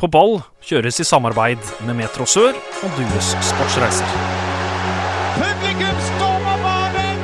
[0.00, 4.14] På ball kjøres i samarbeid med Metro Sør og Dues Sportsreiser.
[5.34, 7.20] Publikum stormer banen!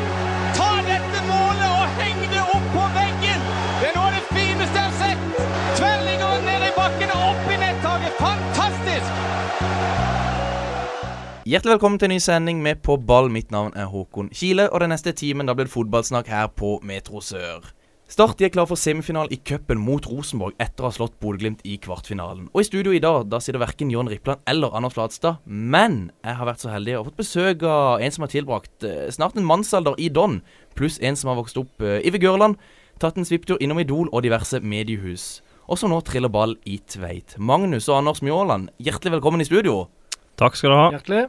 [0.59, 3.47] Ta dette målet og heng det opp på veggen!
[3.81, 5.41] Det er noe av det fineste jeg har sett!
[5.79, 8.21] Tverrliggeren ned i bakken og opp i nettaket.
[8.21, 9.09] Fantastisk!
[11.47, 13.33] Hjertelig velkommen til en ny sending med På ball.
[13.33, 16.77] Mitt navn er Håkon Kile, og den neste timen da blir det fotballsnakk her på
[16.85, 17.73] Metro Sør.
[18.07, 21.65] Start de er klar for semifinalen i cupen mot Rosenborg etter å ha slått Bodø-Glimt
[21.67, 22.45] i kvartfinalen.
[22.55, 26.39] Og i studio i dag da sitter verken John Rippland eller Anders Flatstad, men jeg
[26.39, 29.49] har vært så heldig og fått besøk av en som har tilbrakt eh, snart en
[29.49, 30.39] mannsalder i Don,
[30.79, 32.55] pluss en som har vokst opp eh, i Vigørland,
[33.03, 37.35] tatt en svipptur innom Idol og diverse mediehus, og som nå triller ball i Tveit.
[37.43, 39.89] Magnus og Anders Mjåland, hjertelig velkommen i studio.
[40.39, 40.89] Takk skal du ha.
[40.95, 41.27] Hjertelig.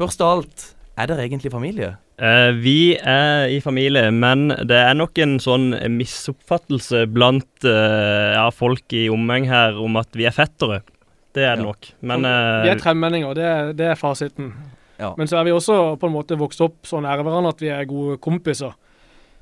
[0.00, 1.98] Først av alt, er dere egentlig familie?
[2.18, 8.48] Eh, vi er i familie, men det er nok en sånn misoppfattelse blant eh, ja,
[8.50, 10.80] folk i omheng her om at vi er fettere.
[11.36, 11.68] Det er det Ja.
[11.68, 11.90] nok.
[12.02, 14.52] Men vi eh, er tremenninger, det, er- det er fasiten.
[14.98, 15.12] Ja.
[15.16, 17.68] Men så er vi også på en måte vokst opp så nære hverandre at vi
[17.70, 18.74] er gode kompiser.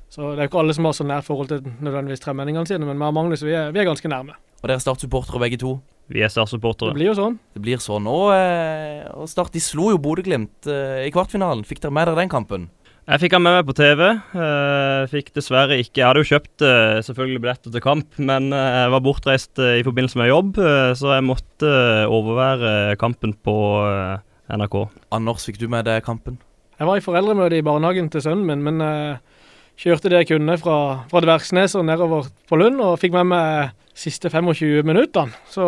[0.09, 2.85] Så det er jo ikke alle som har så nært forhold til nødvendigvis tremenningene sine,
[2.85, 4.37] men meg og Magnus vi er, vi er ganske nærme.
[4.61, 5.79] Og dere er Start-supportere begge to.
[6.07, 6.93] Vi er Det Start-supportere.
[6.95, 7.37] blir jo sånn.
[7.53, 8.07] Det blir sånn.
[8.07, 11.65] Og, eh, og Start de slo jo Bodø-Glimt eh, i kvartfinalen.
[11.67, 12.69] Fikk dere med dere den kampen?
[13.07, 14.01] Jeg fikk han med meg på TV.
[14.35, 16.65] eh, fikk dessverre ikke Jeg hadde jo kjøpt
[17.07, 20.55] selvfølgelig billetter til kamp, men jeg var bortreist i forbindelse med jobb,
[20.99, 21.71] så jeg måtte
[22.11, 23.55] overvære kampen på
[24.51, 24.89] NRK.
[25.11, 26.37] Anders, fikk du med deg kampen?
[26.77, 28.83] Jeg var i foreldremøte i barnehagen til sønnen min, men
[29.79, 30.77] kjørte det jeg kunne fra,
[31.07, 35.33] fra Dvergsnes og nedover på Lund, og fikk med meg siste 25 minuttene.
[35.51, 35.65] Så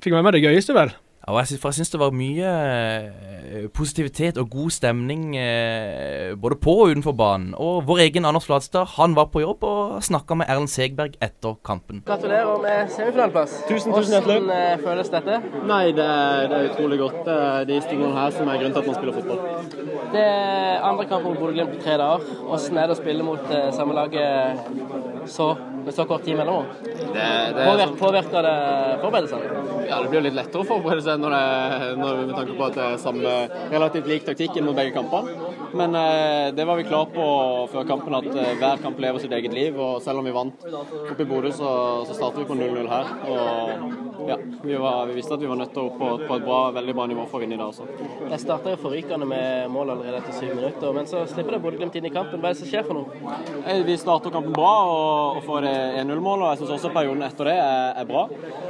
[0.00, 0.94] fikk med meg det gøyeste, vel.
[1.28, 6.56] Ja, jeg for jeg syns det var mye eh, positivitet og god stemning eh, både
[6.56, 7.50] på og utenfor banen.
[7.52, 11.58] Og vår egen Anders Flatstad han var på jobb og snakka med Erlend Segberg etter
[11.68, 12.00] kampen.
[12.08, 13.58] Gratulerer med semifinaleplass.
[13.68, 14.38] Tusen, tusen hjertelig.
[14.38, 15.36] Hvordan eh, føles dette?
[15.68, 17.20] Nei, det er, det er utrolig godt.
[17.28, 19.94] Det er de tingene her som er grunnen til at man spiller fotball.
[20.16, 22.24] Det er andre kamp mot Bodø-Glimt på tre dager.
[22.46, 25.52] Hvordan er det å spille mot samme laget så,
[25.84, 26.72] med så kort tid mellom?
[26.88, 28.58] Det, det, er Påvirker, påvirker det
[29.04, 29.68] forberedelsene?
[29.88, 32.68] ja, det blir jo litt lettere å forberede seg når det, når, med tanke på
[32.68, 33.34] at det er samme,
[33.72, 35.57] relativt lik taktikk inn mot begge kampene.
[35.72, 37.24] Men eh, det var vi klar på
[37.72, 39.76] før kampen, at eh, hver kamp lever sitt eget liv.
[39.80, 41.72] Og selv om vi vant oppe i Bodø, så,
[42.08, 43.10] så startet vi på 0-0 her.
[43.28, 46.38] Og ja, vi, var, vi visste at vi var nødt til å opp på, på
[46.38, 47.86] et bra, veldig bra nivå for å vinne i dag også.
[48.28, 52.08] Jeg starta forrykende med mål allerede etter syv minutter, men så slipper det Bodø-Glimt inn
[52.10, 52.40] i kampen.
[52.42, 53.34] Hva er det som skjer for noe?
[53.64, 57.24] Eh, Vi starter kampen bra og, og får det 1-0-mål, og jeg syns også perioden
[57.28, 58.26] etter det er, er bra.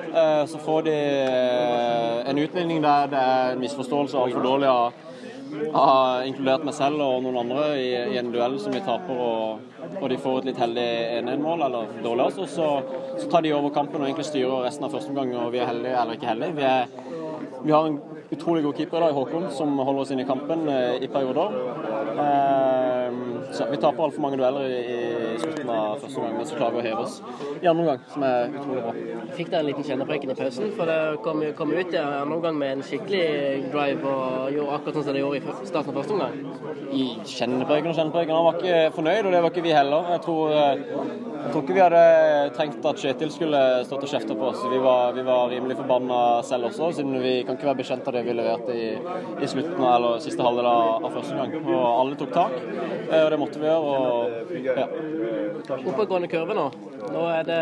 [0.08, 5.04] Eh, Så får de eh, en utligning der det er en misforståelse altfor dårlig av,
[5.76, 9.80] av inkludert meg selv og noen andre i, i en duell som vi taper, og,
[10.00, 10.88] og de får et litt heldig
[11.22, 12.46] 1-1-mål, eller dårlig altså.
[12.50, 12.68] Så,
[13.18, 15.70] så tar de over kampen og egentlig styrer resten av første omgang, og vi er
[15.70, 16.56] heldige, eller ikke heldige.
[16.58, 20.24] Vi, er, vi har en utrolig god keeper i dag, Håkon, som holder oss inne
[20.24, 21.58] i kampen eh, i perioder.
[22.24, 23.20] Eh,
[23.56, 26.76] så vi taper altfor mange dueller i, i slutten av første gang, men så klarer
[26.76, 27.18] vi å heve oss
[27.62, 28.92] i andre omgang, som er utrolig bra.
[29.38, 30.72] Fikk dere en liten kjennepreken i pausen?
[30.78, 34.98] For det kom, kom ut i andre omgang med en skikkelig drive og gjorde akkurat
[34.98, 36.36] sånn som det gjorde i starten av første omgang.
[36.94, 38.34] I kjennepreken og kjennepreken.
[38.36, 40.12] Han var ikke fornøyd, og det var ikke vi heller.
[40.14, 40.84] Jeg tror, eh,
[41.38, 42.02] jeg tror ikke vi hadde
[42.58, 44.64] trengt at Kjetil skulle stått og kjefte på oss.
[44.72, 48.18] Vi var, vi var rimelig forbanna selv også, siden vi kan ikke være bekjent av
[48.18, 48.88] det vi leverte i,
[49.42, 51.54] i slutten av, eller siste halvdel av, av første gang.
[51.66, 52.58] Og alle tok tak,
[53.10, 53.96] eh, og det måtte vi gjøre.
[53.98, 54.88] og ja.
[55.78, 56.68] Oppadgående kurve nå.
[57.08, 57.60] Nå er det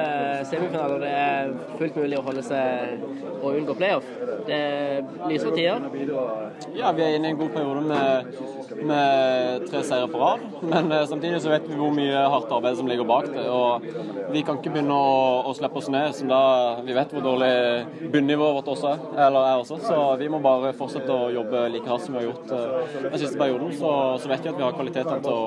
[0.50, 3.04] semifinale, og det er fullt mulig å holde seg
[3.37, 4.06] og unngå playoff.
[4.47, 4.60] Det
[5.28, 5.87] lyser tider.
[6.77, 8.31] Ja, vi er inne i en god periode med,
[8.88, 10.44] med tre seire på rad.
[10.62, 13.44] Men eh, samtidig så vet vi hvor mye hardt arbeid som ligger bak det.
[13.50, 13.87] Og
[14.34, 15.16] vi kan ikke begynne å,
[15.50, 16.43] å slippe oss ned, som da
[16.87, 17.53] vi vet hvor dårlig
[18.15, 19.04] bunnivået vårt også er.
[19.28, 19.81] Eller er også.
[19.87, 23.21] Så vi må bare fortsette å jobbe like hardt som vi har gjort eh, den
[23.22, 23.75] siste perioden.
[23.77, 25.44] Så, så vet vi at vi har kvalitetene til å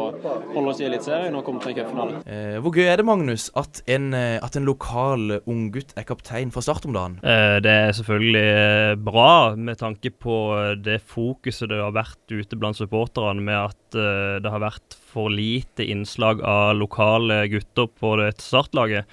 [0.56, 2.09] holde oss i Eliteserien og komme til en cupfinale.
[2.30, 6.52] Eh, hvor gøy er det, Magnus, at en, eh, at en lokal unggutt er kaptein
[6.54, 7.18] fra Start om dagen?
[7.24, 12.34] Eh, Det er selvfølgelig eh, bra med tanke på eh, det fokuset det har vært
[12.34, 17.88] ute blant supporterne med at eh, det har vært for lite innslag av lokale gutter
[17.88, 19.06] på dette startlaget.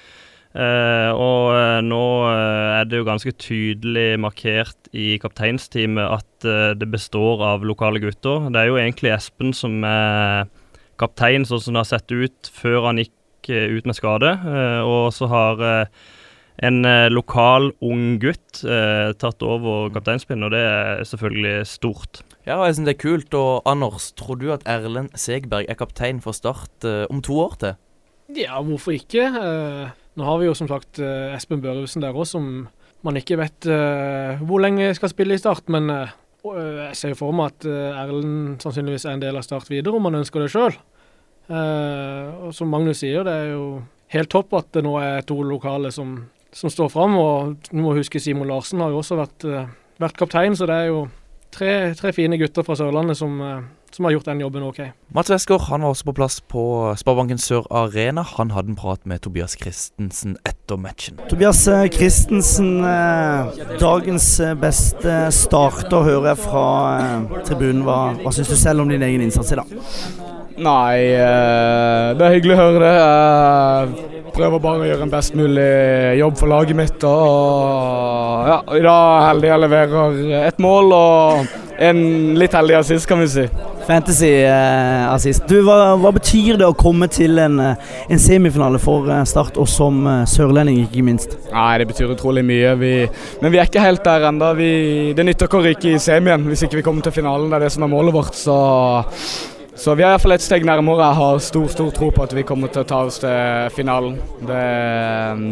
[0.57, 6.71] Eh, og eh, nå eh, er det jo ganske tydelig markert i kapteinsteamet at eh,
[6.81, 8.49] det består av lokale gutter.
[8.49, 10.47] Det er jo egentlig Espen som er
[11.01, 14.33] kaptein, sånn som det har sett ut før han gikk eh, ut med skade.
[14.37, 16.07] Eh, og så har eh,
[16.67, 16.81] en
[17.13, 22.23] lokal ung gutt tatt over kapteinspinnen, og det er selvfølgelig stort.
[22.49, 23.37] Ja, jeg synes det er kult.
[23.37, 27.77] Og Anders, tror du at Erlend Segberg er kaptein for Start om to år til?
[28.41, 29.29] Ja, hvorfor ikke?
[30.17, 32.71] Nå har vi jo som sagt Espen Børresen der òg, som
[33.05, 33.69] man ikke vet
[34.41, 35.69] hvor lenge skal spille i Start.
[35.69, 35.93] Men
[36.57, 40.09] jeg ser for meg at uh, Erlend sannsynligvis er en del av Start videre, om
[40.09, 40.79] han ønsker det sjøl.
[41.47, 43.67] og som Magnus sier, det er jo
[44.11, 46.17] helt topp at det nå er to lokale som,
[46.51, 47.15] som står fram.
[47.19, 49.47] Og du må huske Simon Larsen har jo også vært,
[50.03, 51.05] vært kaptein, så det er jo
[51.55, 53.39] tre, tre fine gutter fra Sørlandet som
[53.97, 54.81] som har gjort den jobben OK.
[55.15, 56.63] Mats Westgård han var også på plass på
[57.01, 58.23] Sparebanken Sør Arena.
[58.37, 61.21] Han hadde en prat med Tobias Christensen etter matchen.
[61.31, 66.69] Tobias eh, Christensen, eh, dagens eh, beste starter hører jeg fra
[67.49, 67.87] tribunen.
[67.89, 69.77] Hva, hva syns du selv om din egen innsats i dag?
[70.57, 70.97] Nei,
[72.17, 72.93] det er hyggelig å høre det.
[74.17, 75.69] Jeg prøver bare å gjøre en best mulig
[76.17, 77.05] jobb for laget mitt.
[77.05, 81.99] Og ja, I dag er jeg heldig jeg leverer et mål og en
[82.41, 83.45] litt heldig assist, kan vi si.
[83.87, 85.45] Fantasy-assist.
[85.45, 89.23] Eh, du, hva, hva, betyr det å komme til en, eh, en semifinale for eh,
[89.29, 91.37] Start, og som eh, sørlending, ikke minst?
[91.53, 92.75] Nei, Det betyr utrolig mye.
[92.81, 92.95] Vi,
[93.43, 94.55] men vi er ikke helt der ennå.
[94.57, 97.51] Det nytter ikke å ryke i semien hvis ikke vi kommer til finalen.
[97.51, 98.35] Det er det som er målet vårt.
[98.37, 98.57] Så,
[99.77, 101.11] så vi er iallfall et steg nærmere.
[101.11, 104.17] Jeg har stor stor tro på at vi kommer til å ta oss til finalen.
[104.41, 104.63] Det,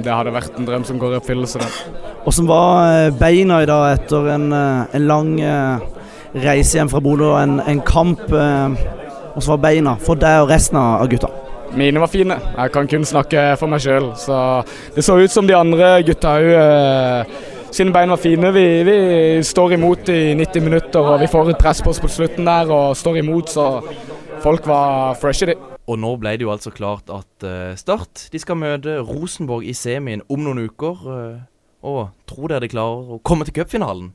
[0.06, 1.60] det hadde vært en drøm som går i oppfyllelse.
[2.24, 5.34] Hvordan var beina i dag etter en, en lang
[6.34, 8.26] reise hjem fra Bodø og en, en kamp.
[8.28, 11.30] Hvordan var beina for deg og resten av gutta?
[11.74, 12.36] Mine var fine.
[12.38, 14.12] Jeg kan kun snakke for meg sjøl.
[14.18, 14.36] Så
[14.94, 17.36] det så ut som de andre gutta òg eh,
[17.74, 18.52] sine bein var fine.
[18.54, 18.96] Vi, vi,
[19.42, 22.70] står imot i 90 minutter og vi får et press på oss på slutten der
[22.70, 23.66] og står imot, så
[24.44, 25.56] folk var freshe, de.
[25.88, 29.74] Og nå ble det jo altså klart at uh, Start de skal møte Rosenborg i
[29.76, 31.00] semien om noen uker.
[31.04, 31.40] Uh,
[31.84, 34.12] og tror dere de klarer å komme til cupfinalen?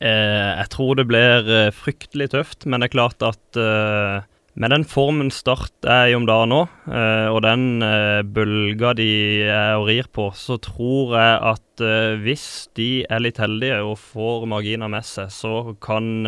[0.00, 4.22] Eh, jeg tror det blir eh, fryktelig tøft, men det er klart at eh,
[4.56, 9.10] med den formen Start er i om dagen nå, eh, og den eh, bølga de
[9.44, 12.46] er og rir på, så tror jeg at eh, hvis
[12.80, 16.24] de er litt heldige og får marginer med seg, så kan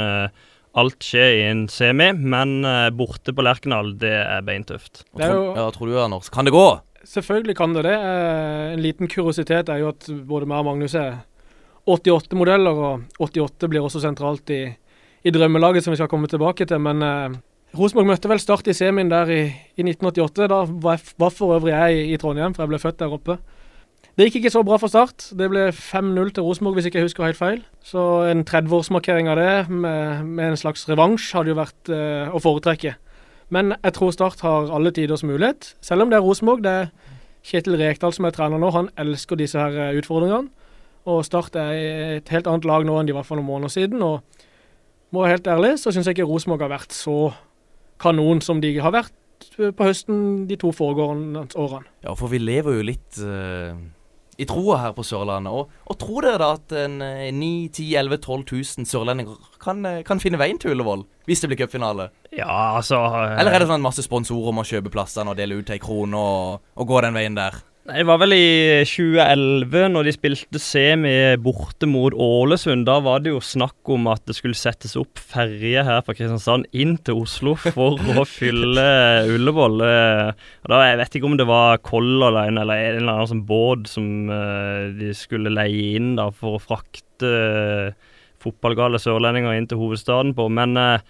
[0.78, 2.12] alt skje i en semi.
[2.16, 2.62] Men
[2.96, 5.04] borte på Lerkendal, det er beintøft.
[5.16, 6.66] Det er jo, ja, tror du, Anders, kan det gå?
[7.08, 7.96] Selvfølgelig kan det det.
[8.72, 11.20] En liten kuriositet er jo at både meg og Magnus er
[11.88, 14.62] 88-modeller, og 88 blir også sentralt i,
[15.22, 16.78] i, drømmelaget, som vi skal komme tilbake til.
[16.82, 17.38] Men eh,
[17.78, 20.46] Rosenborg møtte vel Start i semien der i, i 1988.
[20.52, 23.38] Da var, var for øvrig jeg i, i, Trondheim, for jeg ble født der oppe.
[24.12, 25.30] Det gikk ikke så bra for Start.
[25.32, 27.62] Det ble 5-0 til Rosenborg, hvis ikke jeg husker helt feil.
[27.80, 32.42] Så en 30-årsmarkering av det, med, med, en slags revansj, hadde jo vært eh, å
[32.44, 32.92] foretrekke.
[33.52, 36.60] Men jeg tror Start har alle tiders mulighet, selv om det er Rosenborg.
[36.64, 36.92] Det er
[37.42, 40.52] Kjetil Rekdal som er trener nå, han elsker disse her eh, utfordringene.
[41.08, 41.72] Og Start er
[42.18, 44.04] et helt annet lag nå enn de var for noen måneder siden.
[44.04, 44.20] og
[45.12, 47.16] må være helt ærlig, så syns jeg ikke Rosenborg har vært så
[48.00, 49.16] kanon som de har vært
[49.58, 51.88] på høsten de to foregående årene.
[52.04, 53.76] Ja, for vi lever jo litt uh,
[54.40, 55.52] i troa her på Sørlandet.
[55.52, 56.98] Og, og tror dere da at en
[57.38, 61.52] 9 10 11 12 000 sørlendinger kan, eh, kan, finne veien til Ullevål hvis det
[61.52, 62.08] blir cupfinale?
[62.34, 65.70] Ja, altså uh, Eller er det sånn masse sponsorer må kjøpe plassene og dele ut
[65.70, 67.60] ei krone og, og gå den veien der?
[67.82, 72.84] Nei, Det var vel i 2011, når de spilte semi borte mot Ålesund.
[72.86, 76.68] Da var det jo snakk om at det skulle settes opp ferje her fra Kristiansand
[76.70, 78.86] inn til Oslo for å fylle
[79.34, 79.82] Ullevål.
[79.82, 83.90] Da, jeg vet ikke om det var Color Line eller en eller annen sånn båt
[83.90, 89.82] som uh, de skulle leie inn da for å frakte uh, fotballgale sørlendinger inn til
[89.82, 90.46] hovedstaden på.
[90.54, 91.02] Men uh,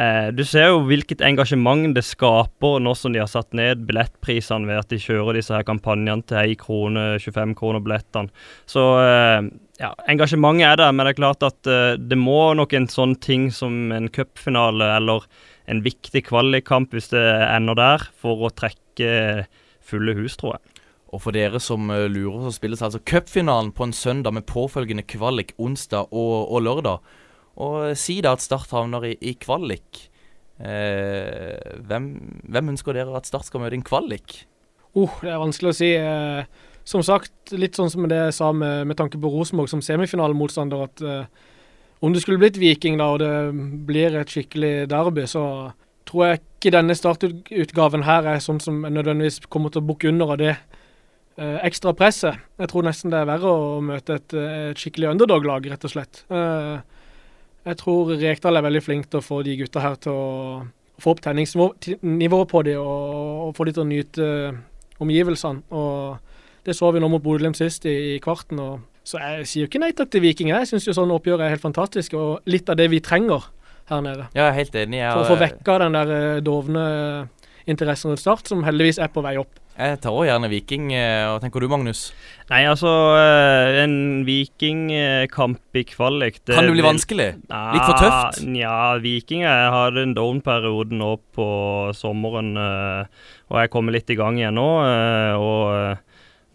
[0.00, 4.68] Eh, du ser jo hvilket engasjement det skaper nå som de har satt ned billettprisene
[4.68, 8.32] ved at de kjører disse her kampanjene til 1 krone, 25 kroner billettene.
[8.70, 9.50] Så eh,
[9.82, 13.16] ja, engasjementet er der, men det er klart at eh, det må nok en sånn
[13.20, 15.26] ting som en cupfinale eller
[15.70, 19.46] en viktig kvalikkamp, hvis det ender der, for å trekke
[19.86, 20.80] fulle hus, tror jeg.
[21.10, 25.02] Og for dere som uh, lurer, så spilles altså cupfinalen på en søndag med påfølgende
[25.10, 27.16] kvalik onsdag og, og lørdag.
[27.58, 30.06] Og si da at Start havner i, i kvalik.
[30.60, 32.10] Eh, hvem,
[32.52, 34.42] hvem, ønsker dere at Start skal møte i en kvalik?
[34.94, 35.92] Oh, det er vanskelig å si.
[35.96, 39.82] Eh, som sagt, litt sånn som det jeg sa med, med tanke på Rosenborg som
[39.84, 41.48] semifinalemotstander, at eh,
[42.00, 45.44] om det skulle blitt Viking da, og det blir et skikkelig derby, så
[46.08, 50.34] tror jeg ikke denne startutgaven her er sånn som nødvendigvis kommer til å bukke under
[50.34, 52.40] av det eh, ekstra presset.
[52.60, 56.24] Jeg tror nesten det er verre å møte et, et skikkelig underdog-lag, rett og slett.
[56.32, 56.99] Eh,
[57.70, 60.26] jeg tror Rekdal er veldig flink til å få de gutta her til å
[61.00, 64.26] få opp tenningsnivået på dem og, og, få dem til å nyte
[65.00, 65.62] omgivelsene.
[65.70, 68.60] Og Det så vi nå mot Bodø-Glimt sist i, i, kvarten.
[68.60, 70.52] og Så jeg sier jo ikke nei takk til Viking.
[70.52, 73.48] Jeg syns sånne oppgjør er helt fantastisk, og litt av det vi trenger
[73.90, 74.28] her nede.
[74.34, 75.00] Ja, jeg er helt enig.
[75.00, 76.84] Jeg, For å få vekka den der eh, dovne
[77.70, 79.59] interessen rundt Start, som heldigvis er på vei opp.
[79.80, 80.90] Jeg tar òg gjerne Viking.
[80.92, 82.10] eh, Hva tenker du, Magnus?
[82.50, 83.94] Nei, altså eh, En
[84.28, 87.28] Vikingkamp i kvalik det Kan det bli vanskelig?
[87.48, 87.72] vanskelig?
[87.74, 88.42] Litt for tøft?
[88.50, 91.46] Nja, Viking jeg hadde en down-periode nå på
[91.96, 94.68] sommeren, eh, og jeg kommer litt i gang igjen nå.
[94.84, 96.06] eh, Og eh,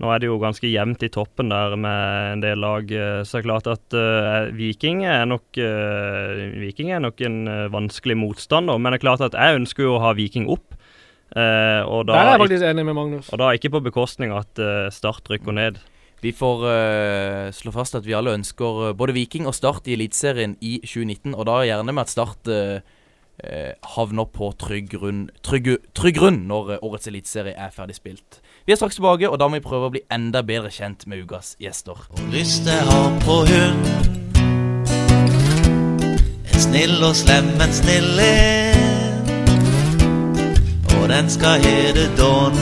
[0.03, 3.37] nå er det jo ganske jevnt i toppen der med en del lag, eh, så
[3.39, 8.17] det er klart at eh, Viking er nok eh, Viking er nok en eh, vanskelig
[8.19, 10.74] motstander, men det er klart at jeg ønsker jo å ha Viking opp.
[11.35, 13.29] Eh, og da Der er jeg faktisk enig med Magnus.
[13.29, 15.83] og da ikke på bekostning av at eh, Start rykker ned.
[16.25, 19.93] Vi får uh, slå fast at vi alle ønsker eh, både Viking og Start i
[19.93, 22.79] Eliteserien i 2019, og da gjerne med at Start uh,
[23.43, 28.39] eh, havner på trygg grunn, trygg, trygg grunn når årets eliteserie er ferdig spilt.
[28.65, 31.25] Vi er straks tilbake, og da må vi prøve å bli enda bedre kjent med
[31.25, 32.07] ukas gjester.
[32.33, 33.85] lyst jeg har på hund.
[36.55, 38.84] En snill og slem, en snill en.
[41.05, 42.55] Og den skal hete Don.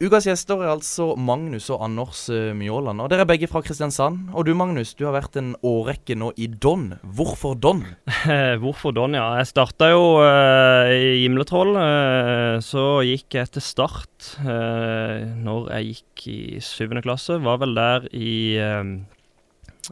[0.00, 3.02] Ukas gjester er altså Magnus og Anders eh, Mjåland.
[3.04, 4.30] Og dere er begge fra Kristiansand.
[4.32, 6.94] Og du Magnus, du har vært en årrekke nå i Don.
[7.04, 7.84] Hvorfor Don?
[8.64, 9.26] Hvorfor Don, ja.
[9.42, 11.76] Jeg starta jo uh, i Gimletroll.
[11.76, 17.36] Uh, så gikk jeg til Start uh, når jeg gikk i syvende klasse.
[17.44, 18.96] Var vel der i eh,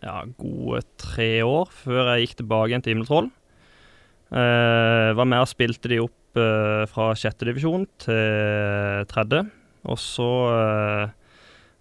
[0.01, 3.36] ja, gode tre år før jeg gikk tilbake igjen til Gimletroll.
[4.37, 9.47] Uh, var med og spilte de opp eh, fra sjette divisjon til tredje.
[9.89, 11.15] Og så eh,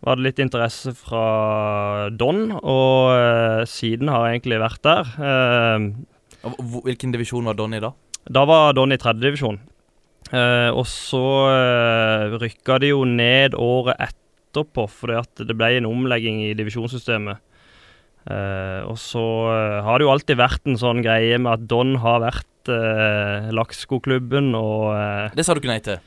[0.05, 5.13] var det litt interesse fra Don, og eh, siden har jeg egentlig vært der.
[5.19, 5.87] Eh,
[6.85, 7.91] Hvilken divisjon var Don i da?
[8.25, 9.57] da var Don i tredjedivisjon.
[10.33, 15.89] Eh, og så eh, rykka de jo ned året etterpå, fordi at det ble en
[15.89, 17.41] omlegging i divisjonssystemet.
[18.25, 19.21] Eh, og så
[19.53, 23.51] eh, har det jo alltid vært en sånn greie med at Don har vært uh,
[23.53, 25.99] Lakseskoklubben, og uh, Det sa du ikke nei til.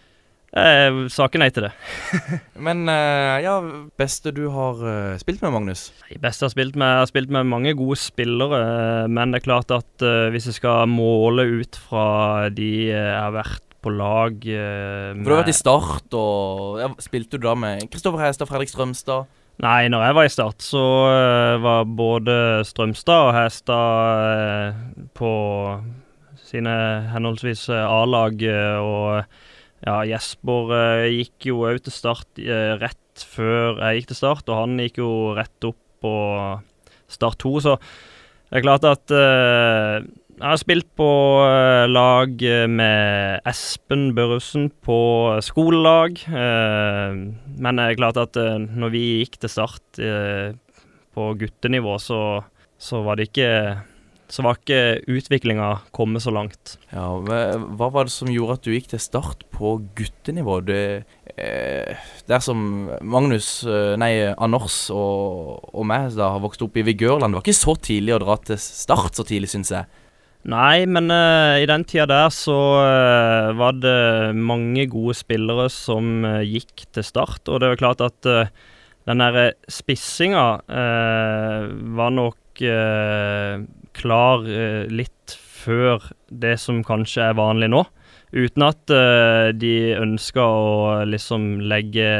[0.50, 1.70] jeg sa ikke nei til det.
[2.66, 3.58] Men eh, ja,
[4.00, 5.88] beste du har eh, spilt med, Magnus?
[6.02, 9.30] Nei, beste jeg har spilt med, jeg har spilt med mange gode spillere, eh, men
[9.30, 13.36] det er klart at eh, hvis jeg skal måle ut fra de eh, jeg har
[13.36, 17.54] vært på lag med For du har vært i Start, og ja, spilte du da
[17.54, 19.28] med Kristoffer Hestad, Fredrik Strømstad?
[19.58, 24.76] Nei, når jeg var i Start, så eh, var både Strømstad og Hestad eh,
[25.18, 25.30] på
[26.46, 26.74] sine
[27.10, 28.38] henholdsvis eh, A-lag,
[28.78, 29.18] og
[29.82, 30.70] ja, Jesper
[31.10, 32.38] gikk jo òg til Start
[32.78, 36.14] rett før jeg gikk til Start, og han gikk jo rett opp på
[37.10, 39.10] Start 2, så det er klart at
[40.38, 41.08] jeg har spilt på
[41.42, 44.98] eh, lag eh, med Espen Børresen på
[45.42, 46.20] skolelag.
[46.30, 47.18] eh,
[47.58, 52.22] men det er klart at når vi gikk til start på guttenivå, så,
[52.78, 53.50] så var det ikke
[54.28, 56.74] så var ikke utviklinga kommet så langt.
[56.92, 60.58] Ja, hva, var det som gjorde at du gikk til Start på guttenivå?
[60.68, 60.82] Det,
[61.32, 63.64] eh, dersom Magnus,
[63.96, 67.74] nei, Anders og, og meg da har vokst opp i Vigørland, det var ikke så
[67.88, 69.88] tidlig å dra til Start så tidlig, syns jeg.
[70.48, 76.24] Nei, men uh, i den tida der så uh, var det mange gode spillere som
[76.24, 77.42] uh, gikk til start.
[77.52, 78.28] Og det er jo klart at
[79.08, 82.60] den derre spissinga var nok
[83.96, 84.42] klar
[84.92, 87.80] litt før det som kanskje er vanlig nå.
[88.36, 88.92] Uten at
[89.56, 92.10] de ønska å liksom legge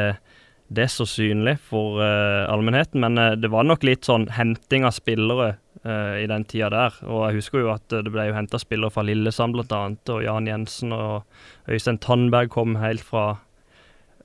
[0.72, 3.04] det så synlig for allmennheten.
[3.04, 6.96] Men det var nok litt sånn henting av spillere i den tida der.
[7.06, 9.82] Og jeg husker jo at eh, det ble jo henta spillere fra Lillesand bl.a.
[10.14, 11.24] Og Jan Jensen og
[11.70, 13.38] Øystein Tandberg kom helt fra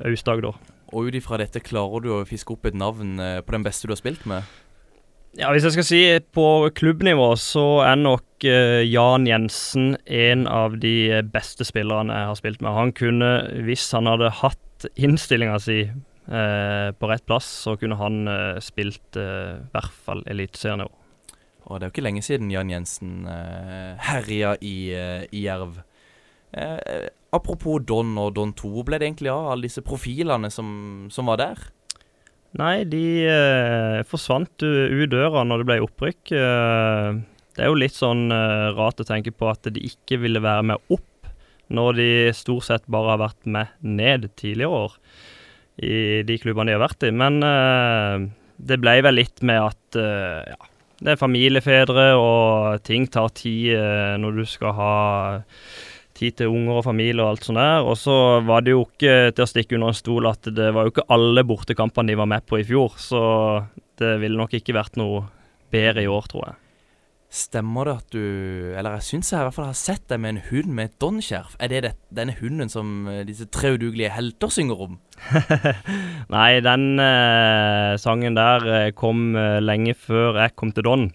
[0.03, 0.57] Aust-Agder.
[0.93, 3.89] Og ut ifra dette klarer du å fiske opp et navn eh, på den beste
[3.89, 4.45] du har spilt med?
[5.33, 6.01] Ja, Hvis jeg skal si
[6.37, 12.37] på klubbnivå, så er nok eh, Jan Jensen en av de beste spillerne jeg har
[12.37, 12.77] spilt med.
[12.77, 13.31] Han kunne,
[13.65, 19.17] hvis han hadde hatt innstillinga si eh, på rett plass, så kunne han eh, spilt
[19.17, 21.02] eh, i hvert fall eliteserienivå.
[21.67, 25.79] Og det er jo ikke lenge siden Jan Jensen eh, herja i, eh, i Jerv.
[26.53, 31.31] Eh, apropos Don og Don 2, ble det egentlig av alle disse profilene som, som
[31.31, 31.63] var der?
[32.59, 36.33] Nei, de eh, forsvant ut døra når det ble opprykk.
[36.37, 37.21] Eh,
[37.57, 40.67] det er jo litt sånn eh, rart å tenke på at de ikke ville være
[40.73, 41.31] med opp,
[41.73, 44.99] når de stort sett bare har vært med ned tidligere år
[45.81, 47.13] i de klubbene de har vært i.
[47.23, 48.29] Men eh,
[48.61, 50.59] det ble vel litt med at ja,
[51.03, 54.93] det er familiefedre, og ting tar tid eh, når du skal ha
[56.13, 57.83] tid til unger og familie og alt sånt der.
[57.83, 58.15] Og så
[58.47, 61.09] var det jo ikke til å stikke under en stol at det var jo ikke
[61.13, 63.23] alle bortekampene de var med på i fjor, så
[63.99, 65.25] det ville nok ikke vært noe
[65.73, 66.62] bedre i år, tror jeg.
[67.33, 68.25] Stemmer det at du
[68.77, 70.99] Eller jeg syns jeg i hvert fall har sett deg med en hund med et
[71.01, 71.55] Don-skjerf.
[71.57, 74.99] Er det, det denne hunden som eh, disse tre udugelige helter synger om?
[76.35, 81.07] Nei, den eh, sangen der eh, kom eh, lenge før jeg kom til Don.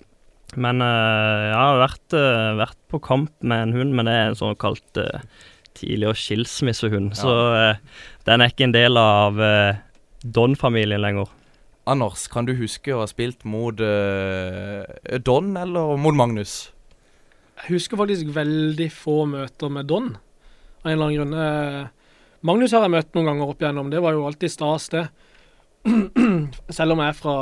[0.59, 2.19] Men eh, jeg har vært,
[2.65, 5.23] vært på kamp med en hund, men det er en såkalt eh,
[5.79, 7.13] tidligere skilsmissehund.
[7.21, 7.83] Så eh,
[8.27, 9.39] den er ikke en del av
[10.27, 11.31] Don-familien lenger.
[11.89, 14.85] Anders, kan du huske å ha spilt mot uh,
[15.25, 16.69] Don eller mot Magnus?
[17.63, 20.11] Jeg husker faktisk veldig få møter med Don,
[20.83, 21.33] av en eller annen grunn.
[21.33, 25.07] Uh, Magnus har jeg møtt noen ganger opp igjennom, det var jo alltid stas, det.
[26.77, 27.39] Selv om jeg er fra,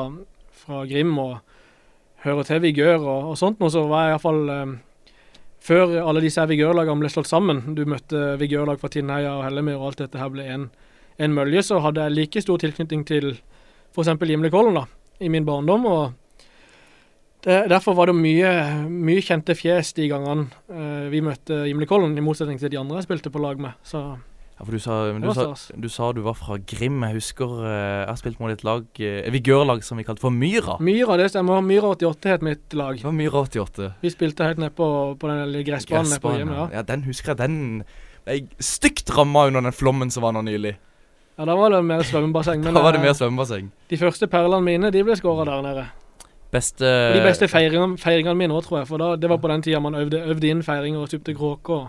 [0.62, 1.34] fra Grim og
[2.22, 5.12] hører til Vigør og, og sånt, nå, så var jeg iallfall uh,
[5.66, 9.90] Før alle disse Vigør-lagene ble slått sammen, du møtte Vigør-lag fra Tinnheia og Hellemyr og
[9.90, 10.70] alt dette her ble en,
[11.18, 13.32] en mølje, så hadde jeg like stor tilknytning til
[13.94, 14.14] f.eks.
[14.28, 14.86] Gimlekollen da,
[15.20, 15.86] i min barndom.
[15.86, 16.14] og
[17.46, 18.52] det, Derfor var det mye,
[18.90, 23.08] mye kjente fjes de gangene eh, vi møtte Gimlekollen, i motsetning til de andre jeg
[23.10, 23.76] spilte på lag med.
[23.86, 24.02] Så
[24.56, 27.02] Ja, for du sa, du, sa, du sa du var fra Grim.
[27.04, 30.78] Jeg husker uh, jeg spilt mot et lag uh, vigørlag som vi kalte for Myra.
[30.80, 31.60] Myra, det stemmer.
[31.60, 32.96] Myra 88 het mitt lag.
[32.96, 33.90] Det var Myra 88.
[34.00, 34.88] Vi spilte helt nede på,
[35.20, 36.54] på den gressbanen Gressbanen.
[36.56, 36.64] Ja.
[36.78, 37.42] ja, den husker jeg.
[37.44, 37.58] Den
[38.24, 40.78] ble stygt ramma under den flommen som var nå nylig.
[41.36, 42.64] Ja, da var det mer svømmebasseng.
[42.64, 43.70] Da var det eh, mer svømmebasseng.
[43.90, 45.86] de første perlene mine de ble skåra der nede.
[46.52, 48.88] Beste de beste feiringene, feiringene mine òg, tror jeg.
[48.88, 51.88] For da, det var på den tida man øvde, øvde inn feiringer og stupte kråker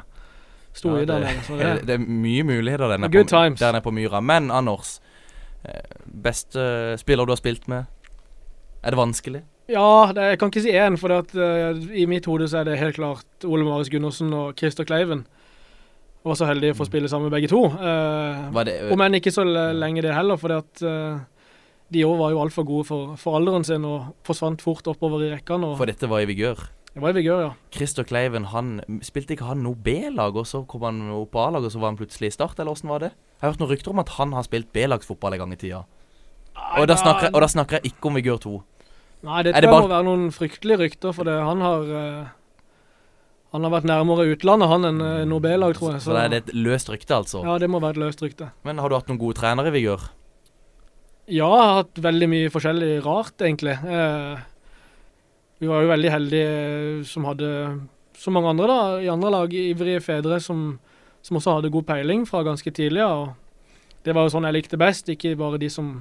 [0.84, 1.44] Ja, i der nede.
[1.48, 4.20] Det, det, det er mye muligheter der nede, på, der nede på Myra.
[4.22, 5.00] Men Anders,
[5.66, 7.86] eh, beste spiller du har spilt med?
[8.84, 9.42] Er det vanskelig?
[9.68, 12.62] ja, det, jeg kan ikke si én, for det at, uh, i mitt hode så
[12.62, 15.26] er det helt klart Ole Marius Gundersen og Christer Kleiven.
[16.28, 17.62] Jeg var så heldig å få spille sammen med begge to.
[17.72, 21.22] Eh, Om enn ikke så lenge det heller, for uh,
[21.88, 25.30] de òg var jo altfor gode for, for alderen sin og forsvant fort oppover i
[25.32, 25.70] rekkene.
[25.72, 26.60] Og for dette var i vigør.
[26.92, 27.54] det var i vigør, ja.
[27.72, 31.64] Christer Kleiven, han spilte ikke han noe B-lag, og så kom han opp på A-lag,
[31.64, 33.14] og så var han plutselig i Start, eller åssen var det?
[33.38, 35.86] Jeg har hørt noen rykter om at han har spilt B-lagsfotball en gang i tida.
[36.76, 38.58] Og da snakker, jeg- og da snakker jeg ikke om Vigør 2.
[39.24, 42.28] Nei, det tror det jeg må være noen fryktelige rykter, for det, han har eh,
[43.58, 46.04] Han har vært nærmere utlandet, han, enn uh, noe B-lag, tror jeg.
[46.06, 47.42] Så det er et løst rykte, altså.
[47.42, 48.52] Ja, det må være et løst rykte.
[48.68, 50.04] Men har du hatt noen gode trenere i Vigør?
[51.26, 53.74] Ja, jeg har hatt veldig mye forskjellig rart, egentlig.
[53.82, 54.44] Eh,
[55.58, 57.50] vi var jo veldig heldige eh, som hadde,
[58.22, 60.62] som mange andre da, i andre lag, ivrige fedre som,
[61.26, 63.02] som også hadde god peiling fra ganske tidlig.
[63.10, 63.34] Og
[64.06, 65.96] det var jo sånn jeg likte best, ikke bare de som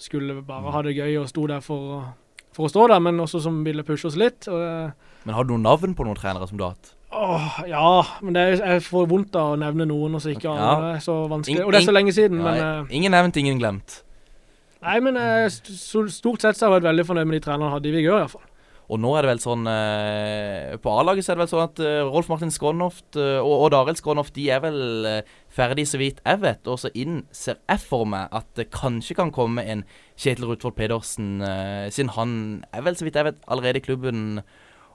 [0.00, 2.12] skulle bare ha det gøy og sto der for,
[2.56, 4.48] for å stå der, men også som ville pushe oss litt.
[4.50, 4.92] Og
[5.26, 6.94] Men har du noen navn på noen trenere som du har hatt?
[7.10, 10.46] Åh, ja, men det er, jeg får vondt av å nevne noen, og så ikke
[10.52, 10.62] alle.
[10.62, 10.76] Ja.
[10.84, 11.64] Det er så vanskelig.
[11.64, 13.96] Og det er så lenge siden, Ja, men eh, ingen nevnt, ingen glemt.
[14.80, 17.74] Nei, men eh, stort sett så har jeg vært veldig fornøyd med de trenerne jeg
[17.76, 18.46] hadde i Vigør, iallfall.
[18.90, 21.82] Og nå er det vel sånn eh, På A-laget så er det vel sånn at
[21.84, 24.80] eh, Rolf Martin Skrånoft eh, og Odd Arild Skrånoft de er vel
[25.50, 26.66] ferdig, så vidt jeg vet.
[26.70, 29.84] Og så innser jeg for meg at det kanskje kan komme en
[30.20, 31.40] Kjetil Rutvold Pedersen,
[31.88, 32.32] siden han
[32.76, 34.40] er vel, så vidt jeg vet, allerede i klubben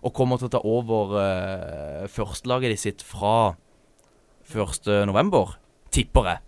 [0.05, 3.55] og kommer til å ta over uh, førstelaget de sitt fra
[4.53, 4.91] 1.
[5.09, 5.55] november,
[5.89, 6.43] tipper jeg.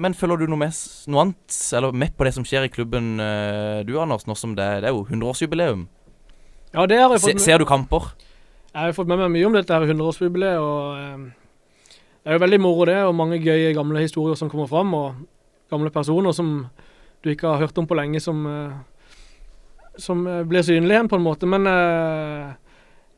[0.00, 0.78] Men følger du noe, med,
[1.12, 3.12] noe annet, eller med på det som skjer i klubben
[3.86, 5.84] du, Anders, nå som det, det er jo 100-årsjubileum?
[6.74, 8.10] Ja, det har jeg fått med, ser du kamper?
[8.74, 12.42] jeg har fått med meg mye om dette her 100-årsjubileet, og eh, det er jo
[12.42, 15.22] veldig moro det, og mange gøye gamle historier som kommer fram, og
[15.70, 16.50] gamle personer som
[17.22, 19.14] du ikke har hørt om på lenge, som, eh,
[20.02, 21.46] som eh, blir synlige igjen på en måte.
[21.46, 22.50] Men eh,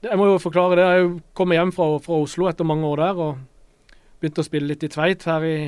[0.05, 0.87] jeg må jo forklare det.
[0.92, 4.85] Jeg kommer hjem fra, fra Oslo etter mange år der, og begynte å spille litt
[4.85, 5.59] i Tveit her i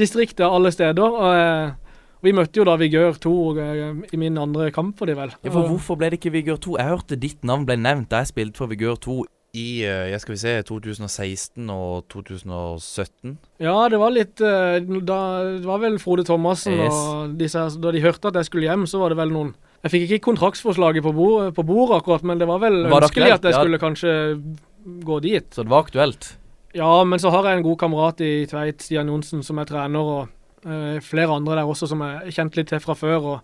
[0.00, 1.04] distriktet, alle steder.
[1.04, 1.83] Og, eh,
[2.24, 5.32] vi møtte jo da Vigør 2 eh, i min andre kamp for de vel.
[5.44, 6.76] Ja, for Hvorfor ble det ikke Vigør 2?
[6.80, 9.16] Jeg hørte ditt navn ble nevnt da jeg spilte for Vigør 2
[9.54, 13.36] i eh, jeg skal vi se, 2016 og 2017.
[13.62, 15.18] Ja, det var litt eh, da,
[15.60, 16.90] Det var vel Frode Thomassen Yes.
[16.96, 19.52] og disse Da de hørte at jeg skulle hjem, så var det vel noen
[19.84, 23.44] Jeg fikk ikke kontraktsforslaget på, bordet bord akkurat, men det var vel Var ønskelig at
[23.46, 23.60] jeg Ja.
[23.60, 24.14] skulle kanskje
[25.04, 25.46] gå dit.
[25.54, 26.34] Så det var aktuelt.
[26.74, 30.00] Ja, men så har jeg en god kamerat i Tveit, Stian Johnsen, som er trener,
[30.02, 30.28] og
[31.04, 33.28] flere andre der også som jeg kjente litt til fra før.
[33.34, 33.40] Og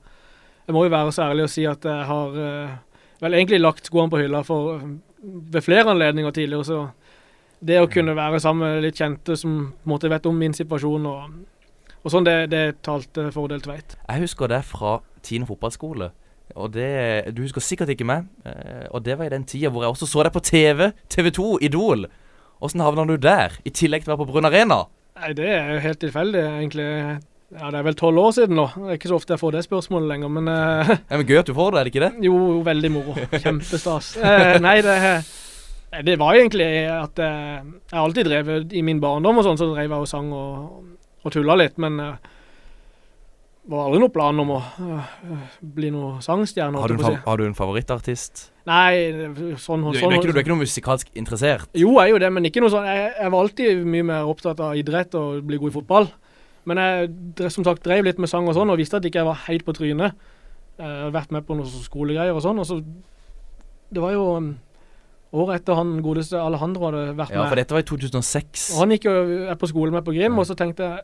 [0.67, 2.75] jeg må jo være så ærlig å si at jeg har eh,
[3.21, 4.89] vel egentlig lagt skoene på hylla for eh,
[5.53, 6.65] ved flere anledninger tidligere.
[6.65, 6.81] Så
[7.61, 10.55] det å kunne være sammen med litt kjente som på en måte vet om min
[10.57, 11.35] situasjon og,
[12.01, 13.99] og sånn, det, det talte fordel Tveit.
[14.09, 16.09] Jeg husker det fra Tine fotballskole.
[16.57, 18.25] Og det, Du husker sikkert ikke meg.
[18.49, 20.89] eh, Og det var i den tida hvor jeg også så deg på TV.
[21.13, 22.09] TV2, Idol.
[22.61, 23.55] Åssen havna du der?
[23.65, 24.81] I tillegg til å være på Brun Arena.
[25.21, 26.89] Nei, det er jo helt tilfeldig, egentlig.
[27.51, 28.67] Ja, det er vel tolv år siden nå.
[28.77, 31.41] Det er ikke så ofte jeg får det spørsmålet lenger, men uh, Ja, men Gøy
[31.43, 32.11] at du får det, er det ikke det?
[32.25, 33.17] Jo, veldig moro.
[33.35, 34.13] Kjempestas.
[34.23, 39.43] uh, nei, det, eh, det var egentlig at uh, jeg alltid drevet I min barndom
[39.43, 40.85] og sånn, så drev jeg og sang og,
[41.27, 42.13] og tulla litt, men det
[43.69, 45.11] var aldri noen plan om å eh,
[45.61, 46.81] bli noen sangstjerne.
[46.81, 48.47] Har du, en, har du en favorittartist?
[48.69, 49.11] Nei,
[49.61, 51.69] sånn, Du, du, sånn er ikke, du er ikke noe musikalsk interessert?
[51.77, 52.89] Jo, jeg er jo det, men ikke noe sånn.
[52.89, 56.11] Jeg, jeg var alltid mye mer opptatt av idrett og bli god i fotball.
[56.69, 59.29] Men jeg som sagt drev litt med sang og sånn, og visste at ikke jeg
[59.29, 60.17] var helt på trynet.
[60.81, 62.81] Jeg hadde vært med på noen skolegreier og sånn, og så
[63.91, 64.53] Det var jo um,
[65.35, 67.51] året etter han godeste Alejandro hadde vært Ja, med.
[67.51, 68.69] for dette var i 2006.
[68.77, 69.15] Og han gikk jo
[69.51, 71.03] er på skole med på Grim, og så tenkte jeg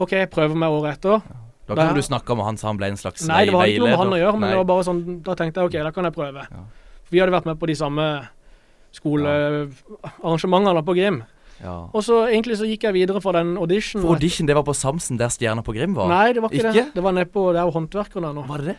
[0.00, 1.20] OK, jeg prøver meg året etter.
[1.68, 3.80] Da kan du snakke med han så han ble en slags Nei, det var ikke
[3.80, 4.50] noe med han å gjøre, men Nei.
[4.52, 6.42] det var bare sånn Da tenkte jeg OK, da kan jeg prøve.
[7.12, 8.08] Vi hadde vært med på de samme
[8.94, 11.22] skolearrangementene på Grim.
[11.62, 11.74] Ja.
[11.94, 14.02] Og så egentlig så gikk jeg videre fra den audition.
[14.02, 16.10] For audition, det var på Samsen, der Stjerna på Grim var?
[16.10, 16.86] Nei, det var ikke, det.
[16.96, 18.44] Det var nedpå der håndverkerne nå.
[18.50, 18.78] Var det det?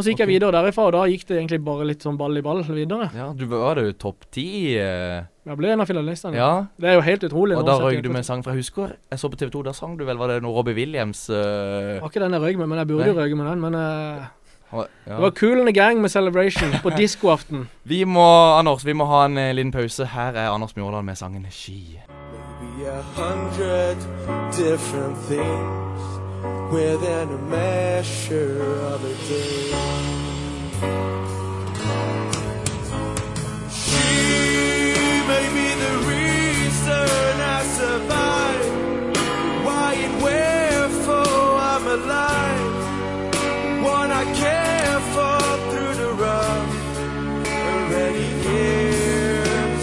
[0.00, 2.38] Og så gikk jeg videre derifra, og da gikk det egentlig bare litt sånn ball
[2.40, 3.10] i ball videre.
[3.12, 4.72] Ja, du var jo topp ti.
[4.80, 6.38] eh, Jeg ble en av finalistene.
[6.40, 6.66] Ja.
[6.80, 7.58] Det er jo helt utrolig.
[7.58, 9.72] Og da røyk du med en sang fra husker jeg så på TV 2, da
[9.76, 11.36] sang du vel Var det noe Robbie Williams Uh...
[11.36, 13.60] Det var ikke den jeg røyk med, men jeg burde jo røyke med den.
[13.60, 14.24] Men Uh...
[14.72, 14.86] ja.
[15.04, 17.68] det var Cool in the Gang med Celebration på diskoaften.
[17.84, 18.24] Vi må,
[18.56, 20.06] Anders, vi må ha en eh, liten pause.
[20.16, 22.00] Her er Anders Mjåland med sangen 'Ski'.
[22.32, 23.98] Maybe a hundred
[24.56, 25.89] different things
[26.72, 29.70] within a measure of a day.
[33.82, 34.10] She
[35.30, 38.70] may be the reason I survive,
[39.66, 42.78] why and wherefore I'm alive.
[43.82, 46.74] One I care for through the rough
[47.46, 49.82] and ready years.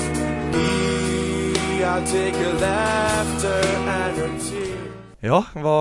[0.53, 3.61] Me, I'll take her laughter
[3.99, 4.76] and her tears.
[5.27, 5.73] Ja, hva,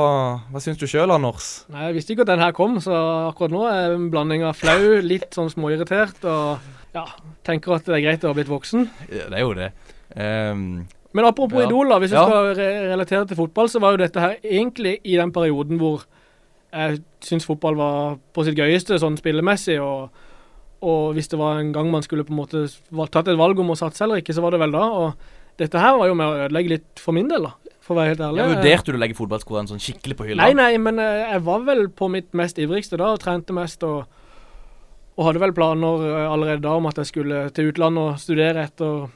[0.50, 1.64] hva syns du sjøl, Anders?
[1.70, 2.96] Nei, Jeg visste ikke at den her kom, så
[3.28, 6.64] akkurat nå er en blanding av flau, litt sånn småirritert og
[6.96, 7.04] ja,
[7.46, 8.88] tenker at det er greit å ha blitt voksen.
[9.12, 9.70] Ja, det er jo det.
[10.16, 11.68] Um, Men apropos Ja.
[11.68, 12.24] Idol, da, hvis vi Ja.
[12.26, 16.02] skal re relatere til fotball, så var jo dette her egentlig i den perioden hvor
[16.72, 20.10] jeg syns fotball var på sitt gøyeste sånn spillemessig, og,
[20.82, 22.66] og hvis det var en gang man skulle på en måte
[23.14, 24.82] tatt et valg om å satse eller ikke, så var det vel da.
[24.90, 25.14] Og
[25.56, 27.54] dette her var jo med å ødelegge litt for min del, da,
[27.86, 28.42] for å være helt ærlig.
[28.42, 30.48] ja, vurderte du å legge fotballskoene sånn skikkelig på hylla?
[30.48, 33.86] Nei, nei, men eh, jeg var vel på mitt mest ivrigste da, og trente mest,
[33.86, 34.06] og,
[35.16, 38.66] og hadde vel planer eh, allerede da om at jeg skulle til utlandet og studere
[38.66, 39.06] etter,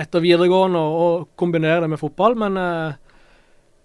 [0.00, 2.98] etter videregående og, kombinere det med fotball, men eh,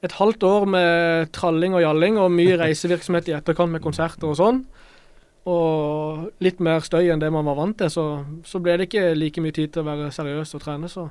[0.07, 4.39] et halvt år med tralling og jalling og mye reisevirksomhet i etterkant med konserter og
[4.39, 4.63] sånn,
[5.47, 8.07] og litt mer støy enn det man var vant til, så,
[8.47, 11.09] så ble det ikke like mye tid til å være seriøs og trene, så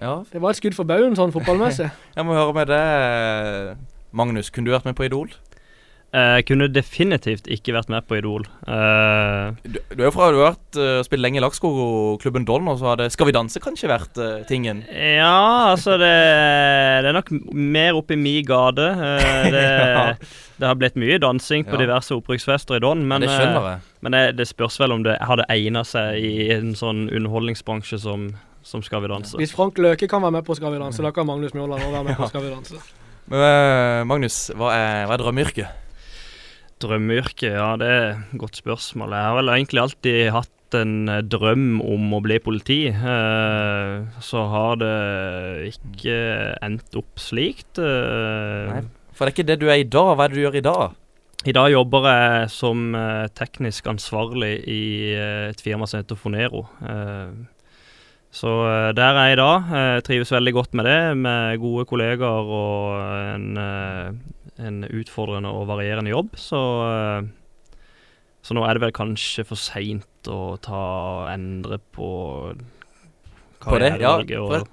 [0.00, 0.22] Ja.
[0.32, 1.90] det var et skudd for baugen sånn fotballmessig.
[2.16, 3.76] Jeg må høre med deg,
[4.14, 4.50] Magnus.
[4.54, 5.30] Kunne du vært med på Idol?
[6.08, 8.46] Jeg kunne definitivt ikke vært med på Idol.
[8.64, 12.64] Uh, Du, du er jo fra du har vært uh, spilt lenge i Lagskog-klubben Don,
[12.72, 14.80] og så hadde Skal vi danse kanskje vært uh, tingen?
[14.88, 16.08] Ja, altså det,
[17.04, 18.88] det er nok mer oppe i mi gate.
[18.96, 19.66] Uh, det,
[19.98, 20.06] Ja.
[20.58, 21.82] det har blitt mye dansing på Ja.
[21.84, 23.84] diverse opprykksfester i Don, men, det eh, jeg.
[24.00, 28.30] men det, det spørs vel om det hadde egna seg i en sånn underholdningsbransje som,
[28.68, 29.38] som Skal vi danse.
[29.40, 31.94] Hvis Frank Løke kan være med på Skal vi danse, da kan Magnus Mjåland òg
[31.94, 32.82] være med på Skal vi danse.
[33.28, 35.86] Men eh, Magnus, hva er, hva er drømmeyrket?
[36.80, 39.12] Drømmeyrket, ja, det er et godt spørsmål.
[39.16, 42.78] Jeg har vel egentlig alltid hatt en eh, drøm om å bli politi.
[42.92, 44.94] Eh, så har det
[45.74, 46.16] ikke
[46.64, 47.80] endt opp slikt.
[47.80, 48.80] Nei,
[49.12, 50.14] For det er ikke det du er i dag.
[50.14, 50.96] Hva er det du gjør i dag?
[51.46, 52.88] I dag jobber jeg som
[53.38, 54.82] teknisk ansvarlig i
[55.14, 56.64] et firma som heter Fonero.
[58.28, 59.50] Eh, så eh, der er jeg da.
[59.96, 64.12] Jeg trives veldig godt med det, med gode kollegaer og en, eh,
[64.66, 66.36] en utfordrende og varierende jobb.
[66.36, 67.78] Så, eh,
[68.42, 70.82] så nå er det vel kanskje for seint å ta
[71.24, 72.10] og endre på
[73.58, 74.68] hva det, ja, karrierevalget for- og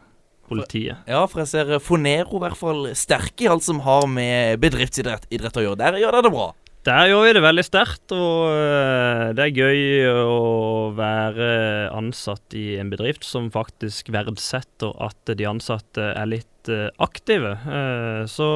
[0.47, 0.97] politiet.
[1.07, 5.25] Ja, for jeg ser Fonero i hvert fall sterke i alt som har med bedriftsidrett
[5.31, 5.77] idrett å gjøre.
[5.77, 6.51] Der gjør dere det bra.
[6.85, 9.79] Der gjør vi det veldig sterkt, og øh, det er gøy
[10.21, 11.47] å være
[11.89, 17.55] ansatt i en bedrift som faktisk verdsetter at de ansatte er litt øh, aktive.
[17.65, 18.49] Eh, så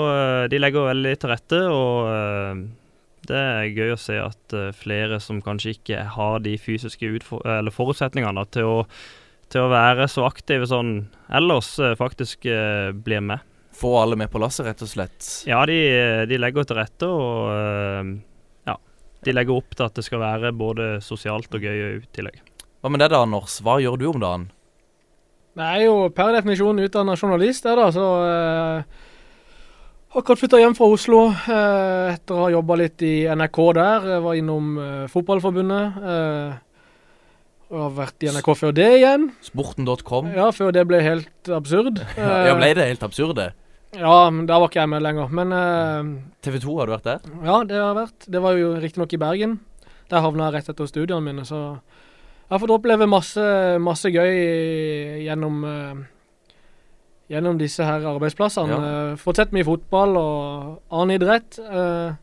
[0.46, 2.62] de legger veldig til rette, og
[3.26, 8.70] det er gøy å se at flere som kanskje ikke har de fysiske forutsetningene til
[8.70, 8.80] å,
[9.50, 11.00] til å være så aktive sånn
[11.34, 13.49] ellers, faktisk blir med.
[13.80, 15.28] Få alle med på lasset, rett og slett.
[15.48, 15.78] Ja, de,
[16.28, 18.14] de legger til rette, og øh,
[18.68, 18.76] ja,
[19.26, 22.42] de legger opp til at det skal være både sosialt og gøy i tillegg.
[22.80, 23.60] Hva med deg da, Anders?
[23.64, 24.50] Hva gjør du om dagen?
[25.60, 29.08] Jeg er jo per definisjon utdanna journalist, jeg da, så eh,
[30.10, 34.08] Akkurat flytta hjem fra Oslo eh, etter å ha jobba litt i NRK der.
[34.16, 36.00] Jeg var innom eh, Fotballforbundet.
[36.02, 36.56] Eh,
[37.70, 39.28] og har vært i NRK før det igjen.
[39.46, 40.32] Sporten.com.
[40.34, 42.02] Ja, før det ble helt absurd.
[42.18, 43.52] Ja, ble det helt absurde?
[43.98, 45.32] Ja, men der var ikke jeg med lenger.
[45.34, 46.12] Men uh,
[46.46, 47.26] TV 2, har du vært der?
[47.46, 48.28] ja, det har jeg vært.
[48.36, 49.58] Det var jo riktignok i Bergen.
[50.10, 51.60] Der havna jeg rett etter studiene mine, så
[52.50, 53.44] jeg har fått oppleve masse,
[53.82, 54.32] masse gøy
[55.26, 56.08] gjennom uh,
[57.30, 58.74] Gjennom disse her arbeidsplassene.
[58.74, 61.60] Eh, fått sett mye fotball og annen idrett.
[61.62, 62.16] eh,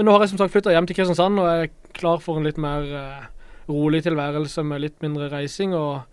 [0.00, 2.48] men nå har jeg som sagt flytta hjem til Kristiansand og er klar for en
[2.48, 2.88] litt mer
[3.68, 6.08] rolig tilværelse med litt mindre reising og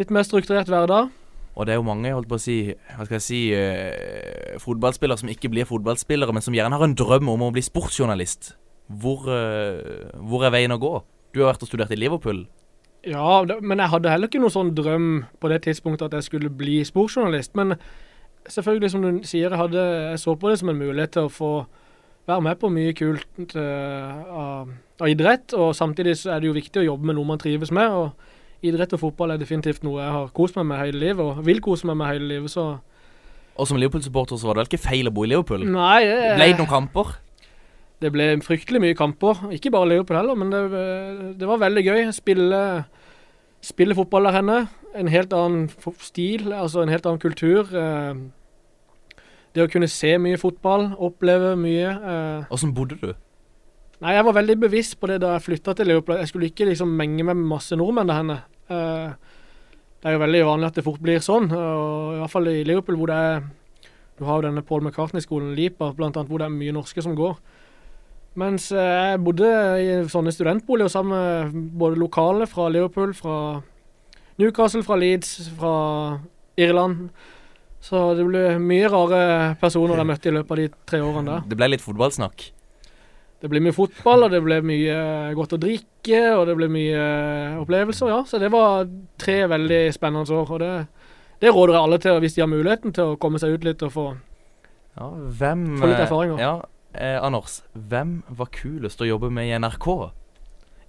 [0.00, 1.12] litt mer strukturert hverdag.
[1.58, 2.58] Og det er jo mange, holdt på å si,
[2.94, 6.94] hva skal jeg si, uh, fotballspillere som ikke blir fotballspillere, men som gjerne har en
[6.98, 8.52] drøm om å bli sportsjournalist.
[9.02, 10.92] Hvor, uh, hvor er veien å gå?
[11.34, 12.44] Du har vært og studert i Liverpool.
[13.06, 15.10] Ja, det, men jeg hadde heller ikke noen sånn drøm
[15.42, 17.58] på det tidspunktet at jeg skulle bli sportsjournalist.
[17.58, 17.74] Men
[18.46, 21.32] selvfølgelig, som du sier, jeg, hadde, jeg så på det som en mulighet til å
[21.32, 21.52] få
[22.28, 25.58] være med på mye kult uh, av, av idrett.
[25.58, 27.90] Og samtidig så er det jo viktig å jobbe med noe man trives med.
[27.90, 31.44] og Idrett og fotball er definitivt noe jeg har kost meg med hele livet, og
[31.46, 32.50] vil kose meg med hele livet.
[32.50, 32.78] så...
[33.58, 35.64] Og som Liverpool-supporter så var det vel ikke feil å bo i Liverpool?
[35.66, 37.08] Nei, det, Ble det noen kamper?
[37.98, 39.40] Det ble fryktelig mye kamper.
[39.56, 40.60] Ikke bare Liverpool heller, men det,
[41.40, 42.02] det var veldig gøy.
[42.14, 42.60] Spille,
[43.66, 44.58] spille fotball der henne.
[44.98, 45.66] En helt annen
[46.02, 47.66] stil, altså en helt annen kultur.
[47.74, 48.14] eh,
[49.54, 51.88] Det å kunne se mye fotball, oppleve mye.
[51.90, 52.46] eh.
[52.54, 53.10] Åssen bodde du?
[53.98, 56.20] Nei, jeg var veldig bevisst på det da jeg flytta til Liverpool.
[56.20, 58.38] Jeg skulle ikke liksom menge med masse nordmenn der henne.
[58.70, 59.10] Eh,
[59.98, 62.60] Det er jo veldig vanlig at det fort blir sånn, og i hvert fall i
[62.62, 63.40] Liverpool hvor det er
[64.18, 67.14] Du har jo denne Paul McCartney-skolen, Lipa, blant annet, hvor det er mye norske som
[67.14, 67.36] går.
[68.38, 69.46] Mens eh, jeg bodde
[69.78, 73.60] i sånne studentboliger sammen med både lokale fra Liverpool, fra
[74.38, 76.18] Newcastle, fra Leeds, fra
[76.58, 77.10] Irland.
[77.80, 79.22] Så det ble mye rare
[79.60, 81.46] personer jeg møtte i løpet av de tre årene der.
[81.50, 82.48] Det ble litt fotballsnakk.
[83.38, 84.94] Det ble mye fotball, og det ble mye
[85.38, 87.02] godt å drikke, og det ble mye
[87.60, 88.22] opplevelser, ja.
[88.26, 88.88] Så det var
[89.20, 90.72] tre veldig spennende år, og det,
[91.44, 93.84] det råder jeg alle til hvis de har muligheten til å komme seg ut litt
[93.86, 94.08] og få
[94.98, 96.42] Ja, hvem Få litt eh, erfaringer.
[96.42, 96.54] Ja,
[96.98, 97.60] eh, Anders.
[97.78, 99.88] Hvem var kulest å jobbe med i NRK?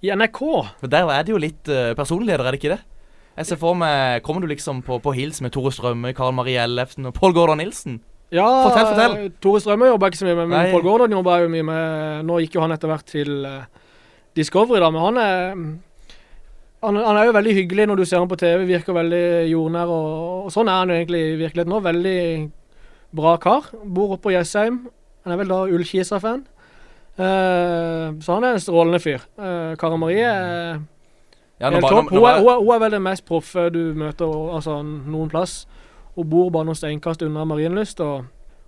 [0.02, 0.42] I NRK?
[0.80, 2.82] For der er det jo litt uh, personligheter, er det ikke det?
[3.36, 6.58] Jeg ser for meg Kommer du liksom på, på hils med Tore Strømme, Karl Marie
[6.58, 8.00] Ellefsen og Pål Gordon Nilsen?
[8.30, 9.30] Ja, Fortell, fortell.
[9.42, 10.72] Tore Strømme jobba ikke så mye med, men.
[10.72, 13.64] Pål Gordon jobba jo mye med Nå gikk jo han etter hvert til eh,
[14.38, 15.40] Discovery, da, men han er
[16.80, 19.90] han, han er jo veldig hyggelig når du ser ham på TV, virker veldig jordnær,
[19.92, 21.80] og, og sånn er han jo egentlig i virkeligheten nå.
[21.84, 22.20] Veldig
[23.20, 23.68] bra kar.
[23.84, 24.78] Bor oppe på Jessheim.
[25.26, 26.46] Han er vel da Ullkisa-fan.
[27.20, 29.26] Uh, så han er en strålende fyr.
[29.36, 30.80] Uh, Kara Marie er
[31.60, 32.08] Ja, helt topp.
[32.14, 35.66] Hun, hun, hun er vel den mest proffe du møter altså, noen plass.
[36.16, 38.00] Hun bor bare noen steinkast unna Marienlyst.
[38.00, 38.24] og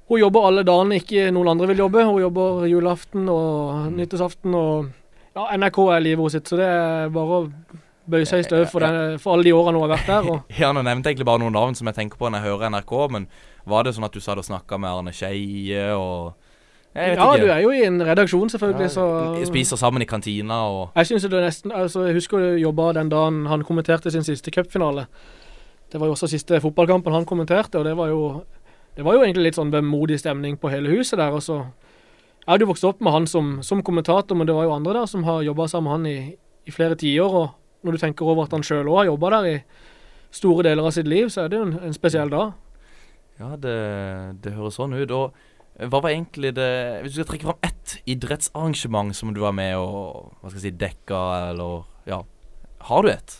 [0.09, 2.05] Hun jobber alle dagene ikke noen andre vil jobbe.
[2.05, 4.55] Hun jobber julaften og nyttårsaften.
[4.55, 4.90] og
[5.35, 7.48] ja, NRK er livet hennes så det er bare å
[8.12, 10.31] bøye seg i støv for, den, for alle de årene hun har vært der.
[10.31, 12.50] Og Ja, nå nevnte jeg egentlig bare noen navn som jeg tenker på når jeg
[12.50, 13.28] hører NRK, men
[13.64, 16.35] var det sånn at du satt og snakka med Arne Skeie og
[16.92, 17.40] ja, ikke.
[17.40, 19.05] du er jo i en redaksjon, selvfølgelig, så
[19.40, 22.90] Ja, Spiser sammen i kantina og Jeg synes det nesten altså Jeg husker du jobba
[22.98, 25.07] den dagen han kommenterte sin siste cupfinale.
[25.92, 28.44] Det var jo også siste fotballkampen han kommenterte, og det var jo
[28.96, 31.33] Det var jo egentlig litt sånn vemodig stemning på hele huset der.
[31.33, 31.62] Og så
[32.42, 34.92] Jeg hadde jo vokst opp med han som, som kommentator, men det var jo andre
[34.92, 37.35] der som har jobba sammen med han i, i flere tiår.
[37.35, 39.62] Og når du tenker over at han sjøl òg har jobba der i
[40.33, 42.52] store deler av sitt liv, så er det jo en, en spesiell dag.
[43.38, 43.76] Ja, det,
[44.42, 45.11] det høres sånn ut.
[45.11, 49.55] Og hva var egentlig det Hvis du skal trekke fram ett idrettsarrangement som du var
[49.57, 52.22] med og hva skal jeg si, dekka, eller Ja.
[52.83, 53.38] Har du et?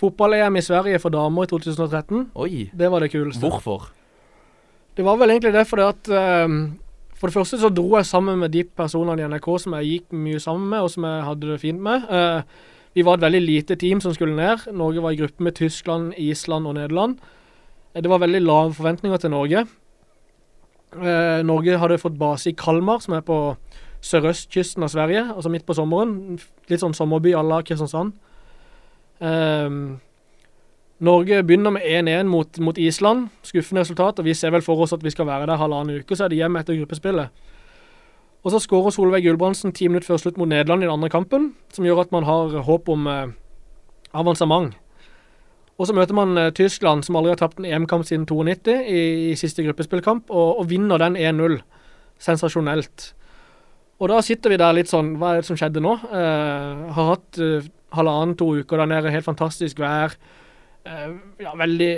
[0.00, 2.30] Fotball-EM i Sverige for damer i 2013.
[2.34, 2.70] Oi.
[2.72, 3.44] Det var det kuleste.
[3.44, 3.90] Hvorfor?
[4.96, 6.08] Det var vel egentlig det fordi at
[6.44, 6.78] um,
[7.20, 10.14] For det første så dro jeg sammen med de personene i NRK som jeg gikk
[10.16, 12.06] mye sammen med, og som jeg hadde det fint med.
[12.08, 12.40] Uh,
[12.96, 14.64] vi var et veldig lite team som skulle ned.
[14.72, 17.20] Norge var i gruppe med Tyskland, Island og Nederland.
[17.94, 19.66] Uh, Det var veldig lave forventninger til Norge.
[20.96, 23.56] Uh, Norge hadde fått base i Kalmar, som er på
[24.00, 26.38] sørøstkysten av Sverige, altså midt på sommeren.
[26.70, 28.16] Litt sånn sommerby à la Kristiansand.
[29.20, 30.00] Ehm,
[31.00, 33.28] Norge begynner med 1-1 mot, mot Island.
[33.42, 34.18] Skuffende resultat.
[34.18, 36.28] og Vi ser vel for oss at vi skal være der halvannen uke, så er
[36.28, 37.28] det hjem etter gruppespillet.
[38.44, 41.54] Og så skårer Solveig Gulbrandsen ti minutter før slutt mot Nederland i den andre kampen,
[41.72, 43.32] som gjør at man har håp om eh,
[44.16, 44.72] avansement.
[45.80, 49.02] Og så møter man eh, Tyskland, som aldri har tapt en EM-kamp siden 92, i,
[49.32, 51.60] i siste gruppespillkamp, og, og vinner den 1-0.
[52.20, 53.14] Sensasjonelt.
[54.00, 55.94] Og da sitter vi der litt sånn Hva er det som skjedde nå?
[56.12, 57.40] Eh, har hatt
[57.90, 60.14] eh, halvannen, to uker der nede, helt fantastisk vær.
[60.86, 61.08] Eh,
[61.42, 61.94] ja, veldig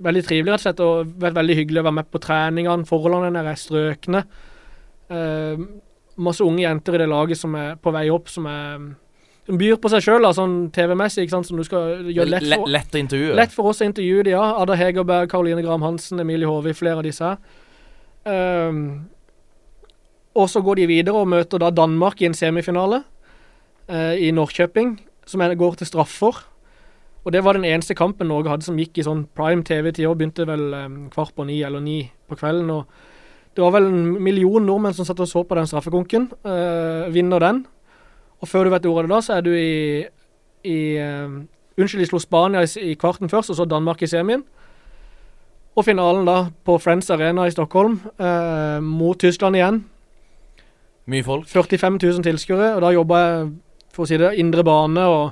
[0.00, 0.80] veldig trivelig, rett og slett.
[0.80, 2.88] Og vært veldig hyggelig å være med på treningene.
[2.88, 4.24] Forholdene der er strøkne.
[5.10, 5.62] Eh,
[6.20, 8.90] masse unge jenter i det laget som er på vei opp, som er
[9.50, 12.70] som byr på seg sjøl, sånn TV-messig, ikke sant, som du skal gjøre lett for,
[12.70, 13.36] lett å intervjue.
[13.38, 14.44] lett for oss å intervjue de, ja.
[14.62, 17.32] Ada Hegerberg, Karoline Graham Hansen, Emilie Håvi, flere av disse.
[18.30, 18.84] Ehm,
[20.38, 23.00] og så går de videre og møter da Danmark i en semifinale
[23.90, 26.42] uh, i Norrköping, som går til straffer.
[27.24, 30.16] Og det var den eneste kampen Norge hadde som gikk i sånn prime TV-tider.
[30.16, 32.70] Begynte vel eh, kvart på ni eller ni på kvelden.
[32.72, 36.30] og Det var vel en million nordmenn som satt og så på den straffekonken.
[36.44, 37.64] Eh, vinner den.
[38.40, 40.06] Og før du vet ordet av det, da, så er du i,
[40.64, 41.40] i eh,
[41.80, 44.42] Unnskyld, de slo Spania i, i kvarten først, og så Danmark i semien.
[45.76, 49.84] Og finalen da på Friends Arena i Stockholm eh, mot Tyskland igjen.
[51.10, 51.48] Mye folk.
[51.48, 53.50] 45 000 tilskuere, og da jobba jeg
[53.94, 55.30] for å si det, indre bane og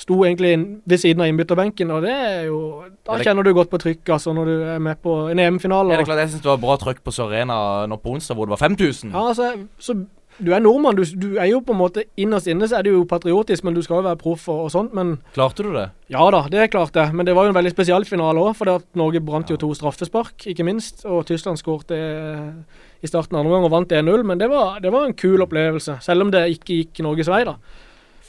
[0.00, 0.54] sto egentlig
[0.88, 2.60] ved siden av innbytterbenken, og det er jo
[3.04, 5.92] Da Er kjenner du godt på trykket, altså, når du er med på en EM-finale.
[5.92, 8.48] Er det klart, Jeg syns det var bra trykk på Sørena nå på onsdag, hvor
[8.48, 9.12] det var 5000.
[9.12, 9.98] Ja, altså, så
[10.42, 10.96] du er nordmann.
[10.98, 13.76] Du, du er jo på en måte Innerst inne så er du jo patriotisk, men
[13.76, 14.94] du skal jo være proff og, og sånt.
[14.96, 15.88] Men Klarte du det?
[16.10, 17.14] ja da, det klarte jeg.
[17.16, 20.48] Men det var jo en veldig spesiell finale òg, for Norge brant jo to straffespark,
[20.52, 21.04] ikke minst.
[21.06, 24.24] Og Tyskland skårte eh, i starten av andre gang og vant 1-0.
[24.32, 27.44] Men det var, det var en kul opplevelse, selv om det ikke gikk Norges vei,
[27.48, 27.56] da.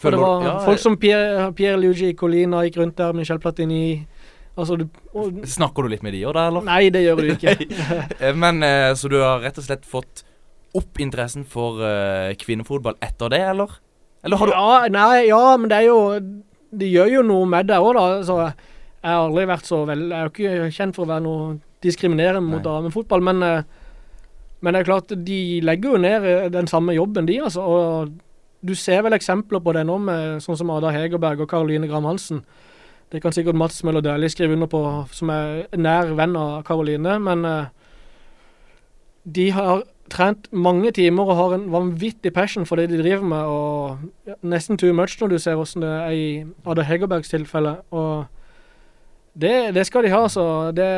[0.02, 3.84] For det var ja, folk som Pierre, Pierre Luigi Colina gikk rundt der, Michel Platini
[4.58, 6.66] Altså, du og, Snakker du litt med de òg, da, eller?
[6.68, 7.54] Nei, det gjør du ikke.
[8.20, 10.26] Eh, Men eh, Så du har rett og slett fått
[10.78, 13.80] opp interessen for uh, kvinnefotball etter det, eller?
[14.24, 16.00] Eller har du Ja, nei, ja, men det er jo
[16.72, 18.06] Det gjør jo noe med det òg, da.
[18.26, 18.38] Så
[19.02, 21.46] jeg har aldri vært så vel Jeg er jo ikke kjent for å være noe
[21.82, 23.64] diskriminerende mot damefotball, men eh,
[24.62, 27.62] Men det er klart, de legger jo ned eh, den samme jobben, de, altså.
[27.66, 28.12] Og
[28.62, 32.06] du ser vel eksempler på det nå, med sånn som Ada Hegerberg og Karoline Gram
[32.06, 32.44] Hansen.
[33.10, 37.18] Det kan sikkert Mats Møller Dæhlie skrive under på, som er nær venn av Karoline.
[37.26, 37.74] Men uh,
[39.26, 39.82] de har
[40.12, 43.46] trent mange timer og har en vanvittig passion for det de driver med.
[43.48, 43.98] og
[44.28, 47.78] ja, Nesten too much når du ser hvordan det er i Ada Hegerbergs tilfelle.
[47.92, 48.26] Og
[49.40, 50.46] det, det skal de ha, så
[50.76, 50.90] det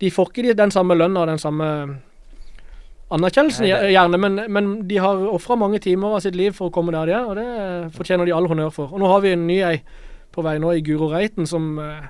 [0.00, 1.68] De får ikke den samme lønna og den samme
[3.14, 6.68] anerkjennelsen, Nei, det- gjerne, men, men de har ofra mange timer av sitt liv for
[6.68, 8.90] å komme der de er, og det fortjener de all honnør for.
[8.92, 9.82] Og nå har vi en ny ei
[10.34, 12.08] på vei nå i Guro Reiten som, eh,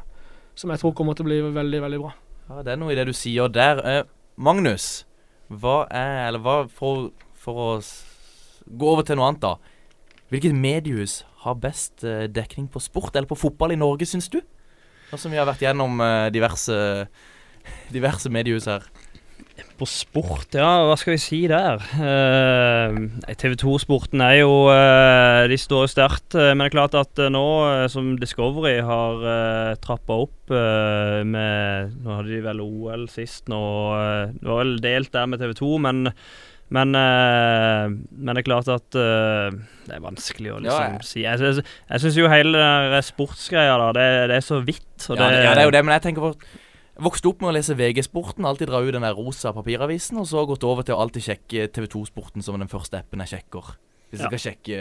[0.57, 2.15] som jeg tror kommer til å bli veldig, veldig bra.
[2.49, 3.83] Ja, det er noe i det du sier der.
[3.85, 4.03] Eh,
[4.39, 5.05] Magnus,
[5.53, 7.71] hva er Eller hva for, for å
[8.65, 9.57] gå over til noe annet, da.
[10.33, 14.41] Hvilket mediehus har best eh, dekning på sport eller på fotball i Norge, syns du?
[15.11, 16.79] Nå som vi har vært gjennom eh, diverse
[17.97, 18.87] diverse mediehus her.
[19.79, 21.83] På sport, ja, hva skal vi si der?
[21.99, 26.35] Eh, TV 2-sporten er jo eh, De står jo sterkt.
[26.39, 30.55] eh, men det er klart at eh, nå eh, som Discovery har uh, trappa opp
[30.55, 33.61] eh, med Nå hadde de vel OL sist, nå
[33.99, 36.05] eh, Det var vel delt der med TV 2, men
[36.75, 39.53] men, eh, men det er klart at eh,
[39.85, 41.21] det er vanskelig å liksom Ja, jeg- si.
[41.23, 41.61] Jeg, synes-
[41.93, 42.57] jeg syns jo hele
[42.91, 44.97] den sportsgreia da, det, det er så vidt.
[45.11, 46.64] Ja, det, ja, det er jo det, men jeg tenker på jeg
[47.03, 50.45] vokste opp med å lese VG-sporten, alltid dra ut den der rosa papiravisen, og så
[50.47, 53.75] gått over til å alltid sjekke TV 2-sporten som den første appen jeg sjekker.
[54.13, 54.29] Hvis Ja.
[54.31, 54.77] jeg skal sjekke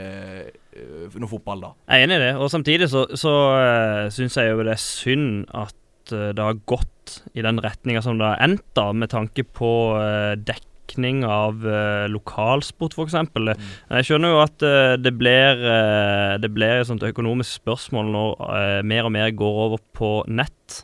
[1.10, 1.72] uh, noe fotball, da.
[1.90, 2.34] Jeg er enig i det.
[2.38, 6.60] Og samtidig så, så uh, syns jeg jo det er synd at eh, det har
[6.70, 11.64] gått i den retninga som det har endt, da, med tanke på eh, dekning av
[11.66, 13.08] uh, lokalsport, f.eks.
[13.10, 18.12] eksempel Jeg skjønner jo at uh, det blir uh, Det blir et sånt økonomisk spørsmål
[18.14, 20.84] når eh, mer og mer går over på nett.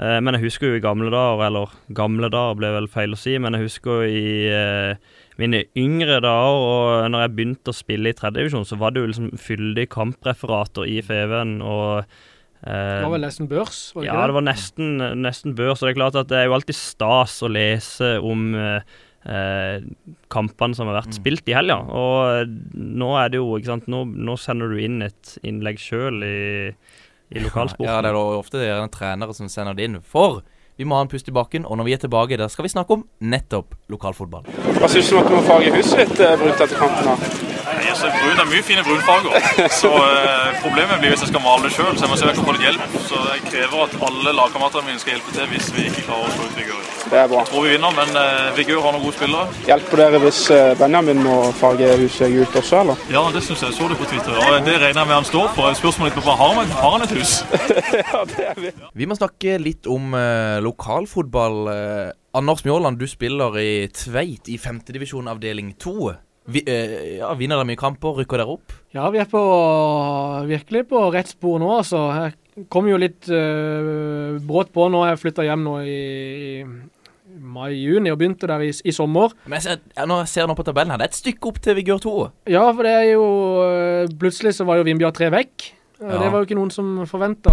[0.00, 3.20] Eh, men jeg husker jo i gamle dager, eller gamle dager ble vel feil å
[3.20, 7.76] si, men jeg husker jo i eh, mine yngre dager, og når jeg begynte å
[7.76, 13.04] spille i tredjedivisjon, så var det jo liksom fyldige kampreferater i FV-en, og eh, Det
[13.04, 13.84] var vel nesten børs?
[13.94, 15.80] Var det ja, ikke det var nesten, nesten børs.
[15.80, 18.96] Og det er klart at det er jo alltid stas å lese om eh,
[19.28, 19.84] eh,
[20.32, 21.78] kampene som har vært spilt i helga.
[21.84, 26.22] Og nå er det jo, ikke sant, nå, nå sender du inn et innlegg sjøl
[26.26, 26.40] i,
[27.32, 27.88] i lokalsporten.
[27.88, 30.00] Ja, det er ofte gjerne trenere som sender det inn.
[30.04, 30.42] For
[30.80, 32.72] vi må ha en pust i bakken, og når vi er tilbake, der skal vi
[32.72, 34.46] snakke om nettopp lokalfotball.
[34.78, 37.12] Hva syns du om at du må farge huset ditt eh, brunt etter kampen?
[37.12, 37.51] da?
[37.82, 39.46] Nei, altså, brun er mye fine brunfarger.
[39.74, 42.30] Så eh, problemet blir hvis jeg skal male det sjøl, så jeg må se om
[42.30, 42.94] jeg kan få litt hjelp.
[43.08, 46.36] Så jeg krever at alle lagkameratene mine skal hjelpe til hvis vi ikke klarer å
[46.36, 46.84] slå ut Vigør.
[47.02, 47.42] Det er bra.
[47.42, 49.58] Jeg tror vi vinner, men eh, Vigør har noen gode spillere.
[49.66, 53.04] Hjelper dere hvis eh, Benjamin må farge huset gult også, eller?
[53.18, 53.76] Ja, det syns jeg.
[53.80, 54.38] Så det på Twitter.
[54.38, 55.68] Og det regner jeg med han står på.
[55.82, 57.36] Spørsmålet er bare har han, har han et hus?
[58.04, 58.76] ja, det er vi.
[59.02, 61.64] Vi må snakke litt om eh, lokalfotball.
[61.74, 66.14] Eh, Anders Mjåland, du spiller i Tveit i femtedivisjon avdeling to.
[66.50, 68.16] Vi, eh, ja, vinner dere mye kamper?
[68.18, 68.72] Rykker dere opp?
[68.94, 69.42] Ja, vi er på,
[70.48, 72.00] virkelig på rett spor nå, altså.
[72.56, 74.88] Jeg kom jo litt uh, brått på.
[74.92, 76.00] Nå jeg flytta hjem nå i,
[76.58, 79.32] i mai-juni og begynte der i, i sommer.
[79.46, 81.48] Men jeg ser, ja, når jeg ser nå på tabellen her, det er et stykke
[81.52, 82.16] opp til Vigør 2.
[82.52, 83.24] Ja, for det er jo
[83.64, 85.68] eh, Plutselig så var jo Vindbjørn 3 vekk.
[85.70, 86.18] Eh, Ja.
[86.18, 87.52] Det var jo ikke noen som forventa.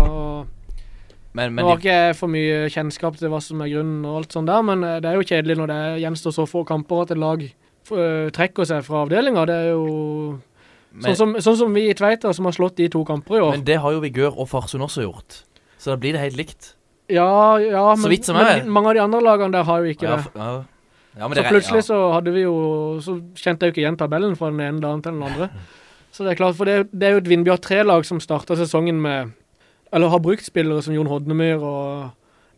[1.38, 4.16] Men, Nå men har ikke jeg for mye kjennskap til hva som er grunnen og
[4.24, 7.04] alt sånt der, men eh, det er jo kjedelig når det gjenstår så få kamper
[7.06, 7.54] at et lag eh,
[7.90, 9.46] trekker seg fra avdelinga.
[9.50, 10.40] Det er jo
[10.92, 13.42] men, sånn, som, sånn som vi i Tveita, som har slått de to kamper i
[13.46, 13.52] år.
[13.58, 15.44] men det har jo Vigør og Farsund også gjort.
[15.78, 16.74] Så da blir det helt likt.
[17.10, 20.32] ja, ja, men, men mange av de andre lagene der har jo ikke Ja, det.
[20.36, 21.28] ja.
[21.28, 24.52] Så det plutselig så hadde vi jo Så kjente jeg jo ikke igjen tabellen fra
[24.54, 25.50] den ene dagen til den andre.
[26.12, 29.02] Så det er klart, for det, det er jo et Vindbjørn 3-lag som starta sesongen
[29.02, 29.34] med
[29.92, 32.10] Eller har brukt spillere som Jon Hodnemyr og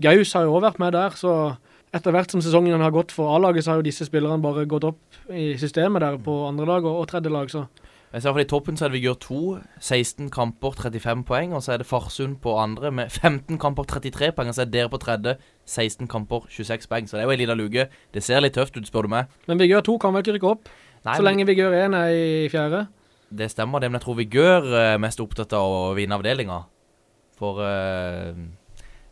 [0.01, 1.55] Gaus har jo òg vært med der, så
[1.91, 4.85] etter hvert som sesongen har gått for A-laget, så har jo disse spillerne bare gått
[4.87, 7.65] opp i systemet der på andre lag og, og tredje lag, så
[8.11, 9.41] Jeg ser i I toppen så er det Vigør 2,
[9.79, 11.53] 16 kamper, 35 poeng.
[11.55, 14.49] Og så er det Farsund på andre med 15 kamper, 33 poeng.
[14.51, 17.07] Og så er det dere på tredje, 16 kamper, 26 poeng.
[17.07, 17.85] Så det er jo en liten luke.
[18.11, 19.31] Det ser litt tøft ut, spør du meg.
[19.47, 20.67] Men Vigør 2 kan vel ikke rykke opp,
[21.07, 22.83] Nei, så lenge Vigør 1 er i fjerde.
[23.31, 23.87] Det stemmer, det.
[23.89, 26.59] Men jeg tror Vigør er mest opptatt av å vinne avdelinga.
[27.39, 28.35] For eh,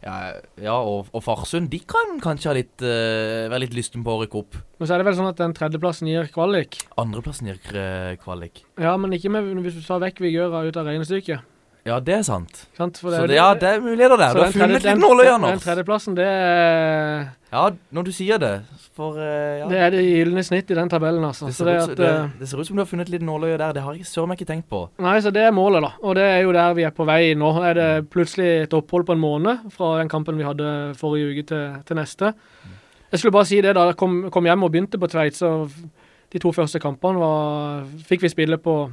[0.09, 4.15] ja, ja, og, og Farsund, de kan kanskje ha litt, uh, være litt lysten på
[4.15, 4.57] å rykke opp.
[4.81, 6.81] Men så er det vel sånn at den tredjeplassen gir kvalik.
[7.01, 7.61] Andreplassen gir
[8.23, 8.63] kvalik.
[8.81, 11.45] Ja, men ikke med, hvis du tar vekk Vigøra ut av regnestykket.
[11.89, 12.59] Ja, det er sant.
[12.77, 12.99] Sant?
[13.01, 14.35] For Så det, ja, det er muligheter der.
[14.37, 18.51] Du har funnet litt nåløye, den- Den tredjeplassen, det er, Ja, når du sier det.
[18.93, 19.23] For uh,
[19.59, 19.67] ja.
[19.71, 21.47] det er det gylne snitt i den tabellen, altså.
[21.47, 23.09] Det Så ser, det ut, at, det, eh, det ser ut som du har funnet
[23.09, 23.73] litt nåløye der.
[23.73, 24.83] Det har jeg søren meg ikke tenkt på.
[25.01, 25.91] Nei, så det er målet, da.
[26.03, 27.49] Og det er jo der vi er på vei nå.
[27.65, 31.47] Er det plutselig et opphold på en måned fra den kampen vi hadde forrige uke
[31.49, 32.33] til, til neste.
[33.11, 35.69] Jeg skulle bare si det da jeg kom, kom hjem og begynte på Tveit, så
[36.29, 38.91] de to første kampene var, fikk vi spille på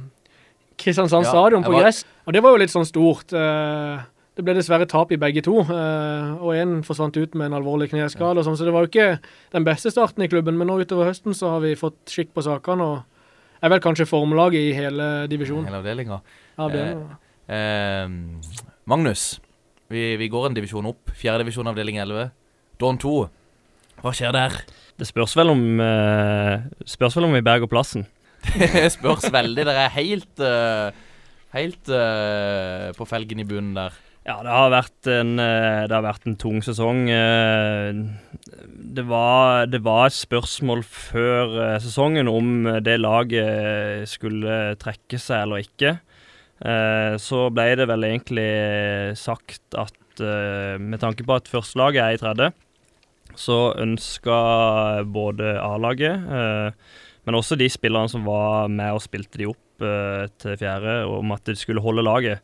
[0.77, 2.03] Kristiansand Ja, stadion på var- gress.
[2.27, 3.33] Og det var jo litt sånn stort.
[3.33, 4.03] eh,
[4.37, 7.89] Det ble dessverre tap i begge to, eh, og én forsvant ut med en alvorlig
[7.89, 8.37] kneskade.
[8.37, 9.19] og sånn, Så det var jo ikke
[9.51, 12.43] den beste starten i klubben, men nå utover høsten så har vi fått skikk på
[12.43, 12.81] sakene.
[12.81, 13.03] og
[13.63, 15.65] er vel kanskje formlaget i hele divisjonen.
[15.65, 16.21] Hele avdelinga.
[16.59, 16.97] Ja, er
[17.49, 18.07] Eh, eh,
[18.85, 19.39] Magnus,
[19.89, 21.09] vi, vi går en divisjon opp.
[21.15, 22.31] Fjerdedivisjon avdeling 11.
[22.77, 23.29] Don 2.
[24.03, 24.49] Hva skjer der?
[24.97, 28.05] Det spørs vel om eh, Spørs vel om vi berger plassen.
[28.45, 29.65] Det spørs veldig.
[29.67, 31.03] Dere er helt eh,
[31.55, 33.95] Helt eh, på felgen i bunnen der.
[34.27, 37.05] Ja, det har vært en, eh, har vært en tung sesong.
[38.97, 45.63] Det var, det var et spørsmål før sesongen om det laget skulle trekke seg eller
[45.63, 45.95] ikke.
[47.23, 48.51] Så ble det vel egentlig
[49.15, 50.23] sagt at
[50.81, 52.51] med tanke på at førstelaget er i tredje,
[53.37, 54.37] så ønska
[55.07, 56.27] både A-laget,
[57.27, 61.35] men også de spillerne som var med og spilte de opp eh, til fjerde, om
[61.35, 62.41] at de skulle holde laget.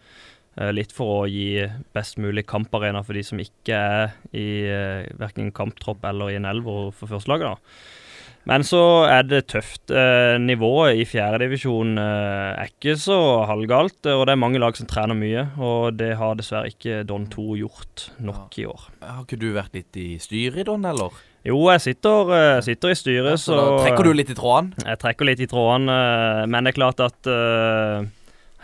[0.59, 1.63] Eh, litt for å gi
[1.95, 6.49] best mulig kamparena for de som ikke er i uh, verken kamptropp eller i en
[6.51, 7.55] elver for førstelaget.
[7.55, 8.03] da.
[8.49, 9.91] Men så er det tøft.
[9.91, 13.17] Eh, nivået i fjerdedivisjon eh, er ikke så
[13.47, 15.45] halvgalt, eh, og det er mange lag som trener mye.
[15.63, 18.89] Og det har dessverre ikke Don 2 gjort nok i år.
[19.03, 21.15] Har ikke du vært litt i styret i Don, eller?
[21.43, 24.71] Jo, jeg sitter, eh, sitter i styret, Så da trekker du litt i trådene?
[24.79, 28.05] Jeg trekker litt i trådene, eh, men det er klart at uh,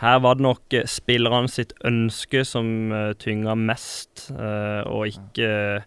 [0.00, 2.88] her var det nok eh, spillerne sitt ønske som
[3.20, 5.84] tynga mest, uh, og ikke,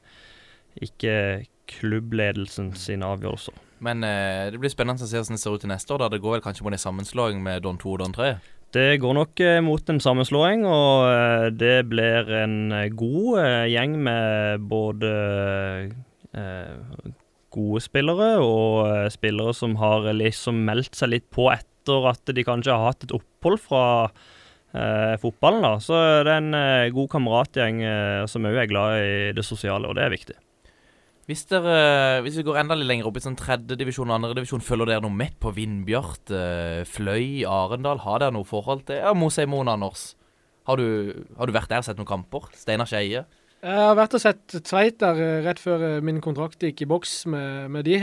[0.86, 1.18] ikke
[1.74, 3.58] klubbledelsen sine avgjørelser.
[3.82, 6.06] Men uh, det blir spennende å se hvordan det ser ut til neste år.
[6.06, 8.36] da Det går vel kanskje på en sammenslåing med Don 2 og Don 3?
[8.74, 13.66] Det går nok eh, mot en sammenslåing, og eh, det blir en eh, god eh,
[13.70, 15.91] gjeng med både eh,
[17.53, 22.45] gode spillere og eh, spillere som har liksom meldt seg litt på etter at de
[22.47, 23.84] kanskje har hatt et opphold fra
[24.73, 25.65] eh, fotballen.
[25.65, 25.75] da.
[25.84, 29.89] Så det er en eh, god kameratgjeng eh, som òg er glad i det sosiale,
[29.89, 30.39] og det er viktig.
[31.29, 34.89] Hvis, dere, hvis vi går enda litt lenger opp i sånn tredjedivisjon og andredivisjon, følger
[34.89, 38.01] dere noe med på Vindbjart, eh, Fløy, Arendal?
[38.03, 40.17] Har dere noe forhold til Ja, Moseimoen, Anders.
[40.67, 42.49] Har du, har du vært der og sett noen kamper?
[42.55, 43.23] Steinar Skeie?
[43.64, 46.89] Jeg har vært og sett Tveit der eh, rett før eh, min kontrakt gikk i
[46.89, 47.99] boks med, med de.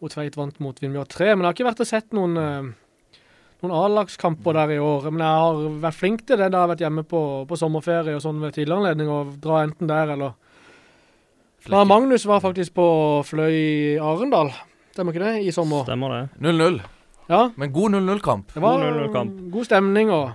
[0.00, 1.34] Og Tveit vant mot Vindbjørn 3.
[1.34, 3.18] Men jeg har ikke vært og sett noen, eh,
[3.60, 5.10] noen A-lagskamper der i år.
[5.12, 8.16] Men jeg har vært flink til det da jeg har vært hjemme på, på sommerferie
[8.16, 10.38] og sånn ved tidligere anledning, og dra enten der eller
[11.68, 12.84] ja, Magnus var faktisk på
[13.28, 14.48] Fløy Arendal,
[14.94, 15.84] stemmer ikke det, i sommer?
[15.84, 16.20] Stemmer det.
[16.40, 16.78] 0-0.
[17.28, 17.42] Ja.
[17.60, 18.54] Men god 0-0-kamp.
[18.54, 18.80] Det var
[19.12, 20.30] God god stemning og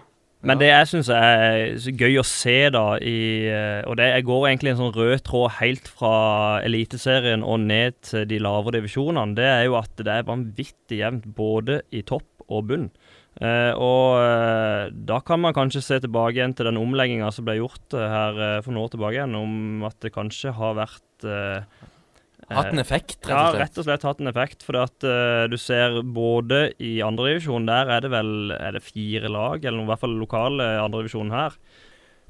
[0.45, 4.75] Men det jeg syns er gøy å se, da, i, eh, og det går egentlig
[4.75, 6.13] en sånn rød tråd helt fra
[6.65, 11.25] Eliteserien og ned til de lavere divisjonene, det er jo at det er vanvittig jevnt
[11.37, 12.91] både i topp og bunn.
[13.41, 17.57] Eh, og eh, da kan man kanskje se tilbake igjen til den omlegginga som ble
[17.57, 21.29] gjort her for noen år tilbake igjen, om at det kanskje har vært
[22.53, 23.55] Hatt en eh, effekt, rett og slett?
[23.55, 24.65] Ja, rett og slett hatt en effekt.
[24.67, 29.31] For at eh, du ser både i andredivisjon, der er det vel er det fire
[29.33, 31.57] lag, eller i hvert fall lokale andredivisjon her.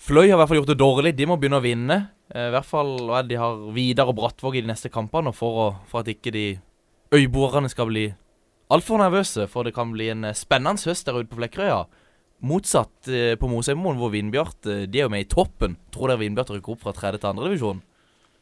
[0.01, 1.15] Fløy har i hvert fall gjort det dårlig.
[1.15, 1.99] De må begynne å vinne.
[2.33, 4.91] Eh, I hvert fall hva er det de har Vidar og Brattvåg i de neste
[4.93, 6.45] kampene for, å, for at ikke de
[7.15, 8.09] øyboerne skal bli
[8.73, 9.47] altfor nervøse.
[9.51, 11.83] For det kan bli en eh, spennende høst der ute på Flekkerøya.
[12.45, 15.77] Motsatt eh, på Mosheimoen, hvor Vindbjart eh, de er jo med i toppen.
[15.95, 17.79] Tror dere Vindbjart rykker opp fra tredje til andre divisjon?
[17.79, 17.94] Eh,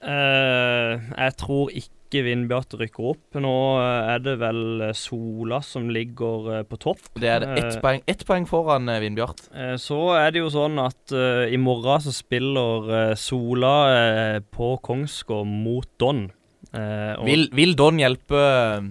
[0.03, 3.37] jeg tror ikke Vindbjart rykker opp.
[3.41, 3.51] Nå
[3.81, 6.99] eh, er det vel eh, Sola som ligger eh, på topp.
[7.17, 9.41] Det er det ett Eh, poeng, ett poeng foran eh, Vindbjart.
[9.55, 14.39] Eh, Så er det jo sånn at eh, i morgen så spiller eh, Sola eh,
[14.53, 16.27] på Kongsgård mot Don.
[16.73, 18.85] Eh, Vil, vil Don hjelpe eh,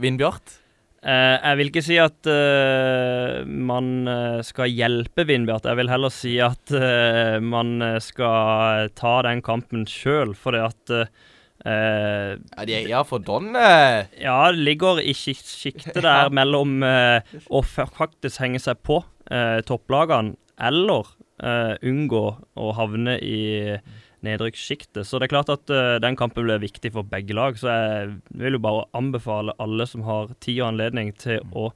[0.00, 0.61] Vindbjart?
[1.02, 5.66] Eh, jeg vil ikke si at eh, man eh, skal hjelpe Vindbjart.
[5.66, 6.74] Jeg vil heller si at
[7.42, 10.96] man skal ta den kampen sjøl, fordi at
[11.62, 14.00] Uh, ja, de, ja, for Don uh.
[14.18, 18.96] Ja, det ligger i sjiktet der mellom uh, å faktisk henge seg på
[19.68, 21.12] topplagene, eller
[21.86, 22.24] unngå
[22.58, 23.38] å havne i
[24.26, 25.06] nedrykkssjiktet.
[25.06, 27.58] Så det er klart at uh, den kampen blir viktig for begge lag.
[27.58, 31.70] Så jeg vil jo bare anbefale alle som har tid og anledning til å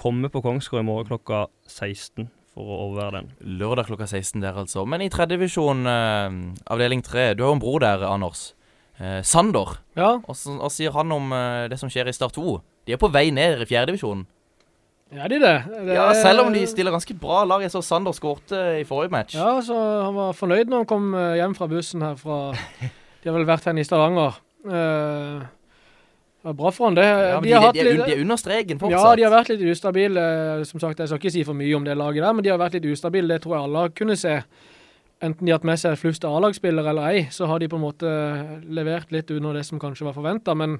[0.00, 3.28] komme på Kongsgård i morgen klokka 16 for å overvære den.
[3.60, 4.86] Lørdag klokka 16 der, altså.
[4.88, 6.38] Men i tredjedivisjon, eh,
[6.72, 8.54] avdeling 3, du har jo en bror der, Anders.
[8.98, 9.78] Eh, Sander.
[9.96, 10.18] Ja.
[10.26, 12.60] Hva sier han om eh, det som skjer i Start 2?
[12.86, 14.26] De er på vei ned i fjerdedivisjon.
[15.10, 15.54] Ja, de det.
[15.86, 17.62] det Ja, selv om de stiller ganske bra lag.
[17.64, 19.34] Jeg så Sander skårte i forrige match.
[19.34, 23.28] Ja, så han var fornøyd når han kom eh, hjem fra bussen her fra De
[23.28, 24.38] har vel vært her i Stavanger.
[24.64, 25.40] Eh,
[26.40, 27.04] det var bra for han, det.
[27.04, 29.02] Ja, de, de, de, er, de er under streken fortsatt.
[29.02, 30.22] Ja, de har vært litt ustabile.
[30.64, 32.62] Som sagt, jeg skal ikke si for mye om det laget der, men de har
[32.62, 33.34] vært litt ustabile.
[33.34, 34.38] Det tror jeg alle har kunnet se.
[35.20, 37.84] Enten de har hatt med seg flust A-lagsspillere eller ei, så har de på en
[37.84, 38.08] måte
[38.72, 40.54] levert litt under det som kanskje var forventa.
[40.56, 40.78] Men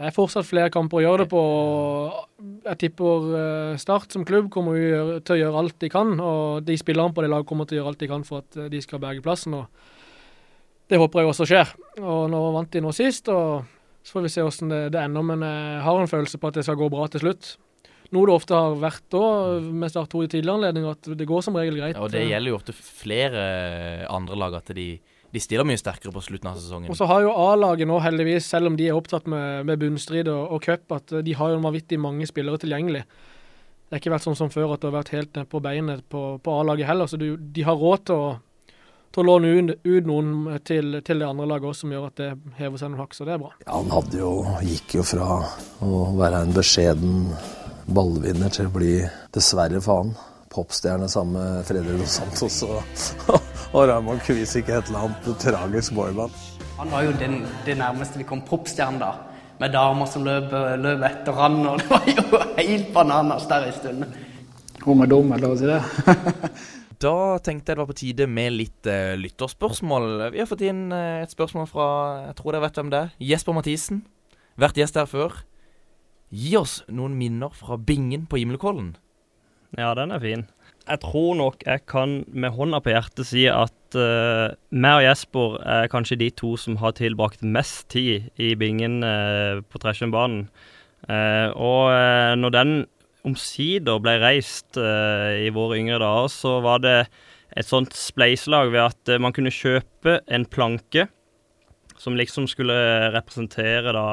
[0.00, 1.40] det er fortsatt flere kamper å gjøre det på.
[1.44, 4.78] og Jeg tipper eh, Start som klubb kommer
[5.20, 6.14] til å gjøre alt de kan.
[6.16, 8.56] Og de spillerne på det laget kommer til å gjøre alt de kan for at
[8.56, 9.58] eh, de skal berge plassen.
[9.58, 9.68] og
[10.88, 11.74] Det håper jeg også skjer.
[12.00, 13.68] Og Nå vant de nå sist, og
[14.00, 15.26] så får vi se hvordan det, det ender.
[15.34, 17.52] Men jeg har en følelse på at det skal gå bra til slutt.
[18.16, 19.24] Noe det ofte har vært da,
[19.68, 22.00] med Start 2 i tidligere anledninger, at det går som regel greit.
[22.00, 23.44] Ja, og det gjelder jo ofte flere
[24.08, 24.94] andre lag, at de,
[25.30, 26.90] de stiller mye sterkere på slutten av sesongen.
[26.90, 30.30] Og så har jo A-laget nå heldigvis, selv om de er opptatt med, med bunnstrid
[30.32, 33.04] og, og cup, at de har jo vanvittig mange spillere tilgjengelig.
[33.06, 36.02] Det har ikke vært sånn som før at det har vært helt ned på beinet
[36.10, 37.10] på, på A-laget heller.
[37.10, 38.74] Så du, de har råd til å,
[39.10, 42.22] til å låne ut, ut noen til, til det andre laget også, som gjør at
[42.22, 42.28] det
[42.58, 43.16] hever seg noen hakk.
[43.18, 43.50] Så det er bra.
[43.64, 44.32] Ja, han hadde jo,
[44.66, 45.40] gikk jo fra
[45.82, 47.30] å være en beskjeden
[47.90, 48.96] ballvinner til å bli,
[49.34, 50.14] dessverre for han,
[50.54, 52.82] popstjerne sammen med Fredrik Dos Santos og,
[53.72, 56.34] og Raymond Kvisik, et eller annet tragisk boyband.
[56.78, 59.12] Han var jo den, det nærmeste vi kom popstjerne da.
[59.60, 60.50] Med damer som løp,
[60.80, 64.06] løp etter han, og det var jo helt bananas der en stund.
[64.80, 66.62] Om er dum, eller hva sier si det?
[67.00, 70.32] Da tenkte jeg det var på tide med litt uh, lytterspørsmål.
[70.34, 71.86] Vi har fått inn uh, et spørsmål fra
[72.26, 73.14] Jeg tror dere vet hvem det er.
[73.30, 74.02] Jesper Mathisen.
[74.60, 75.38] Vært gjest her før.
[76.28, 78.94] Gi oss noen minner fra bingen på Himmelkollen.
[79.78, 80.44] Ja, den er fin.
[80.88, 85.58] Jeg tror nok jeg kan med hånda på hjertet si at uh, meg og Jesper
[85.60, 90.48] er kanskje de to som har tilbrakt mest tid i bingen uh, på Treshumbanen.
[91.08, 92.74] Uh, og uh, når den
[93.28, 96.94] omsider ble reist i våre yngre dager, så var det
[97.52, 101.04] et sånt spleiselag ved at man kunne kjøpe en planke
[102.00, 102.78] som liksom skulle
[103.12, 104.06] representere da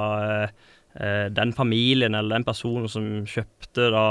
[1.31, 4.05] den familien eller den personen som kjøpte da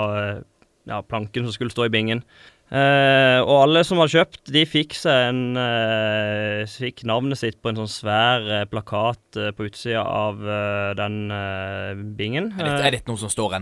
[0.86, 2.22] ja, planken som skulle stå i bingen.
[2.66, 7.70] Eh, og alle som hadde kjøpt, de fikk seg en eh, Fikk navnet sitt på
[7.70, 12.50] en sånn svær eh, plakat eh, på utsida av eh, den eh, bingen.
[12.56, 13.54] Er dette, er dette noe som står?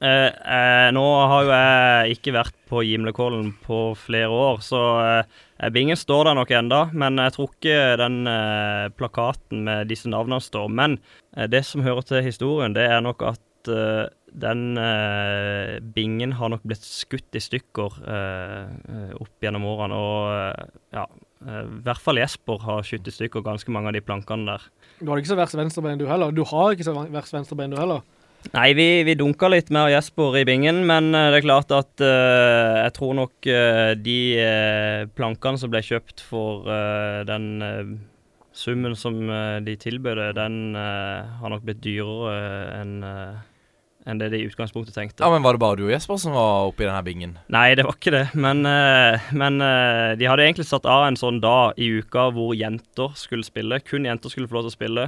[0.00, 4.82] Eh, eh, nå har jo jeg ikke vært på Gimlekollen på flere år, så
[5.74, 8.18] bingen står der nok enda, men jeg tror ikke den
[8.96, 10.70] plakaten med disse navnene står.
[10.70, 10.94] Men
[11.50, 16.62] det som hører til historien, det er nok at eh, den uh, bingen har nok
[16.62, 21.08] blitt skutt i stykker uh, opp gjennom årene, og ja
[21.40, 24.68] I hvert fall Jesper har skutt i stykker ganske mange av de plankene der.
[25.00, 26.30] Du har ikke så verst venstrebein du heller.
[26.36, 28.04] Du har ikke så verst venstrebein du heller.
[28.54, 32.94] Nei, vi, vi dunka litt med Jesper i bingen, men det er klart at jeg
[32.96, 33.48] tror nok
[34.04, 34.20] de
[35.16, 36.70] plankene som ble kjøpt for
[37.28, 37.50] den
[38.52, 39.20] summen som
[39.64, 43.38] de tilbød, den uh, har nok blitt dyrere enn eh,
[44.08, 45.22] enn det de i utgangspunktet tenkte.
[45.22, 47.34] Ja, men Var det bare du og Jesper som var oppi denne bingen?
[47.52, 48.24] Nei, det var ikke det.
[48.34, 52.54] Men, eh, men eh, de hadde egentlig satt av en sånn dag i uka hvor
[52.56, 53.82] jenter skulle spille.
[53.84, 55.06] Kun jenter skulle få lov til å spille.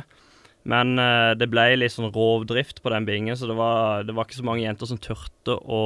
[0.69, 4.29] Men eh, det ble litt sånn rovdrift på den bingen, så det var, det var
[4.29, 5.83] ikke så mange jenter som turte å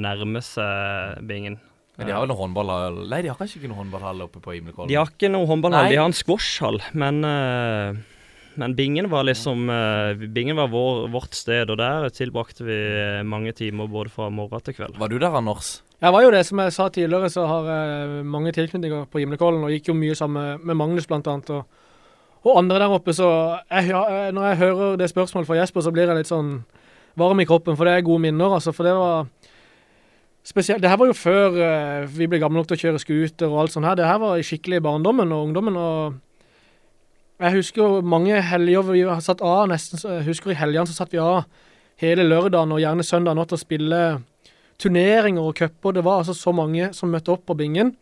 [0.00, 1.60] nærme seg bingen.
[1.98, 4.52] Men de har vel noen håndballhall Nei, de har kanskje ikke noen håndballhall oppe på
[4.54, 4.90] Himmelkollen?
[4.90, 5.96] De har ikke noen håndballhall, Nei.
[5.96, 7.98] de har en squashhall, men eh,
[8.58, 13.24] men bingen var liksom eh, Bingen var vår, vårt sted, og der tilbrakte vi eh,
[13.26, 14.98] mange timer både fra morgen til kveld.
[14.98, 15.78] Var du der, Anders?
[15.98, 19.64] Jeg var jo det, som jeg sa tidligere, så har jeg mange tilknytninger på Gimlekollen,
[19.66, 21.64] og gikk jo mye sammen med Magnus blant annet, og,
[22.46, 23.30] og andre der oppe, så
[23.66, 23.90] jeg,
[24.34, 26.60] når jeg hører det spørsmålet fra Jesper, så blir jeg litt sånn
[27.18, 29.26] varm i kroppen, for det er gode minner, altså, for det var
[30.46, 33.50] spesielt, det her var jo før eh, vi ble gamle nok til å kjøre skuter
[33.50, 36.22] og alt sånt her, det her var skikkelig i barndommen og ungdommen, og
[37.38, 40.96] jeg husker jo mange helger vi har satt av nesten, jeg husker i helgene så
[40.96, 41.44] satt vi av
[42.02, 44.00] hele lørdagen og gjerne søndagen til å spille
[44.78, 45.96] turneringer og cuper.
[45.96, 47.94] Det var altså så mange som møtte opp på bingen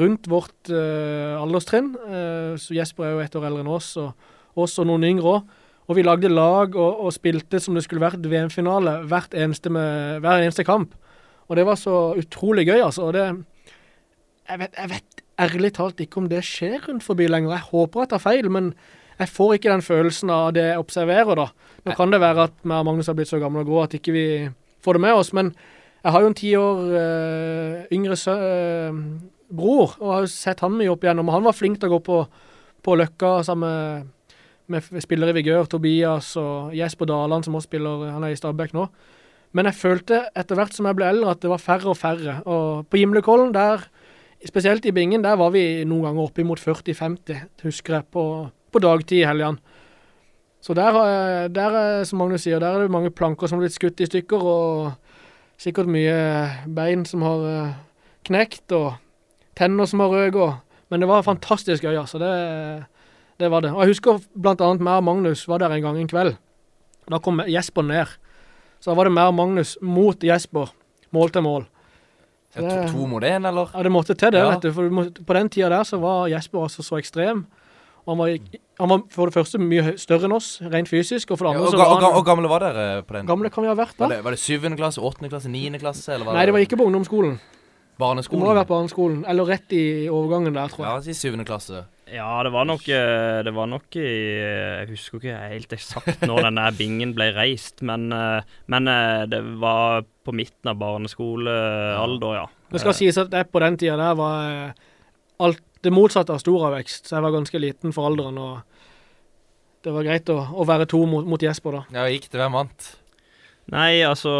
[0.00, 1.92] rundt vårt eh, alderstrinn.
[2.06, 5.34] Eh, så Jesper er jo ett år eldre enn oss, og oss og noen yngre
[5.36, 5.56] òg.
[5.90, 10.94] Og vi lagde lag og, og spilte som det skulle vært VM-finale hver eneste kamp.
[11.50, 13.08] Og det var så utrolig gøy, altså.
[13.08, 13.24] Og det
[14.50, 17.56] jeg vet, jeg vet ærlig talt ikke om det skjer rundt forbi lenger.
[17.56, 18.72] Jeg håper jeg tar feil, men
[19.20, 21.50] jeg får ikke den følelsen av det jeg observerer, da.
[21.84, 23.96] Nå kan det være at vi og Magnus har blitt så gamle og grå at
[23.96, 24.24] ikke vi
[24.84, 25.52] får det med oss, men
[26.00, 29.02] jeg har jo en ti år øh, yngre sø øh,
[29.50, 31.28] bror, og har jo sett han mye opp igjennom.
[31.28, 32.22] Og han var flink til å gå på,
[32.80, 34.08] på Løkka sammen
[34.70, 38.38] med, med spillere i Vigør, Tobias og Jesper Daland, som også spiller, han er i
[38.38, 38.86] Stabæk nå.
[39.56, 42.38] Men jeg følte etter hvert som jeg ble eldre, at det var færre og færre.
[42.46, 43.82] Og på Gimlekollen, der,
[44.48, 48.24] spesielt i Bingen, der var vi noen ganger oppimot 40-50, husker jeg, på,
[48.72, 49.60] på dagtid i helgene.
[50.60, 50.92] Så der,
[51.48, 54.08] der, er, som Magnus sier, der er det mange planker som har blitt skutt i
[54.08, 56.16] stykker, og sikkert mye
[56.68, 57.78] bein som har eh,
[58.28, 58.98] knekt, og
[59.56, 60.60] tenner som har røket.
[60.92, 62.20] Men det var fantastisk gøy, altså.
[62.20, 62.32] Det,
[63.40, 63.72] det var det.
[63.72, 66.36] Og jeg husker blant annet meg og Magnus var der en gang en kveld.
[67.10, 68.16] Da kom Jesper ned.
[68.80, 70.72] Så da var det meg og Magnus mot Jesper,
[71.14, 71.68] mål til mål.
[72.50, 73.70] Så det, to, to mot én, eller?
[73.74, 74.50] ja, det måtte til det, Ja.
[74.50, 74.72] vet du.
[74.72, 74.90] For
[75.26, 77.44] på den tida der så var Jesper altså så ekstrem.
[78.06, 81.38] Og han var, han var for det første mye større enn oss, rent fysisk, og
[81.38, 83.26] for det Ja, og, så var han og gamle var dere på den?
[83.28, 84.06] Gamle kan vi ha vært da?
[84.08, 86.08] Var det, var det syvende klasse, åttende klasse, niende klasse?
[86.14, 87.38] Eller var Nei, det var ikke på ungdomsskolen.
[88.00, 88.40] Det barneskolen?
[88.40, 89.24] må ha vært barneskolen.
[89.28, 90.90] Eller rett i overgangen der, tror jeg.
[90.90, 91.84] Ja, i syvende klasse.
[92.10, 96.48] Ja, det var nok eh, Det var nok i Jeg husker ikke helt eksakt når
[96.48, 102.46] denne bingen ble reist, men, eh, men eh, det var på midten av barneskolealder, ja.
[102.70, 104.74] Det skal sies at jeg på den tida der var
[105.40, 108.36] alt det motsatte av storavvekst, så jeg var ganske liten for alderen.
[108.38, 108.60] og
[109.80, 112.02] det var greit å, å være to mot, mot Jesper, da.
[112.02, 112.36] Ja, gikk det?
[112.42, 112.90] Hvem vant?
[113.70, 114.34] Nei, altså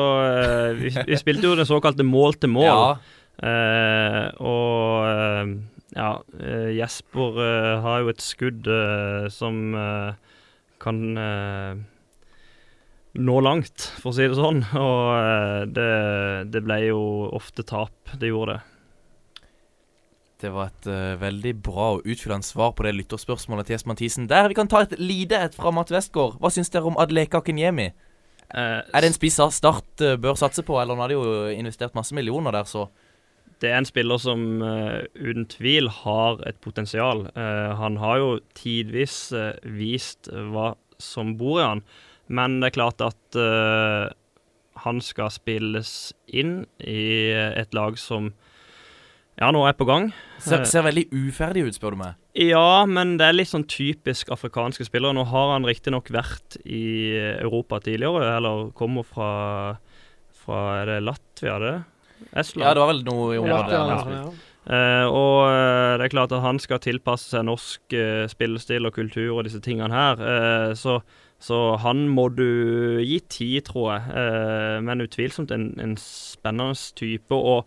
[0.77, 2.67] vi, vi spilte jo det såkalte mål til mål.
[2.67, 3.20] Ja.
[3.41, 5.53] Eh, og eh,
[5.97, 7.39] ja, eh, Jesper
[7.85, 8.69] har jo et skudd
[9.33, 9.63] som
[10.81, 11.01] kan
[13.11, 14.63] nå langt, for å si det sånn.
[14.79, 15.93] Og det,
[16.55, 17.01] det ble jo
[17.37, 18.15] ofte tap.
[18.15, 18.67] Det gjorde det.
[20.41, 24.29] Det var et uh, veldig bra og utfyllende svar på det lytterspørsmålet til Jesper Mathisen.
[24.31, 26.39] Der vi kan ta et lite et fra Matt Westgård.
[26.41, 27.91] Hva syns dere om Adleka Kenyemi?
[28.49, 31.35] Uh, er det en spiss Start uh, bør satse på, eller nå har de jo
[31.53, 32.89] investert masse millioner der, så
[33.61, 37.27] Det er en spiller som uh, uten tvil har et potensial.
[37.37, 41.85] Uh, han har jo tidvis uh, vist hva som bor i han,
[42.33, 43.37] men det er klart at
[44.85, 48.29] han skal spilles inn i et lag som
[49.41, 50.11] ja, nå er på gang.
[50.45, 52.19] ser, ser veldig uferdig ut, spør du meg.
[52.37, 55.17] ja, men det er litt sånn typisk afrikanske spillere.
[55.17, 59.33] Nå har han riktignok vært i Europa tidligere, eller kommer fra,
[60.45, 61.75] fra Er det Latvia, det?
[62.31, 62.67] Estland?
[62.67, 64.31] Ja, det var vel noe i området Ja, ja.
[64.71, 68.95] Eh, og uh, det er klart at han skal tilpasse seg norsk uh, spillestil og
[68.95, 70.21] kultur og disse tingene her.
[70.21, 71.01] Eh, så,
[71.41, 74.19] så han må du gi tid, tror jeg.
[74.21, 77.35] Eh, men utvilsomt en, en spennende type.
[77.35, 77.67] Og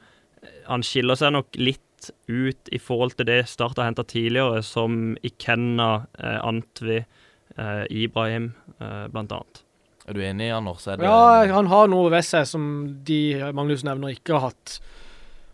[0.70, 5.16] han skiller seg nok litt ut i forhold til det Start har henta tidligere, som
[5.24, 6.06] Ikenna,
[6.44, 6.98] Antvi,
[7.88, 8.50] Ibrahim,
[8.82, 9.63] uh, blant annet.
[10.08, 10.88] Er du enig, Anders?
[10.88, 12.66] Er Ja, han har noe ved seg som
[13.08, 13.22] de
[13.56, 14.80] Magnus nevner ikke har hatt.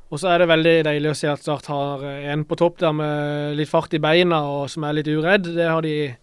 [0.10, 2.80] Og så er det veldig deilig å se at Start har eh, en på topp
[2.82, 5.52] der med litt fart i beina og som er litt uredd.
[5.54, 6.16] Det har de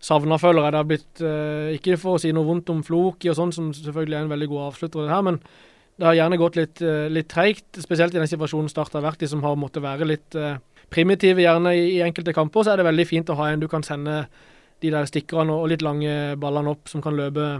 [0.00, 0.72] savna, føler jeg.
[0.72, 3.74] Det har blitt eh, Ikke for å si noe vondt om Floki og sånn, som
[3.76, 5.42] selvfølgelig er en veldig god avslutter, det her, men
[6.00, 9.20] det har gjerne gått litt, uh, litt treigt, spesielt i den situasjonen Start har vært
[9.20, 10.56] i, som har måttet være litt eh,
[10.88, 12.64] primitive gjerne i enkelte kamper.
[12.64, 14.22] Så er det veldig fint å ha en du kan sende
[14.80, 17.52] de der stikkerne og litt lange ballene opp, som kan løpe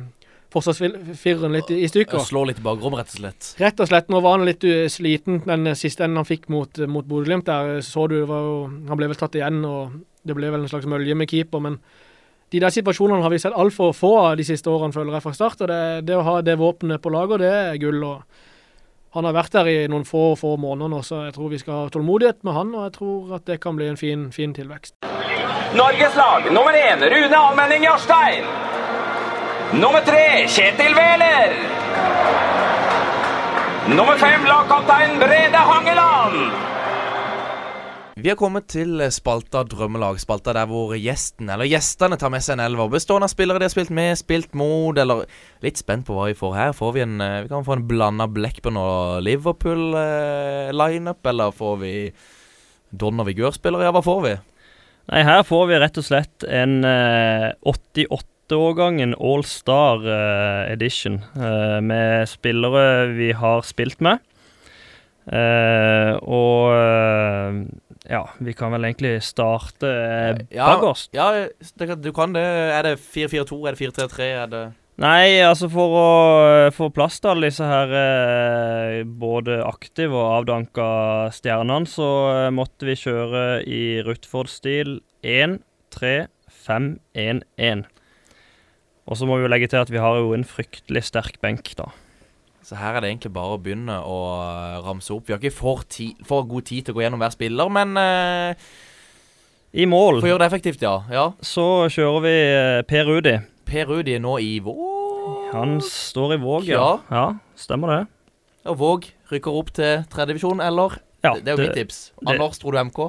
[0.50, 2.22] forsvarsfireren litt i, stykker.
[2.26, 3.52] Slå litt i bakrom, rett og slett.
[3.60, 7.06] Rett og slett, nå var han litt sliten den siste enden han fikk mot, mot
[7.06, 7.46] Bodø-Glimt.
[7.46, 10.72] Der så du, det var han ble vel tatt igjen, og det ble vel en
[10.72, 11.62] slags mølje med keeper.
[11.62, 11.78] Men
[12.50, 15.34] de der situasjonene har vi sett altfor få av de siste årene, føler jeg, fra
[15.36, 15.62] start.
[15.62, 18.02] og det, det å ha det våpenet på lager, det er gull.
[18.02, 21.62] og Han har vært der i noen få få måneder nå, så jeg tror vi
[21.62, 22.74] skal ha tålmodighet med han.
[22.74, 24.98] Og jeg tror at det kan bli en fin, fin tilvekst.
[25.74, 28.44] Norges lag nummer én Rune Almenning Jarstein.
[29.72, 31.52] Nummer tre Kjetil Wæler.
[33.94, 36.50] Nummer fem lagkaptein Brede Hangeland.
[38.16, 40.18] Vi har kommet til spalta Drømmelag.
[40.18, 42.90] Spalta der hvor gjesten, eller gjestene, tar med seg en elver.
[42.90, 45.22] Bestående av spillere de har spilt med, spilt mot, eller
[45.62, 46.74] Litt spent på hva vi får her.
[46.74, 51.96] Får vi en eh, Vi kan få en blanda Blackburn og Liverpool-lineup, eller får vi
[52.90, 53.86] Don og Vigør-spillere?
[53.86, 54.38] Ja, hva får vi?
[55.10, 61.78] Nei, her får vi rett og slett en eh, 88-årgangen All Star eh, edition eh,
[61.82, 64.22] med spillere vi har spilt med.
[65.26, 67.58] Eh, og eh,
[68.10, 71.10] ja, vi kan vel egentlig starte eh, bakerst.
[71.18, 71.28] Ja,
[71.74, 72.46] det, du kan det.
[72.46, 73.60] Er det 4-4-2?
[73.66, 74.30] Er det 4-3-3?
[74.30, 74.62] Er det
[75.00, 80.88] Nei, altså for å få plass til alle disse her eh, både aktive og avdanka
[81.32, 87.88] stjernene, så eh, måtte vi kjøre i Rutford-stil 1-3-5-1-1.
[89.08, 91.72] Og så må vi jo legge til at vi har jo en fryktelig sterk benk,
[91.80, 91.88] da.
[92.60, 95.24] Så her er det egentlig bare å begynne å eh, ramse opp.
[95.26, 97.96] Vi har ikke for, ti, for god tid til å gå gjennom hver spiller, men
[97.98, 98.52] eh,
[99.80, 100.96] I mål For å gjøre det effektivt, ja.
[101.08, 101.32] ja.
[101.40, 103.36] så kjører vi eh, Per Rudi.
[103.70, 104.89] Per Rudi er nå i Våg.
[105.52, 107.00] Han står i Våg, ja.
[107.10, 107.24] ja.
[107.58, 108.00] Stemmer det.
[108.70, 110.98] Og Våg rykker opp til tredjedivisjon, eller?
[111.24, 111.98] Ja, det, det er jo det- mitt tips.
[112.20, 113.00] det- Anders, tror du MK?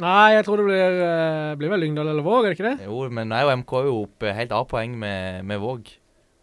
[0.00, 2.86] Nei, jeg tror det blir, eh, blir vel Lyngdal eller Våg, er det ikke det?
[2.86, 5.90] Jo, men nå er jo MK jo oppe helt A-poeng med, med Våg.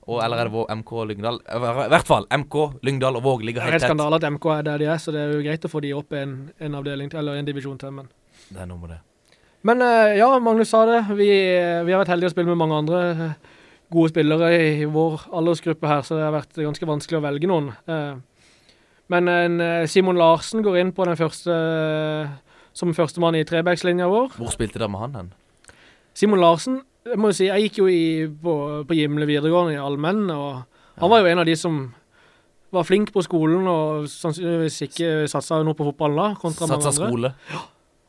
[0.08, 1.40] Og, eller er det Våg, MK Lyngdal?
[1.42, 2.56] I hvert fall MK,
[2.86, 3.82] Lyngdal og Våg ligger helt tett.
[3.82, 5.42] Det er helt helt skandale at MK er der de er, så det er jo
[5.42, 7.92] greit å få de opp en, en avdeling til, eller en divisjon til.
[7.92, 8.08] Men,
[8.54, 9.00] Det er noe med det.
[9.64, 11.02] men eh, ja, Magnus sa det.
[11.18, 13.34] Vi, eh, vi har vært heldige å spille med mange andre eh,
[13.94, 17.70] gode spillere i vår aldersgruppe her, så det har vært ganske vanskelig å velge noen.
[17.88, 18.16] Eh,
[19.10, 22.28] Men en, eh, Simon Larsen går inn på den første eh,
[22.76, 24.34] som førstemann i trebackslinja vår.
[24.36, 25.30] Hvor spilte dere med han hen?
[26.14, 28.56] Simon Larsen, jeg må jo si, jeg gikk jo i, på,
[28.90, 30.66] på Gimle videregående i allmenn, og
[31.00, 31.94] han var jo en av de som
[32.76, 37.06] var flink på skolen og sannsynligvis ikke satsa noe på fotballen da, kontra mange Satsa
[37.08, 37.32] andre.
[37.32, 37.62] skole.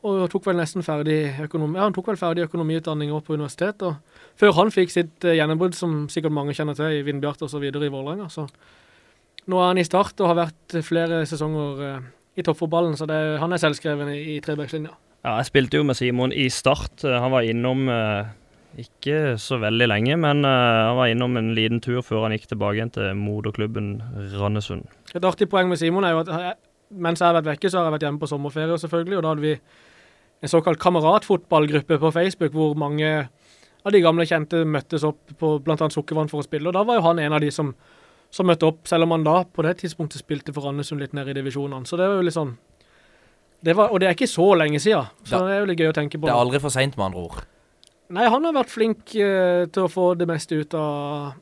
[0.08, 3.96] Og tok vel nesten ferdig økonomi, ja, han tok vel ferdig økonomiutdanning på universitet, og
[4.38, 7.92] før han fikk sitt uh, gjennombrudd, som sikkert mange kjenner til, i Vindbjart videre i
[7.92, 8.46] Vålerenga, så
[9.48, 12.08] nå er han i start og har vært flere sesonger uh,
[12.38, 14.92] i toppfotballen, så det, han er selvskreven i, i trebackslinja.
[15.24, 17.02] Ja, jeg spilte jo med Simon i start.
[17.02, 18.28] Han var innom uh,
[18.78, 22.78] ikke så veldig lenge, men han var innom en liten tur før han gikk tilbake
[22.78, 23.88] igjen til moderklubben
[24.38, 24.84] Randesund.
[25.16, 26.52] Et artig poeng med Simon er jo at jeg,
[26.94, 29.32] mens jeg har vært vekke, så har jeg vært hjemme på sommerferie selvfølgelig, og da
[29.32, 29.54] hadde vi
[30.42, 33.10] en såkalt kameratfotballgruppe på Facebook hvor mange
[33.86, 35.88] av de gamle kjente møttes opp på bl.a.
[35.92, 37.74] Sukkervann for å spille, og da var jo han en av de som,
[38.34, 41.30] som møtte opp, selv om han da på det tidspunktet spilte for Randesund litt ned
[41.30, 41.86] i divisjonene.
[41.88, 42.56] Så det var jo litt sånn
[43.60, 45.88] det var, Og det er ikke så lenge siden, så det er jo litt gøy
[45.90, 46.28] å tenke på.
[46.28, 47.40] Det er aldri for seint, med andre ord.
[48.14, 51.32] Nei, han har vært flink eh, til å få det meste ut av,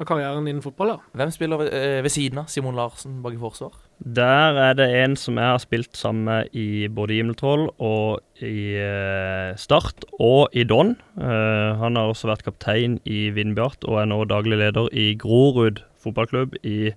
[0.00, 1.12] av karrieren innen fotball, ja.
[1.14, 3.76] Hvem spiller ved, eh, ved siden av Simon Larsen bak i forsvar?
[4.04, 8.76] Der er det en som jeg har spilt sammen med i både Himmeltroll og i
[8.76, 10.92] eh, Start og i Don.
[11.16, 15.80] Eh, han har også vært kaptein i Vindbjart og er nå daglig leder i Grorud
[16.04, 16.92] fotballklubb i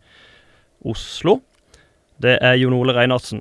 [0.83, 1.37] Oslo.
[2.19, 3.39] Det er Jon Ole Reinhardsen.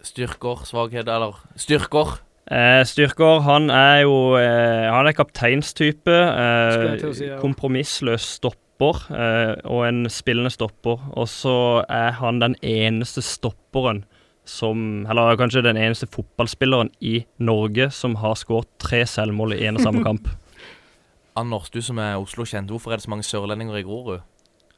[0.00, 2.22] Styrker, svakheter, eller Styrker.
[2.48, 6.16] Eh, Styrker, han er jo eh, Han er kapteinstype.
[6.16, 7.36] Eh, si, ja.
[7.42, 11.00] kompromissløs stopper eh, og en spillende stopper.
[11.18, 14.04] Og så er han den eneste stopperen
[14.48, 19.76] som Eller kanskje den eneste fotballspilleren i Norge som har skåret tre selvmål i en
[19.76, 20.30] og samme kamp.
[21.36, 24.22] Anders, du som er Oslo-kjent, hvorfor er det så mange sørlendinger i Grorud?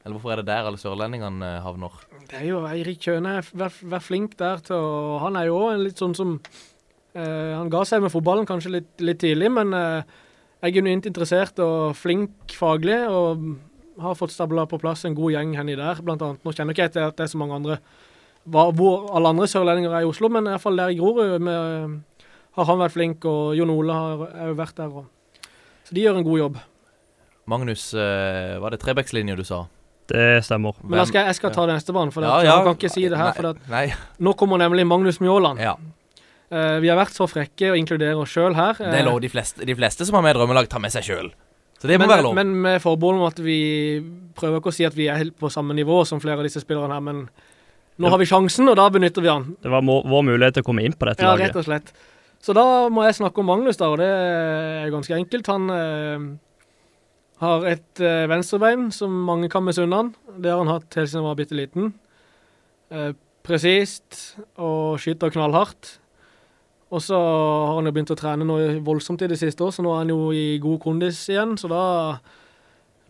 [0.03, 1.95] Eller hvorfor er det der alle sørlendingene eh, havner?
[2.27, 5.75] Det er jo Eirik Kjøne Vær, vær flink der til å Han er jo òg
[5.75, 6.35] en litt sånn som
[7.13, 10.15] eh, Han ga seg med fotballen kanskje litt, litt tidlig, men eh,
[10.61, 12.99] er genuint interessert og flink faglig.
[13.09, 13.45] Og
[14.01, 16.41] har fått stabla på plass en god gjeng henne der, blant annet.
[16.45, 17.81] Nå kjenner ikke jeg til at det er så mange andre
[18.49, 21.45] hva, hvor alle andre sørlendinger er i Oslo, men i hvert fall der i Grorud
[22.57, 24.95] har han vært flink, og Jon Ole har er jo vært der.
[25.01, 25.45] Og,
[25.87, 26.57] så de gjør en god jobb.
[27.51, 29.65] Magnus, eh, var det Trebekslinja du sa?
[30.11, 30.75] Det stemmer.
[30.83, 32.57] Men da skal jeg, jeg skal ta det neste banen, for Ja, ja.
[32.57, 33.31] jeg kan ikke si det her.
[33.31, 33.85] Nei, For at, nei.
[34.19, 35.61] nå kommer nemlig Magnus Mjåland.
[35.63, 35.77] Ja.
[36.51, 38.75] Uh, vi har vært så frekke å inkludere oss sjøl her.
[38.75, 39.21] Det er lov.
[39.23, 41.31] De fleste, de fleste som har med drømmelag, tar med seg sjøl.
[41.81, 42.35] Så det må men, være lov.
[42.37, 43.57] Men med forbehold om at vi
[44.37, 46.61] prøver ikke å si at vi er helt på samme nivå som flere av disse
[46.61, 47.23] spillerne her, men
[48.01, 49.47] nå har vi sjansen, og da benytter vi den.
[49.61, 51.49] Det var vår mulighet til å komme inn på dette Ja, laget.
[51.51, 51.91] rett og slett.
[52.41, 55.49] Så da må jeg snakke om Magnus, da, og det er ganske enkelt.
[55.51, 56.29] Han eh,
[57.41, 60.13] har et eh, venstrebein som mange kan misunne han.
[60.37, 61.93] Det har han hatt helt siden han var bitte liten.
[62.93, 63.11] Eh,
[63.41, 65.95] Presist og skyter knallhardt.
[66.91, 69.83] Og så har han jo begynt å trene noe voldsomt i det siste år, så
[69.83, 71.55] nå er han jo i god kondis igjen.
[71.59, 71.83] Så da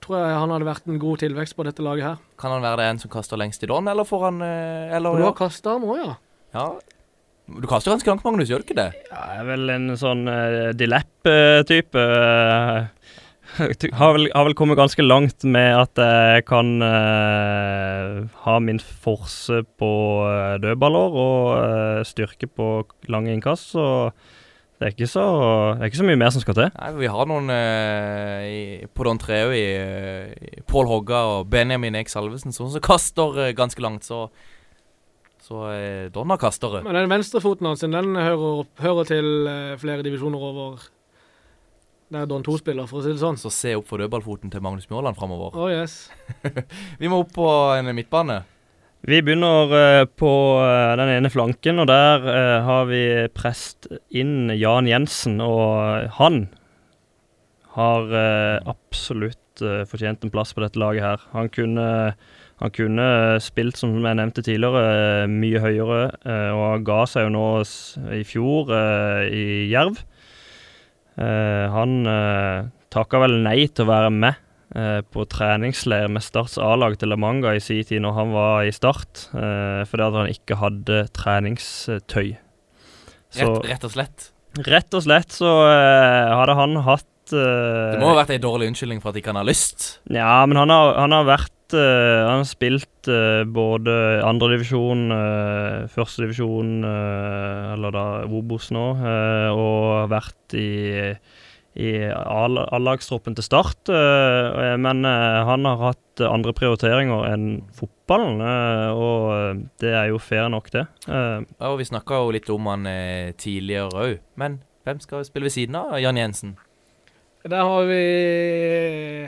[0.02, 2.24] tror jeg han hadde vært en god tilvekst på dette laget her.
[2.42, 5.18] Kan han være det en som kaster lengst i don, eller får han eh, eller,
[5.18, 5.32] du ja.
[5.32, 6.16] har kasta han òg, ja.
[6.58, 6.68] ja.
[7.52, 8.90] Du kaster ganske langt, Magnus, gjør du ikke det?
[9.10, 12.06] Ja, jeg er vel en sånn uh, Dilepp-type.
[13.60, 19.64] Har, vel, har vel kommet ganske langt med at jeg kan uh, ha min forse
[19.80, 19.94] på
[20.28, 22.70] eh, dødballer og uh, styrke på
[23.12, 23.88] lange innkast, så
[24.82, 25.24] det er, ikke så,
[25.78, 26.70] det er ikke så mye mer som skal til.
[26.74, 29.66] Nei, Vi har noen eh, i, på Don Treo i,
[30.42, 34.26] i Pål Hogga og Benjamin Eik Salvesen som kaster eh, ganske langt, så
[35.46, 36.80] så eh, Donna kaster.
[36.82, 39.30] Men den venstrefoten hans den hører, hører til
[39.84, 40.82] flere divisjoner over
[42.12, 43.40] der Don 2 spiller, for å si det sånn.
[43.40, 45.56] Så se opp for dødballfoten til Magnus Mjåland framover.
[45.56, 46.10] Oh, yes.
[47.02, 47.48] vi må opp på
[47.78, 48.42] en midtbane.
[49.02, 50.32] Vi begynner eh, på
[50.62, 53.02] eh, den ene flanken, og der eh, har vi
[53.34, 55.40] prest inn Jan Jensen.
[55.42, 56.44] Og han
[57.72, 58.12] har
[58.68, 61.22] absolutt fortjent en plass på dette laget her.
[61.32, 61.86] Han kunne,
[62.60, 63.06] han kunne
[63.40, 66.02] spilt, som jeg nevnte tidligere, mye høyere,
[66.52, 67.46] og ga seg jo nå
[68.18, 68.74] i fjor
[69.32, 70.02] i Jerv.
[71.22, 74.40] Eh, han uh, takka vel nei til å være med
[74.76, 78.66] eh, på treningsleir med Starts A-lag til La Manga i sin tid når han var
[78.68, 82.34] i Start, eh, fordi at han ikke hadde treningstøy.
[83.32, 84.30] Så- Rett, rett og slett.
[84.68, 88.68] Rett og slett så eh, hadde han hatt eh, Det må ha vært ei dårlig
[88.74, 90.00] unnskyldning for at ikke han har lyst.
[90.12, 93.94] Ja, men han har, han har vært eh, Han har spilt uh, både
[94.28, 100.70] andredivisjon, uh, førstedivisjon, uh, eller da Obos nå, og og vært i
[101.72, 107.46] i A-lagstroppen til Start, eh, men eh, han har hatt andre prioriteringer enn
[107.78, 110.84] fotballen, eh, og det er jo fair nok, det.
[111.08, 115.24] Eh, Ja, og Vi snakka jo litt om han eh, tidligere òg, men hvem skal
[115.24, 116.58] spille ved siden av Jan Jensen?
[117.48, 119.28] Der har vi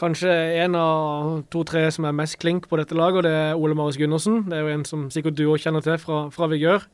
[0.00, 0.32] kanskje
[0.64, 3.98] en av to-tre som er mest klink på dette laget, og det er Ole Marius
[4.00, 4.42] Gundersen.
[4.48, 6.86] Det er jo en som sikkert du òg kjenner til fra, fra Vigør.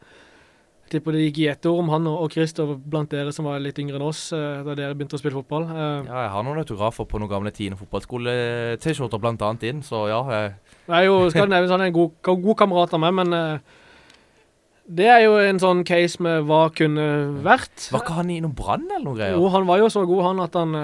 [0.87, 3.49] Jeg tipper det gikk i ett ord om han og og Christer blant dere som
[3.49, 5.65] var litt yngre enn oss eh, da dere begynte å spille fotball.
[5.67, 10.21] Eh, Ja, Jeg har noen autografer på noen gamle Tine fotballskole-T-skjorter annet inn, så ja.
[10.31, 10.53] Jeg,
[10.87, 13.59] Det er jo, skal nevnes han er en god, god kamerat av meg, men eh,
[14.87, 17.07] det er jo en sånn case med hva kunne
[17.43, 17.89] vært.
[17.91, 19.35] var ikke han i noen brann eller noe greier?
[19.35, 20.79] Jo, han var jo så god han at han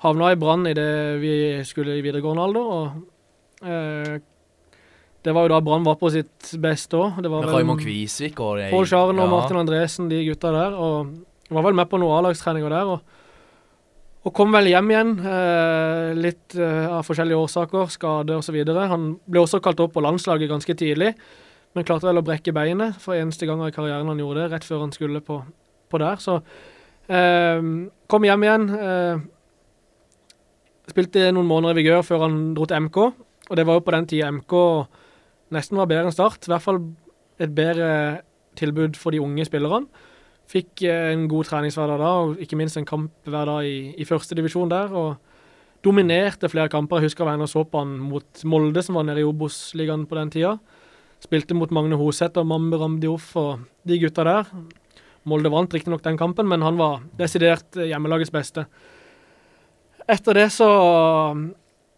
[0.00, 1.32] havna i brann idet vi
[1.68, 2.74] skulle i videregående alder.
[2.74, 4.18] og eh,
[5.22, 7.18] Det var jo da Brann var på sitt beste òg.
[7.20, 9.30] Raymond Kvisvik og det- Pål Scharen og ja.
[9.30, 10.72] Martin Andresen, de gutta der.
[10.72, 11.10] Og
[11.50, 12.86] var vel med på noen A-lagstreninger der.
[12.88, 13.00] Og,
[14.24, 18.56] og kom vel hjem igjen, eh, litt eh, av forskjellige årsaker, skade osv.
[18.88, 21.14] Han ble også kalt opp på landslaget ganske tidlig,
[21.74, 24.64] men klarte vel å brekke beinet for eneste gang i karrieren han gjorde det, rett
[24.64, 25.42] før han skulle på,
[25.90, 26.16] på der.
[26.16, 26.40] Så
[27.08, 27.60] eh,
[28.08, 28.66] kom hjem igjen.
[28.70, 29.20] Eh,
[30.90, 32.98] spilte noen måneder i Vigør før han dro til MK,
[33.50, 34.54] og det var jo på den tida MK
[35.54, 36.46] nesten var bedre enn Start.
[36.46, 36.80] I hvert fall
[37.40, 37.90] et bedre
[38.58, 39.88] tilbud for de unge spillerne.
[40.50, 44.06] Fikk eh, en god treningshverdag da, og ikke minst en kamp hver dag i, i
[44.08, 44.90] første divisjon der.
[44.90, 45.16] og
[45.84, 47.00] Dominerte flere kamper.
[47.00, 50.32] Jeg husker jeg så på han mot Molde, som var nede i Obos-ligaen på den
[50.34, 50.58] tida.
[51.22, 54.50] Spilte mot Magne Hoseth og Mambe Ramdioff og de gutta der.
[55.28, 58.66] Molde vant riktignok den kampen, men han var desidert eh, hjemmelagets beste.
[60.10, 60.68] Etter det så,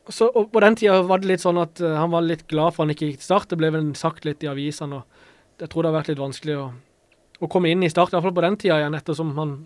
[0.09, 2.85] så På den tida var det litt sånn at eh, han var litt glad for
[2.85, 3.49] han ikke gikk til Start.
[3.53, 5.01] Det ble vel sagt litt i avisene.
[5.01, 6.67] og Jeg tror det har vært litt vanskelig å,
[7.41, 9.57] å komme inn i Start, i hvert fall på den tida igjen, ettersom han,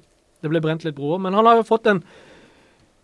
[0.45, 1.23] det ble brent litt broer.
[1.23, 2.03] Men han har jo fått en,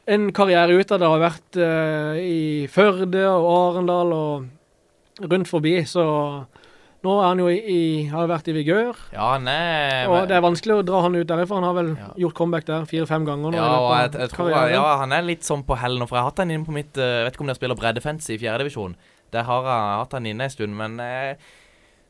[0.06, 1.10] en karriere ut av det.
[1.14, 5.80] Har vært uh, i Førde og Arendal og rundt forbi.
[5.88, 6.04] Så
[7.02, 7.78] nå er han jo i, i
[8.12, 8.98] har vært i Vigør.
[9.14, 11.58] Ja, er Og det er vanskelig å dra han ut derifra.
[11.58, 11.90] Han har vel
[12.22, 13.56] gjort comeback der fire-fem ganger.
[13.58, 16.18] Ja, og jeg, jeg tror jeg, ja, han er litt sånn på hell nå, for
[16.18, 18.38] jeg har hatt han inne på mitt Jeg vet ikke om dere spiller breddefence i
[18.38, 18.94] fjerdedivisjon.
[19.34, 21.36] Der har jeg hatt han inne en stund, men jeg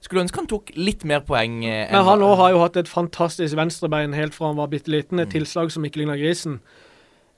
[0.02, 1.60] skulle ønske han tok litt mer poeng.
[1.64, 4.90] eh, Men han òg har jo hatt et fantastisk venstrebein helt fra han var bitte
[4.90, 5.20] liten.
[5.20, 5.24] Mm.
[5.24, 6.58] Et tilslag som ikke ligner grisen.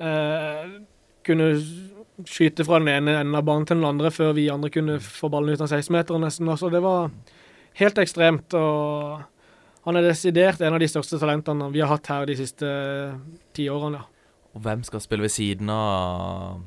[0.00, 0.80] Eh,
[1.28, 1.50] kunne
[2.24, 5.28] skyte fra den ene enden av banen til den andre før vi andre kunne få
[5.32, 6.48] ballen ut av 16-meteren nesten.
[6.48, 7.10] Altså, det var
[7.80, 8.54] helt ekstremt.
[8.54, 9.22] og
[9.84, 12.68] Han er desidert en av de største talentene vi har hatt her de siste
[13.56, 14.00] ti årene.
[14.54, 16.62] Og hvem skal spille ved siden av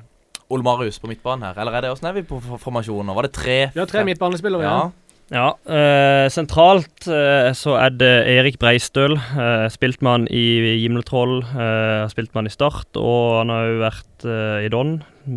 [0.51, 1.57] Ole Marius på midtbanen her?
[1.59, 3.13] Eller er det åssen er vi på for- formasjonen?
[3.15, 4.77] Var det tre Vi har tre midtbanespillere, ja.
[4.87, 4.91] ja.
[5.29, 9.17] Ja, eh, sentralt eh, så er det Erik Breistøl.
[9.17, 13.65] Eh, spilt med han i Gimletroll, eh, spilt med han i Start, og han har
[13.67, 14.93] jo vært eh, i Don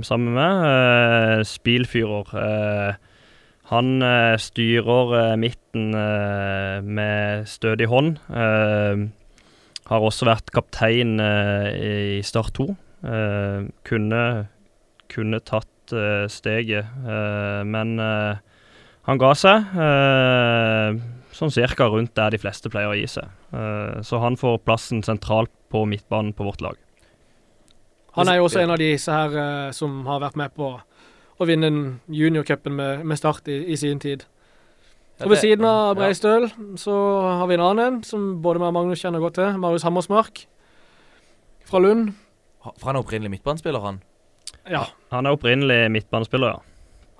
[0.07, 0.63] sammen med.
[0.71, 2.31] Eh, spilfyrer.
[3.71, 8.17] Han eh, styrer eh, midten eh, med stødig hånd.
[8.27, 9.05] Eh,
[9.91, 11.69] har også vært kaptein eh,
[12.19, 12.67] i Start 2.
[13.07, 14.25] Eh, kunne,
[15.11, 15.69] kunne tatt
[16.31, 19.73] steget, eh, men han ga seg.
[19.75, 20.99] Eh,
[21.35, 23.27] sånn cirka rundt der de fleste pleier å gi seg.
[23.55, 26.79] Eh, så han får plassen sentralt på midtbanen på vårt lag.
[28.19, 30.73] Han er jo også en av disse her som har vært med på
[31.41, 31.71] å vinne
[32.13, 34.27] juniorcupen med, med Start i, i sin tid.
[35.21, 35.97] Ja, Og ved siden av ja.
[35.99, 36.49] Breistøl
[36.81, 36.95] så
[37.41, 39.57] har vi en annen en, som både meg og Magnus kjenner godt til.
[39.61, 40.45] Marius Hammersmark
[41.69, 42.13] fra Lund.
[42.65, 44.03] For han er opprinnelig midtbanespiller, han.
[44.69, 44.85] Ja.
[45.15, 46.67] Han er opprinnelig midtbanespiller, ja.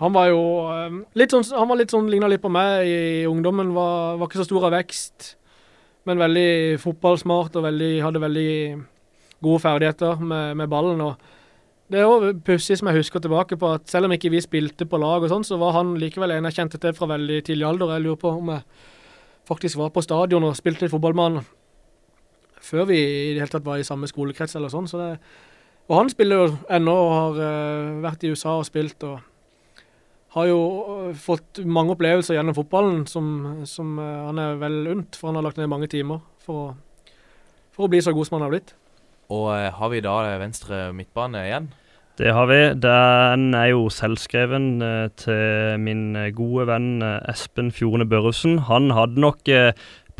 [0.01, 0.41] Han var jo
[0.73, 3.75] eh, litt sånn, han var litt sånn, ligna litt på meg i ungdommen.
[3.77, 5.35] Var, var ikke så stor av vekst,
[6.09, 8.55] men veldig fotballsmart og veldig, hadde veldig
[9.45, 11.05] gode ferdigheter med, med ballen.
[11.05, 11.40] og
[11.91, 14.87] det er jo pussig som jeg husker tilbake på at selv om ikke vi spilte
[14.87, 17.67] på lag, og sånn, så var han likevel en jeg kjente til fra veldig tidlig
[17.67, 17.97] alder.
[17.97, 18.63] Jeg lurer på om jeg
[19.51, 21.49] faktisk var på stadion og spilte litt fotball med han
[22.61, 24.87] før vi i det hele tatt var i samme skolekrets eller sånn.
[24.91, 25.09] Så det,
[25.89, 29.03] og han spiller jo ennå og har uh, vært i USA og spilt.
[29.03, 29.19] og
[30.31, 30.59] har jo
[31.11, 35.41] øh, fått mange opplevelser gjennom fotballen som, som uh, han er vel unt, for han
[35.41, 36.69] har lagt ned mange timer for å,
[37.75, 38.71] for å bli så god som han har blitt.
[39.31, 41.71] Og eh, har vi da venstre midtbane igjen?
[42.21, 42.59] Det har vi.
[42.83, 46.91] Den er jo selvskreven eh, til min eh, gode venn
[47.31, 48.59] Espen Fjordene Børresen.
[48.69, 49.49] Han hadde nok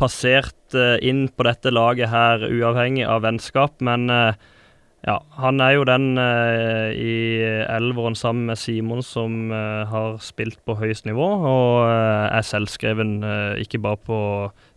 [0.01, 0.73] passert
[1.05, 4.07] inn på dette laget her uavhengig av vennskap, men
[5.01, 7.13] ja, han er jo den eh, i
[7.65, 13.15] elveren sammen med Simon som eh, har spilt på høyest nivå, og eh, er selvskreven
[13.25, 14.19] eh, ikke bare på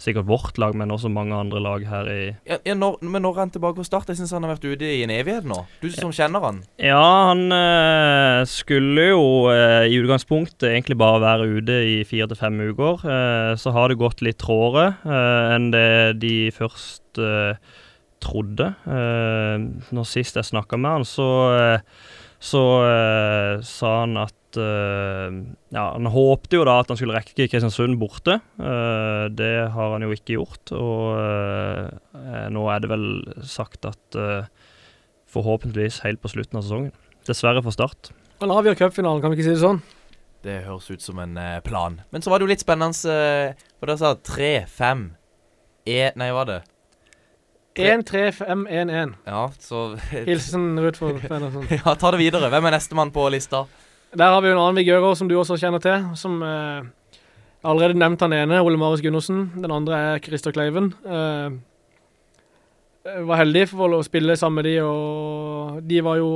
[0.01, 3.37] sikkert vårt lag, men også mange andre lag her i Ja, ja, når, men når
[3.37, 4.09] er han tilbake på start?
[4.09, 5.61] Jeg syns han har vært ute i en evighet nå.
[5.85, 6.65] Du som kjenner han.
[6.81, 9.23] Ja, han eh, skulle jo
[9.53, 13.05] eh, i utgangspunktet egentlig bare være ute i fire til fem uker.
[13.61, 17.61] Så har det gått litt tråere enn det de først eh,
[18.25, 18.73] trodde.
[18.89, 19.65] Eh,
[19.95, 22.09] når sist jeg snakka med han, så, eh,
[22.43, 25.39] så eh, sa han at eh,
[25.75, 28.39] Ja, han håpte jo da at han skulle rekke Kristiansund borte.
[28.59, 30.75] Eh, det har han jo ikke gjort.
[30.77, 33.09] Og eh, nå er det vel
[33.47, 34.47] sagt at eh,
[35.35, 36.95] forhåpentligvis helt på slutten av sesongen.
[37.29, 38.13] Dessverre for Start.
[38.43, 39.83] Han avgjør cupfinalen, kan vi ikke si det sånn?
[40.45, 42.03] Det høres ut som en plan.
[42.13, 45.07] Men så var det jo litt spennende, for dere sa tre, fem,
[45.89, 46.11] e...
[46.21, 46.59] Nei, hva var det?
[47.75, 49.15] 1-3-5-1-1.
[49.27, 51.67] Ja, så Hilsen Rudfold Pedersen.
[51.81, 52.51] Ja, ta det videre.
[52.53, 53.65] Hvem er nestemann på lista?
[54.15, 56.87] Der har vi jo en annen vigører som du også kjenner til, som eh,
[57.67, 59.49] allerede nevnt han ene, Ole Marius Gundersen.
[59.59, 60.93] Den andre er Christer Kleiven.
[61.03, 61.57] Eh,
[63.27, 66.31] var heldig for å spille sammen med de, og de var jo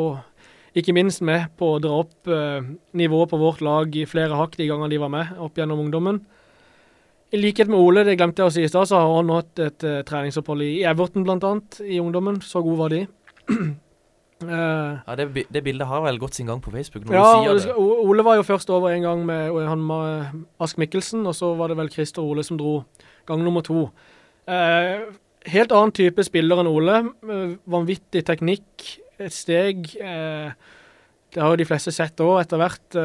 [0.77, 2.67] ikke minst med på å dra opp eh,
[2.99, 6.21] nivået på vårt lag i flere hakk de gangene de var med opp gjennom ungdommen.
[7.33, 9.61] I likhet med Ole, det glemte jeg å si i stad, så har han hatt
[9.61, 11.53] et uh, treningsopphold i Everton bl.a.
[11.85, 12.41] i ungdommen.
[12.41, 13.05] Så god var de.
[13.51, 13.69] uh,
[14.49, 17.73] Ja, det, det bildet har vel gått sin gang på Facebook når ja, du sier
[17.73, 17.77] det.
[17.77, 21.73] Ole var jo først over en gang med han med Ask Mikkelsen, og så var
[21.73, 22.81] det vel Christer og Ole som dro
[23.29, 23.89] gang nummer to.
[24.49, 25.11] Uh,
[25.53, 27.03] helt annen type spiller enn Ole.
[27.29, 28.87] Eh, vanvittig teknikk,
[29.19, 29.91] et steg.
[29.97, 30.51] Eh,
[31.35, 32.99] det har jo de fleste sett òg etter hvert.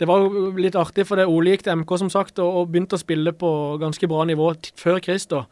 [0.00, 0.24] Det var
[0.58, 3.30] litt artig, for det Ole gikk til MK som sagt, og, og begynte å spille
[3.36, 3.50] på
[3.82, 5.46] ganske bra nivå før Christer.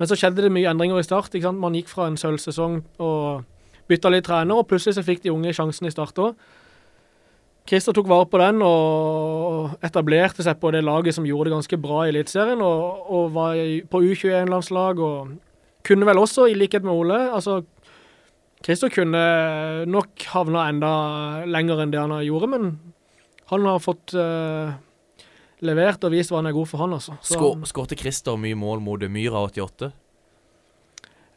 [0.00, 1.32] Men så skjedde det mye endringer i start.
[1.32, 1.60] ikke sant?
[1.60, 3.44] Man gikk fra en sølvsesong og
[3.90, 6.36] bytta litt trener, og plutselig så fikk de unge sjansen i start òg.
[7.68, 11.78] Christer tok vare på den og etablerte seg på det laget som gjorde det ganske
[11.80, 13.58] bra i Eliteserien, og, og var
[13.92, 15.36] på U21-landslag og
[15.86, 17.60] kunne vel også, i likhet med Ole altså
[18.64, 19.20] Christer kunne
[19.88, 20.90] nok havna enda
[21.48, 22.66] lenger enn det han gjorde, men
[23.50, 24.72] han har fått uh,
[25.66, 27.16] levert og vist hva han er god for, han, altså.
[27.20, 29.90] Så- Skå- Skårte Christer mye mål mot Myra 88?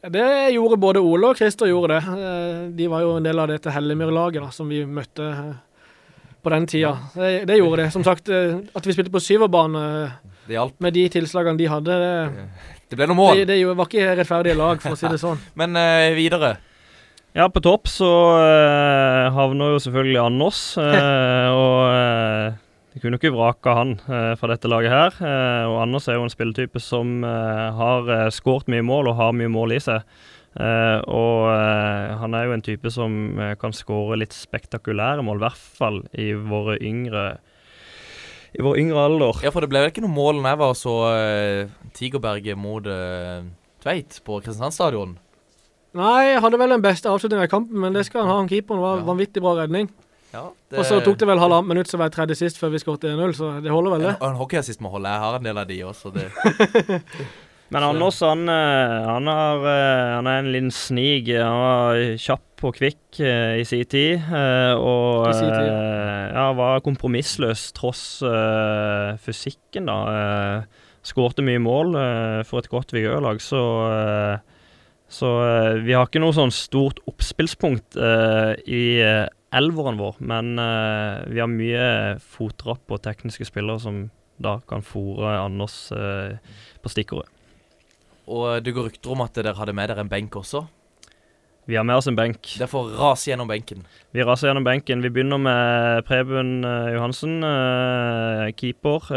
[0.04, 2.16] Det gjorde både Ole og Christer gjorde det.
[2.20, 5.54] Eh, De var jo en del av dette Hellemyr-laget som vi møtte eh,
[6.44, 6.92] på den tida.
[7.16, 7.92] Det, det gjorde det.
[7.96, 9.84] Som sagt, at vi spilte på syverbane
[10.84, 12.48] med de tilslagene de hadde, det,
[12.92, 13.38] Det ble noen mål.
[13.40, 15.40] det, det var ikke rettferdige lag, for å si det sånn.
[15.56, 15.80] Men
[16.20, 16.58] videre.
[17.34, 20.60] Ja, på topp så uh, havner jo selvfølgelig Anders.
[20.78, 22.60] eh, og uh,
[22.94, 25.16] de kunne jo ikke vraka han eh, fra dette laget her.
[25.18, 29.18] Eh, og Anders er jo en spilletype som uh, har uh, skåret mye mål og
[29.18, 30.06] har mye mål i seg.
[30.54, 31.48] Eh, og
[32.22, 33.14] han er jo en type som
[33.58, 37.24] kan skåre litt spektakulære mål, i hvert fall i våre yngre
[38.54, 39.40] i vår yngre alder.
[39.42, 42.86] Ja, for det ble vel ikke noe mål når jeg var så uh, Tigerberget mot
[42.86, 43.42] uh,
[43.82, 45.16] Tveit på Kristiansand stadion?
[45.94, 48.40] Nei, hadde vel den beste avslutningen i kampen, men det skal han ha.
[48.42, 49.92] Han keeperen var vanvittig bra redning.
[50.34, 53.04] Ja, Og så tok det vel halvannet minutt som var tredje sist før vi skåret
[53.06, 54.14] 1-0, så det holder vel, det.
[54.16, 55.12] En, en hockeyassist må holde.
[55.14, 56.10] Jeg har en del av de også.
[56.16, 56.26] Det.
[57.74, 61.30] Men Anders, han, eh, han, har, eh, han er en liten snig.
[61.38, 64.26] Han var kjapp og kvikk eh, i sin tid.
[64.26, 65.78] eh, og I sin tid, ja.
[66.34, 70.00] ja, var kompromissløs tross uh, fysikken, da.
[70.10, 74.53] Uh, Skårte mye mål uh, for et godt Vigør-lag, så eh,
[75.14, 80.56] så eh, vi har ikke noe sånn stort oppspillspunkt uh, i uh, elveren vår, men
[80.58, 81.88] uh, vi har mye
[82.34, 84.08] fotrapp og tekniske spillere som
[84.42, 86.34] da kan fòre Anders uh,
[86.82, 87.30] på stikkordet.
[88.34, 90.64] Og det går rykter om at dere hadde med dere en benk også.
[91.66, 92.56] Vi har med oss en benk.
[92.60, 93.86] Derfor raser rase gjennom benken.
[94.12, 95.04] Vi raser gjennom benken.
[95.04, 99.08] Vi begynner med Preben eh, Johansen, eh, keeper.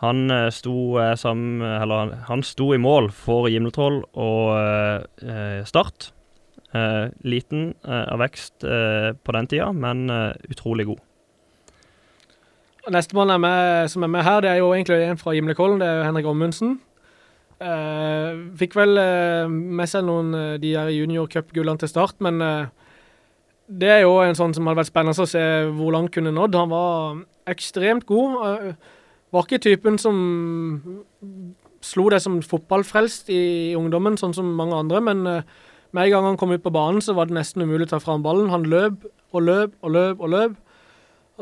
[0.00, 5.64] Eh, han eh, sto sammen, eller, han- sto i mål for Gimletroll og eh, eh,
[5.64, 6.12] Start.
[6.72, 11.00] Eh, liten eh, av vekst eh, på den tida, men eh, utrolig god.
[12.90, 13.28] Nestemann
[13.90, 15.80] som er med her, det er jo egentlig en fra Gimlekollen.
[15.80, 16.78] Det er Henrik Ommundsen.
[17.60, 22.70] Eh, fikk vel eh, med seg noen eh, de der juniorcupgullene til start, men eh,
[23.68, 25.42] det er jo en sånn som hadde vært spennende å se
[25.76, 26.56] hvor langt kunne nådd.
[26.56, 27.20] Han var
[27.52, 28.72] ekstremt god.
[29.30, 30.16] Var ikke typen som
[31.80, 33.42] slo det som fotballfrelst i
[33.78, 35.46] ungdommen, sånn som mange andre, men eh,
[35.90, 38.00] med en gang han kom ut på banen, så var det nesten umulig å ta
[38.02, 38.50] fram ballen.
[38.52, 40.56] Han løp og løp og løp og løp.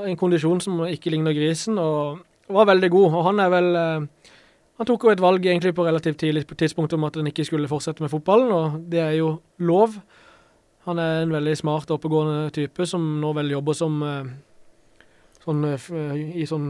[0.05, 3.17] En kondisjon som ikke ligner grisen, og var veldig god.
[3.19, 4.35] Og han er vel eh,
[4.79, 7.67] Han tok jo et valg egentlig på relativt tidlig tidspunkt om at han ikke skulle
[7.67, 9.97] fortsette med fotballen, og det er jo lov.
[10.87, 14.31] Han er en veldig smart oppegående type som nå vel jobber som eh,
[15.43, 15.67] sånn
[16.39, 16.69] i sånn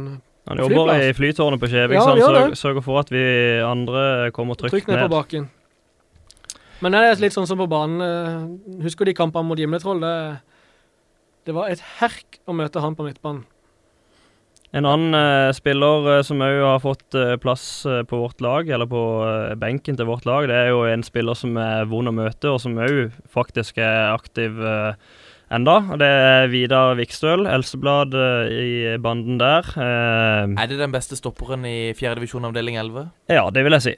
[0.49, 3.23] Han jobber i flytårnet på Kjevik, Ja, så han sørger, sørger for at vi
[3.65, 5.51] andre kommer trygt, Trykk ned på baken.
[6.81, 8.01] Men det er litt sånn som på banen.
[8.01, 10.01] eh, Husker de kampene mot Gimletroll?
[10.01, 10.15] Det,
[11.49, 13.45] det var et herk å møte han på midtbanen.
[14.77, 18.69] En annen eh, spiller eh, som òg har fått eh, plass eh, på vårt lag,
[18.69, 22.11] eller på eh, benken til vårt lag, det er jo en spiller som er vond
[22.11, 24.93] å møte, og som òg faktisk er aktiv uh,
[25.55, 25.79] enda.
[26.01, 29.69] Det er Vidar Vikstøl, Elseblad eh, i banden der.
[29.77, 33.09] Eh, Er det den beste stopperen i fjerdedivisjon avdeling 11?
[33.33, 33.95] ja, det vil jeg si.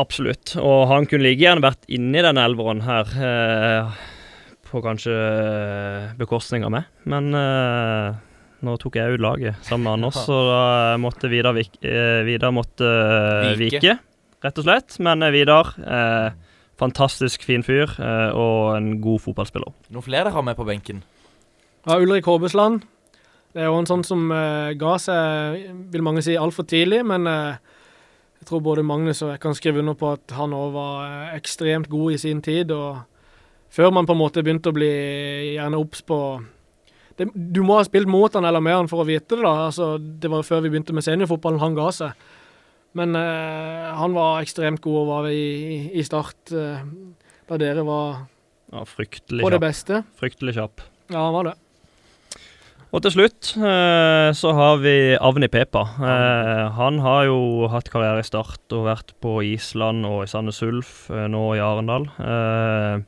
[0.00, 0.56] Absolutt.
[0.58, 3.10] Og han kunne like gjerne vært inni den elveren her.
[3.14, 3.92] Eh,
[4.74, 5.14] på kanskje
[6.18, 6.88] bekostning av meg.
[7.06, 8.16] Men eh,
[8.64, 10.62] nå tok jeg ut laget sammen med Anders, så da
[10.98, 11.76] måtte Vidar, vik,
[12.26, 12.88] Vidar måtte
[13.60, 13.78] Vike.
[13.78, 13.98] vike.
[14.42, 14.96] rett og slett.
[15.04, 16.30] Men Vidar, eh,
[16.80, 19.70] fantastisk fin fyr eh, og en god fotballspiller.
[19.94, 21.04] Noen flere dere har med på benken?
[21.86, 22.82] Ja, Ulrik Håbesland.
[23.54, 27.28] Det er jo en sånn som eh, ga seg, vil mange si, altfor tidlig, men
[27.30, 27.60] eh,
[28.40, 31.88] jeg tror både Magnus og jeg kan skrive under på at han òg var ekstremt
[31.92, 32.74] god i sin tid.
[32.74, 33.04] og
[33.72, 34.90] Før man på en måte begynte å bli
[35.54, 36.18] gjerne obs på
[37.16, 39.44] det, Du må ha spilt mot han eller med han for å vite det.
[39.46, 42.26] da, altså Det var før vi begynte med seniorfotballen han ga seg.
[42.94, 46.84] Men eh, han var ekstremt god og var i, i, start eh,
[47.48, 48.24] da dere var
[48.70, 49.60] Ja, på det kjapp.
[49.64, 50.02] beste.
[50.20, 50.84] Fryktelig kjapp.
[51.10, 51.54] Ja, han var det.
[52.94, 55.82] Og til slutt eh, så har vi Avni Pepa.
[55.98, 60.62] Eh, han har jo hatt karriere i Start og vært på Island og i Sandnes
[60.62, 62.06] Ulf, eh, nå i Arendal.
[62.22, 63.02] Eh,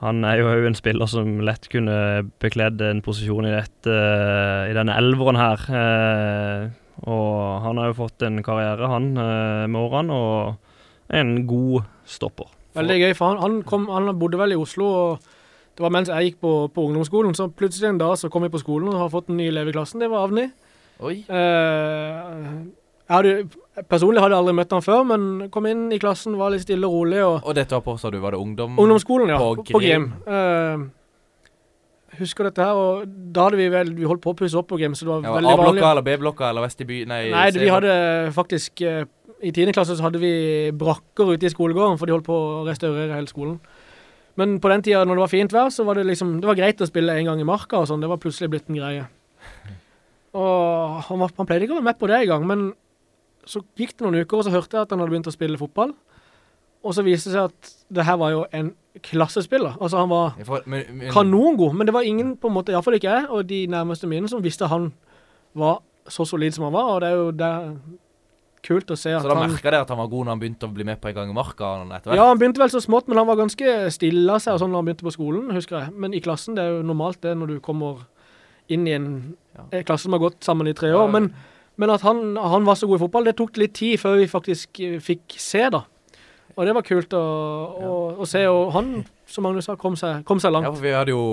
[0.00, 1.98] han er jo òg en spiller som lett kunne
[2.40, 3.96] bekledd en posisjon i, dette,
[4.70, 5.64] i denne elveren her.
[5.68, 6.68] Eh,
[7.06, 11.84] og han har jo fått en karriere, han, eh, med årene, og er en god
[12.06, 12.50] stopper.
[12.78, 15.28] Veldig gøy, for han, han, kom, han bodde vel i Oslo, og
[15.78, 18.52] det var mens jeg gikk på, på ungdomsskolen, så plutselig en dag så kom jeg
[18.54, 20.02] på skolen og har fått en ny elev i klassen.
[20.02, 20.48] Det var Avni.
[20.98, 21.20] Oi.
[21.30, 22.52] Eh,
[23.08, 23.34] jeg hadde,
[23.88, 26.90] personlig hadde jeg aldri møtt han før, men kom inn i klassen, var litt stille
[26.90, 27.22] og rolig.
[27.24, 28.74] og Og dette var på, sa du, var det ungdom?
[28.76, 29.38] Ungdomsskolen, ja.
[29.38, 30.10] På På, på Grim.
[30.26, 30.34] Grim.
[30.34, 30.88] Eh,
[32.16, 34.78] husker dette her, og da hadde vi vel Vi holdt på å pusse opp på
[34.80, 35.68] Grim, så det var Ja, veldig vanlig.
[35.68, 37.02] A-blokka eller B-blokka eller Vest i by?
[37.10, 37.92] Nei, Nei, det, vi hadde
[38.36, 39.04] faktisk eh,
[39.44, 39.72] I 10.
[39.76, 40.32] klasse så hadde vi
[40.74, 43.58] brakker ute i skolegården, for de holdt på å restaurere hele skolen.
[44.40, 46.58] Men på den tida, når det var fint vær, så var det liksom Det var
[46.58, 48.00] greit å spille en gang i marka og sånn.
[48.02, 49.06] Det var plutselig blitt en greie.
[50.38, 52.66] Og han, var, han pleide ikke å være med på det engang, men
[53.48, 55.58] så gikk det noen uker, og så hørte jeg at han hadde begynt å spille
[55.60, 55.94] fotball.
[56.84, 58.72] Og så viste det seg at det her var jo en
[59.02, 59.76] klassespiller.
[59.80, 62.94] Altså, han var får- men- men- kanongod, men det var ingen, på en måte, iallfall
[62.94, 64.92] ikke jeg, og de nærmeste mine, som visste han
[65.54, 67.76] var så solid som han var, og det er jo der
[68.62, 70.32] kult å se at han Så da han merka dere at han var god når
[70.34, 71.68] han begynte å bli med på en gang i marka?
[72.14, 74.72] Ja, han begynte vel så smått, men han var ganske stille av seg og sånn
[74.72, 75.92] når han begynte på skolen, husker jeg.
[75.94, 78.06] Men i klassen, det er jo normalt det når du kommer
[78.68, 79.82] inn i en, ja.
[79.82, 81.10] klasse som har gått sammen i tre år.
[81.10, 81.30] Men,
[81.76, 84.26] men at han, han var så god i fotball, det tok litt tid før vi
[84.26, 85.84] faktisk eh, fikk se, da.
[86.58, 88.40] Og det var kult å, å, å se.
[88.50, 88.90] Og han,
[89.30, 90.66] som Magnus sa, kom seg, kom seg langt.
[90.66, 91.24] Ja, for Vi hadde jo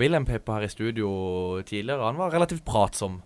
[0.00, 1.08] Wilhelm Peppa her i studio
[1.64, 2.04] tidligere.
[2.04, 3.22] Han var relativt pratsom.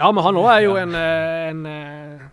[0.00, 2.28] Ja, men han òg er jo en, eh, en, eh,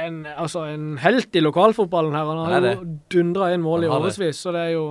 [0.00, 2.24] en Altså en helt i lokalfotballen her.
[2.24, 4.86] Han Han har jo dundra inn mål i årevis, så det er jo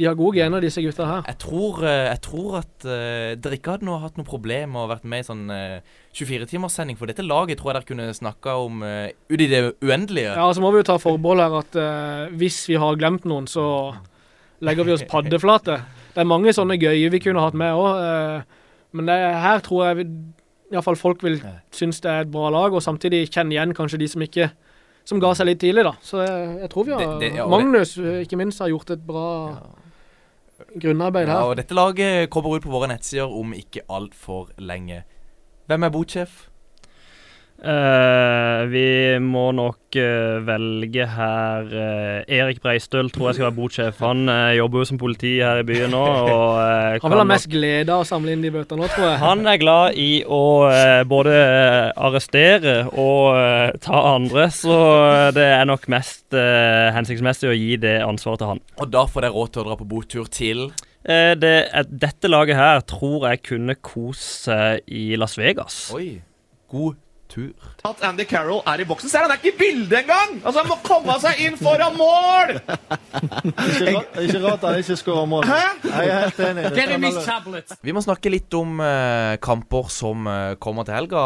[0.00, 1.24] De har gode gener, disse gutta her.
[1.28, 4.80] Jeg tror, eh, jeg tror at uh, dere ikke hadde noe, hatt noe problem med
[4.80, 8.54] å vært med i sånn uh, 24-timerssending, for dette laget tror jeg dere kunne snakka
[8.64, 10.32] om uh, ut i det uendelige.
[10.32, 13.46] Ja, så må vi jo ta forbehold her at uh, hvis vi har glemt noen,
[13.50, 13.66] så
[14.64, 15.82] legger vi oss paddeflate.
[16.14, 18.48] Det er mange sånne gøye vi kunne hatt med òg,
[18.92, 20.04] men det, her tror jeg vi,
[20.72, 21.38] i hvert fall folk vil
[21.74, 24.50] synes det er et bra lag, og samtidig kjenne igjen kanskje de som ikke
[25.08, 25.94] som ga seg litt tidlig, da.
[26.04, 28.90] Så jeg, jeg tror vi har Det- det- ja, Magnus, eh, ikke minst, har gjort
[28.94, 29.24] et bra
[30.80, 31.48] grunnarbeid Ja, her.
[31.52, 35.02] og dette laget kommer ut på våre nettsider om ikke altfor lenge.
[35.66, 36.48] Hvem er botsjef?
[37.62, 38.86] Eh, vi
[39.22, 44.00] må nok uh, velge her uh, Erik Breistøl tror jeg skal være botsjef.
[44.02, 44.26] Han
[44.56, 46.02] jobber jo som politi her i byen nå.
[46.02, 49.20] Og, Han vil ha mest glede av å samle inn de bøtene nå, tror jeg.
[49.22, 50.42] Han er glad i å
[51.08, 51.36] både
[51.94, 54.78] arrestere og ta andre, så
[55.34, 58.64] det er nok mest hensiktsmessig å gi det ansvaret til han.
[58.82, 60.66] Og da får dere råd til å dra på botur til
[61.02, 61.54] Eh, det,
[61.90, 65.88] dette laget her tror jeg kunne kose seg i Las Vegas.
[65.96, 66.20] Oi,
[66.70, 67.00] god
[67.32, 67.50] tur.
[67.88, 69.08] At Andy Carroll er i boksen.
[69.12, 70.38] Ser han er ikke i bildet engang!
[70.44, 72.54] Altså, Han må komme seg inn foran mål!
[74.22, 75.44] Ikke rart, han ikke skårer mål.
[75.48, 75.58] Hæ?
[75.84, 76.64] Jeg er helt enig.
[76.76, 81.22] Kan alle- Vi må snakke litt om uh, kamper som uh, kommer til helga.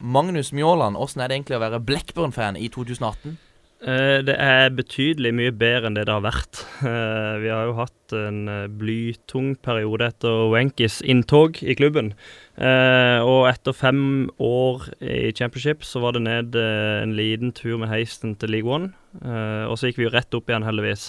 [0.00, 3.36] Magnus Mjåland, åssen er det egentlig å være Blackburn-fan i 2018?
[3.84, 6.62] Eh, Det er betydelig mye bedre enn det det har vært.
[6.80, 12.14] Eh, Vi har jo hatt en eh, blytung periode etter Wenkis inntog i klubben.
[12.56, 18.36] Og etter fem år i championship så var det ned en liten tur med heisen
[18.38, 18.92] til League One.
[19.66, 21.08] Og så gikk vi jo rett opp igjen, heldigvis.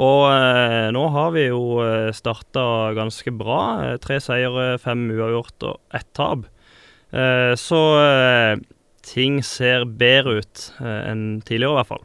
[0.00, 0.24] Og
[0.96, 1.60] nå har vi jo
[2.16, 3.98] starta ganske bra.
[4.00, 6.48] Tre seire, fem uavgjort og ett tap.
[7.60, 7.82] Så
[9.06, 12.04] ting ser bedre ut eh, enn tidligere, i hvert fall.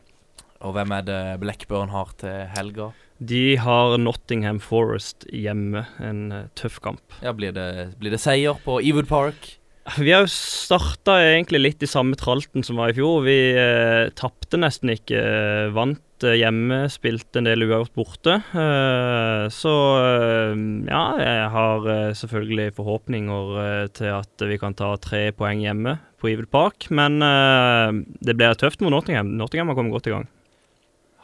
[0.61, 2.91] Og hvem er det Blackburn har til helga?
[3.21, 7.01] De har Nottingham Forest hjemme, en eh, tøff kamp.
[7.21, 7.67] Ja, Blir det,
[8.01, 9.55] blir det seier på Ewood Park?
[9.97, 13.23] Vi har jo starta egentlig litt i samme tralten som var i fjor.
[13.25, 15.17] Vi eh, tapte nesten ikke.
[15.17, 18.35] eh, Vant hjemme, spilte en del uavgjort borte.
[18.53, 25.65] Eh, så eh, ja, jeg har selvfølgelig forhåpninger til at vi kan ta tre poeng
[25.65, 26.87] hjemme på Evil Park.
[26.93, 27.89] Men uh,
[28.23, 29.33] det blir tøft mot Nottingham.
[29.39, 30.29] Nottingham har kommet godt i gang.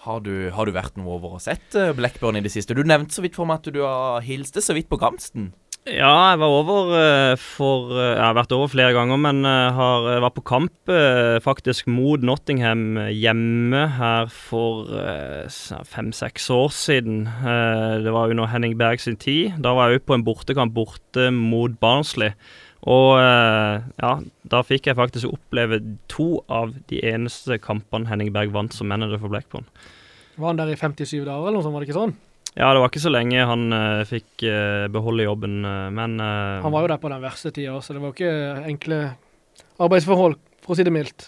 [0.07, 2.75] Har du, har du vært noe over og sett eh, Blackburn i det siste?
[2.77, 5.49] Du nevnte så vidt for meg at du har hilste så vidt på Gamsten.
[5.87, 10.23] Ja, jeg var over eh, for Jeg har vært over flere ganger, men har jeg
[10.23, 10.93] var på kamp
[11.43, 14.87] faktisk mot Nottingham hjemme her for
[15.91, 17.25] fem-seks år siden.
[18.05, 19.57] Det var under Henning Berg sin tid.
[19.59, 22.31] Da var jeg òg på en bortekamp borte mot Barnsley.
[22.85, 24.11] Og eh, ja,
[24.45, 25.79] da fikk jeg faktisk oppleve
[26.11, 29.65] to av de eneste kampene Henning Berg vant som manager for Blackburn.
[30.37, 32.17] Var han der i 57 dager eller noe sånt, var det ikke sånn?
[32.57, 36.73] Ja, det var ikke så lenge han uh, fikk uh, beholde jobben, uh, men Han
[36.73, 38.31] var jo der på den verste tida, så det var ikke
[38.65, 39.01] enkle
[39.81, 41.27] arbeidsforhold, for å si det mildt.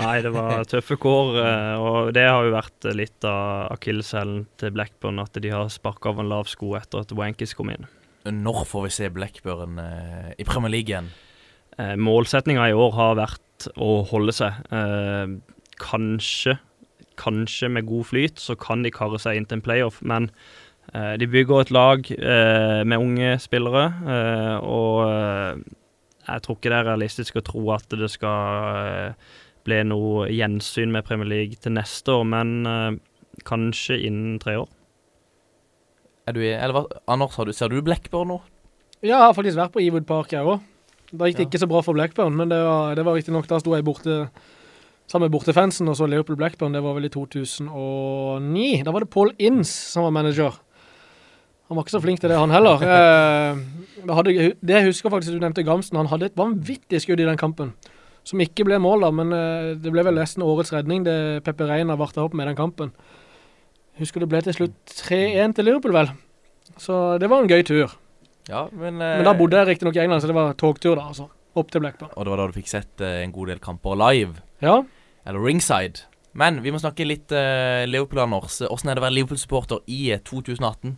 [0.00, 1.36] Nei, det var tøffe kår,
[1.84, 6.22] og det har jo vært litt av akilleshælen til Blackburn, at de har sparka av
[6.22, 7.88] en lav sko etter at Wankis kom inn.
[8.28, 11.08] Når får vi se Blackburn eh, i Premier League igjen?
[11.78, 14.58] Eh, Målsettinga i år har vært å holde seg.
[14.76, 15.32] Eh,
[15.80, 16.58] kanskje,
[17.20, 20.28] kanskje med god flyt, så kan de karre seg inn til en playoff, men
[20.92, 25.64] eh, de bygger et lag eh, med unge spillere, eh, og
[26.28, 29.14] jeg tror ikke det er realistisk å tro at det skal
[29.64, 33.00] bli noe gjensyn med Premier League til neste år, men
[33.48, 34.68] kanskje innen tre år.
[36.28, 38.40] Er du, i- eller hva, Anders, har du, ser du Blackburn nå?
[39.00, 40.60] Ja, jeg har faktisk vært på Ewood Park, jeg òg.
[41.12, 43.58] Da gikk det ikke så bra for Blackburn, men det var, det var riktignok Da
[43.58, 44.28] sto jeg borte
[45.10, 46.72] sammen med bortefansen og så Leopold Blackburn.
[46.76, 48.82] Det var vel i 2009.
[48.86, 50.54] Da var det Paul Inns som var manager.
[51.70, 52.82] Han var ikke så flink til det, han heller.
[54.00, 54.32] Eh, da hadde,
[54.64, 57.74] det jeg husker faktisk, du nevnte Gamsten, han hadde et vanvittig skudd i den kampen.
[58.24, 61.66] Som ikke ble mål, da, men eh, det ble vel nesten årets redning, det Peppe
[61.68, 62.94] Reina varta opp med den kampen.
[64.00, 66.14] Husker det ble til slutt 3-1 til Liverpool, vel.
[66.80, 67.92] Så det var en gøy tur.
[68.48, 71.10] Ja, men, Men da bodde jeg riktignok i England, så det var togtur, da.
[71.12, 71.28] altså.
[71.54, 72.10] opp til Blackburn.
[72.16, 74.40] Og det var da du fikk sett eh, en god del kamper live.
[74.64, 74.80] Ja.
[75.28, 76.06] Eller ringside.
[76.32, 78.60] Men vi må snakke litt uh, Liverpool, Anders.
[78.62, 80.96] Åssen er det å være Liverpool-supporter i eh, 2018?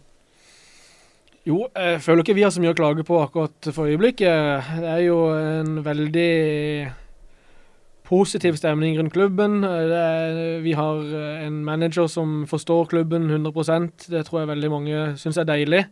[1.48, 4.68] Jo, jeg føler ikke vi har så mye å klage på akkurat for øyeblikket.
[4.78, 6.34] Det er jo en veldig
[8.06, 9.60] positiv stemning rundt klubben.
[9.62, 11.04] Det er, vi har
[11.46, 15.84] en manager som forstår klubben 100% Det tror jeg veldig mange syns er deilig,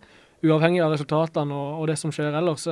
[0.45, 2.66] uavhengig av resultatene og, og det som skjer ellers.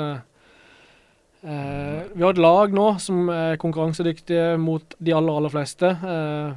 [1.43, 5.87] Eh, vi har et lag nå som er konkurransedyktige mot de aller, aller fleste.
[5.87, 6.57] Eh,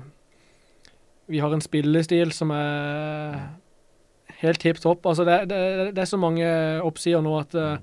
[1.31, 3.37] vi har en spillestil som er
[4.41, 5.05] helt tipp topp.
[5.05, 5.61] Altså det, det,
[5.93, 6.47] det, er så mange
[6.81, 7.77] oppsider nå at eh,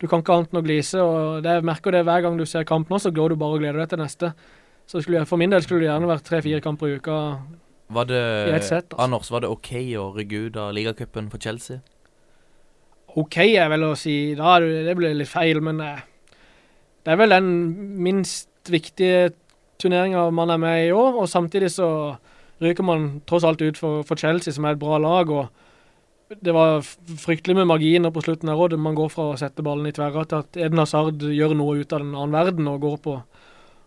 [0.00, 1.00] du kan ikke annet enn å glise.
[1.00, 3.56] og det, Jeg merker det hver gang du ser kamp nå, så går du bare
[3.56, 4.32] og gleder deg til neste.
[4.86, 7.18] Så skulle jeg, For min del skulle det gjerne vært tre-fire kamper i uka.
[7.96, 9.02] Var det, i et sett, altså.
[9.04, 11.80] Anders, var det OK å rygge ut av ligacupen for Chelsea?
[13.16, 16.02] OK er vel å si da, det blir litt feil, men eh,
[17.06, 17.50] det er vel den
[18.02, 19.30] minst viktige
[19.80, 21.22] turneringa man er med i år.
[21.22, 21.88] Og samtidig så
[22.62, 25.30] ryker man tross alt ut for, for Chelsea, som er et bra lag.
[25.30, 25.48] og
[26.28, 28.74] det var fryktelig med marginer på slutten her òg.
[28.80, 31.92] Man går fra å sette ballen i tverra til at Eden Hazard gjør noe ut
[31.94, 33.16] av den annen verden og går på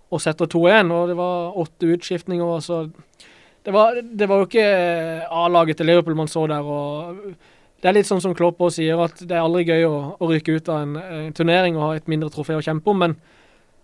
[0.09, 0.93] og setter 2-1.
[0.95, 2.59] Og det var åtte utskiftninger.
[2.63, 2.85] Så
[3.65, 4.67] det var, det var jo ikke
[5.27, 6.63] A-laget til Liverpool man så der.
[6.63, 7.35] og
[7.81, 10.31] Det er litt sånn som Klopp også sier, at det er aldri gøy å, å
[10.31, 13.03] ryke ut av en, en, turnering og ha et mindre trofé å kjempe om.
[13.03, 13.19] men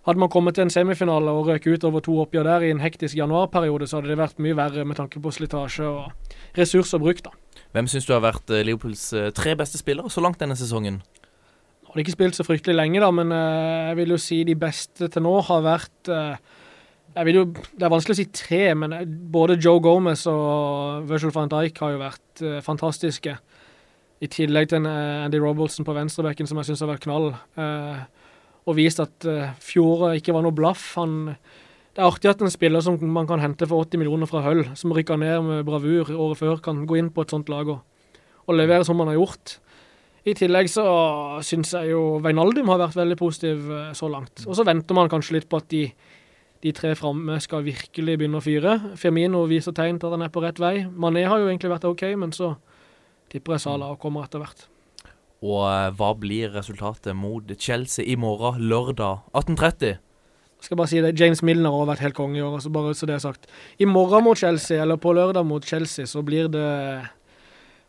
[0.06, 2.84] hadde man kommet til en semifinale og røket ut over to oppgjør der i en
[2.84, 7.26] hektisk januarperiode, så hadde det vært mye verre med tanke på slitasje og ressurser brukt.
[7.26, 7.34] da.
[7.76, 11.02] Hvem syns du har vært Leopolds Liverpools eh, tre beste spillere så langt denne sesongen?
[11.84, 14.38] Nå har de ikke spilt så fryktelig lenge, da, men uh, jeg vil jo si
[14.48, 16.38] de beste til nå har vært uh,
[17.18, 18.96] jeg vil jo, Det er vanskelig å si tre, men
[19.32, 23.36] både Joe Gomez og Virgil van Dijk har jo vært uh, fantastiske.
[24.24, 24.88] I tillegg til en
[25.28, 27.34] Andy Robertson på venstrebekken, som jeg syns har vært knall.
[28.64, 29.26] og vist at
[29.60, 30.94] fjoråret ikke var noe blaff.
[30.96, 31.36] Han
[31.96, 34.66] det er artig at en spiller som man kan hente for 80 millioner fra Hull,
[34.76, 37.80] som rykka ned med bravur året før, kan gå inn på et sånt lag og,
[38.44, 39.60] og levere som han har gjort.
[40.28, 40.84] I tillegg så
[41.46, 44.44] syns jeg jo Veinaldum har vært veldig positiv eh, så langt.
[44.44, 45.86] Og så venter man kanskje litt på at de,
[46.66, 48.74] de tre framme skal virkelig begynne å fyre.
[49.00, 50.80] Firmino viser tegn til at han er på rett vei.
[50.90, 52.56] Mané har jo egentlig vært OK, men så
[53.32, 54.66] tipper jeg Salah og kommer etter hvert.
[55.46, 60.02] Og eh, hva blir resultatet mot Chelsea i morgen, lørdag 18.30?
[60.66, 62.58] Skal bare si det, James Milner har vært helt konge i år.
[62.58, 63.46] altså bare så det er sagt.
[63.80, 67.06] I morgen mot Chelsea, eller på lørdag mot Chelsea, så blir det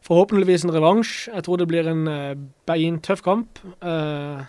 [0.06, 1.30] forhåpentligvis en revansj.
[1.32, 2.36] Jeg tror det blir en uh,
[2.68, 3.58] beintøff kamp.
[3.82, 4.44] Uh,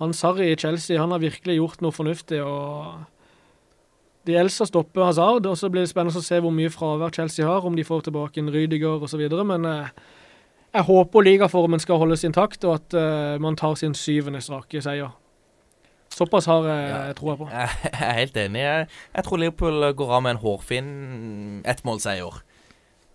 [0.00, 2.42] han Sarri i Chelsea han har virkelig gjort noe fornuftig.
[2.44, 3.06] og
[4.28, 7.46] De eldste stopper Hazard, og så blir det spennende å se hvor mye fravær Chelsea
[7.46, 9.24] har, om de får tilbake en Rydiger osv.
[9.42, 9.88] Men uh,
[10.76, 15.14] jeg håper ligaformen skal holdes intakt, og at man tar sin syvende strake seier.
[16.16, 17.46] Såpass har jeg ja, jeg på.
[17.52, 18.60] Jeg er helt enig.
[18.62, 20.92] Jeg, jeg, tror Liverpool går av med en hårfin
[21.68, 22.38] ettmålseier.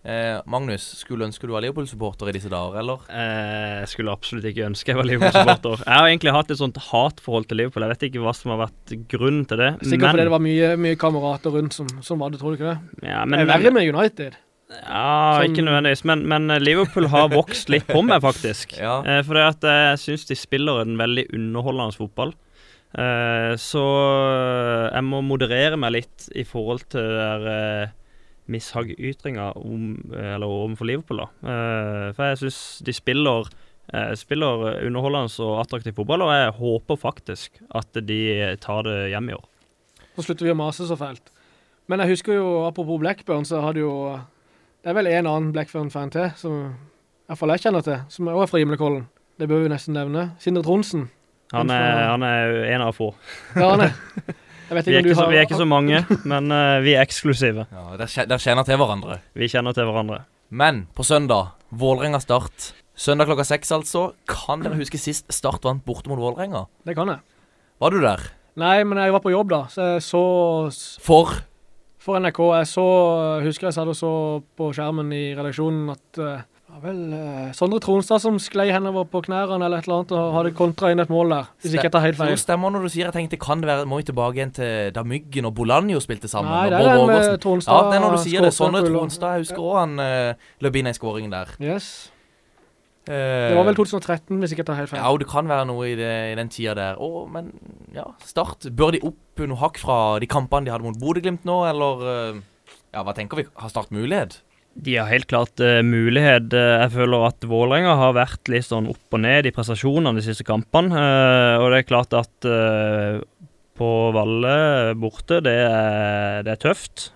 [0.02, 3.04] Eh, Magnus, skulle ønske du var Liverpool-supporter i disse dager, eller?
[3.14, 5.82] Eh, jeg skulle absolutt ikke ønske jeg var Liverpool-supporter.
[5.88, 7.86] jeg har egentlig hatt et sånt hatforhold til Liverpool.
[7.86, 9.72] Jeg vet ikke hva som har vært grunnen til det.
[9.82, 12.60] Sikkert men, fordi det var mye, mye kamerater rundt som, som, var det, tror du
[12.62, 13.06] ikke det?
[13.12, 14.38] Ja, men, det er verre med United.
[14.72, 15.08] Ja,
[15.38, 18.78] som, ikke nødvendigvis, men, men, Liverpool har vokst litt på meg, faktisk.
[18.78, 19.02] ja.
[19.06, 22.34] eh, for jeg syns de spiller en veldig underholdende fotball.
[22.92, 23.82] Uh, så
[24.92, 27.94] jeg må moderere meg litt i forhold til der uh,
[28.52, 31.24] mishaggytringer om, eller overfor Liverpool.
[31.24, 31.30] da.
[31.40, 33.48] Uh, for jeg syns de spiller,
[34.16, 38.22] spiller underholdende og attraktiv fotball, og jeg håper faktisk at de
[38.64, 39.48] tar det hjem i år.
[40.16, 41.32] Så slutter vi å mase så fælt.
[41.92, 44.20] Men jeg husker jo, apropos Blackburn, så hadde jo
[44.82, 46.54] Det er vel en annen Blackburn-fan til, som
[47.30, 49.04] iallfall jeg kjenner til, som også er fra Himlekollen.
[49.38, 50.32] Det bør vi nesten nevne.
[50.42, 51.10] Sindre Tronsen.
[51.52, 53.12] Han er, han er en av få.
[53.56, 53.96] Ja, han er.
[54.72, 57.68] vi, er ikke så, vi er ikke så mange, men uh, vi er eksklusive.
[57.72, 59.20] Ja, Dere kjenner til hverandre?
[59.36, 60.24] Vi kjenner til hverandre.
[60.52, 62.72] Men på søndag, Vålerenga Start.
[62.96, 64.12] Søndag klokka seks, altså.
[64.30, 66.66] Kan dere huske sist Start vant borte mot Vålerenga?
[66.88, 67.24] Det kan jeg.
[67.82, 68.26] Var du der?
[68.60, 69.62] Nei, men jeg var på jobb, da.
[69.72, 70.24] Så jeg så
[71.04, 71.32] For?
[72.02, 72.42] For NRK.
[72.60, 72.88] Jeg så
[73.46, 74.14] Husker jeg satt og så
[74.60, 79.22] på skjermen i redaksjonen at uh, ja, vel, uh, Sondre Tronstad som sklei henover på
[79.26, 81.50] knærne eller et eller annet og hadde kontra inn et mål der.
[81.64, 82.32] Hvis ikke jeg tar helt feil.
[82.32, 84.94] Det stemmer når du sier jeg tenkte kan det være Må vi tilbake igjen til
[84.96, 86.52] da Myggen og Bolanjo spilte sammen?
[86.54, 87.76] Nei, det er den med Tronstad.
[87.76, 88.54] Ja, det er når du sier det.
[88.56, 89.36] Sondre Tronstad.
[89.36, 91.52] Jeg husker òg han uh, løp inn i skåringen der.
[91.60, 91.92] Yes.
[93.02, 95.02] Det var vel 2013, hvis ikke jeg tar helt feil.
[95.02, 97.02] Ja, og det kan være noe i, det, i den tida der.
[97.02, 97.50] Å, men
[97.98, 98.70] ja, Start.
[98.78, 102.06] Bør de opp noe hakk fra de kampene de hadde mot Bodø-Glimt nå, eller
[102.94, 103.48] Ja, hva tenker vi?
[103.58, 104.40] Har Start mulighet?
[104.80, 106.54] De har helt klart uh, mulighet.
[106.56, 110.24] Eh, Jeg føler at Vålerenga har vært litt sånn opp og ned i prestasjonene de
[110.26, 110.96] siste kampene.
[110.96, 113.20] Uh, og det er klart at uh,
[113.76, 114.56] på Valle
[115.00, 117.10] borte, det er, det er tøft.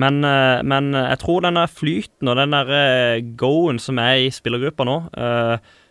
[0.00, 2.68] Men, men jeg tror den der flyten og den der
[3.40, 4.94] go-en som er i spillergruppa nå,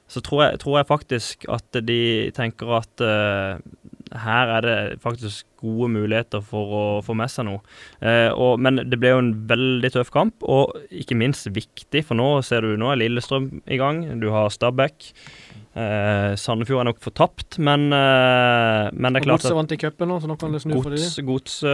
[0.07, 1.99] så tror jeg, tror jeg faktisk at de
[2.37, 3.03] tenker at
[4.15, 7.61] her er det faktisk gode muligheter for å få med seg noe.
[8.01, 12.19] Eh, og, men det ble jo en veldig tøff kamp, og ikke minst viktig, for
[12.19, 14.05] nå ser du nå er Lillestrøm i gang.
[14.21, 15.11] Du har Stabæk.
[15.79, 20.09] Eh, Sandefjord er nok fortapt, men, eh, men det er klart Godset vant i cupen
[20.09, 21.25] nå, så nå kan det snu for dem.
[21.29, 21.69] Godset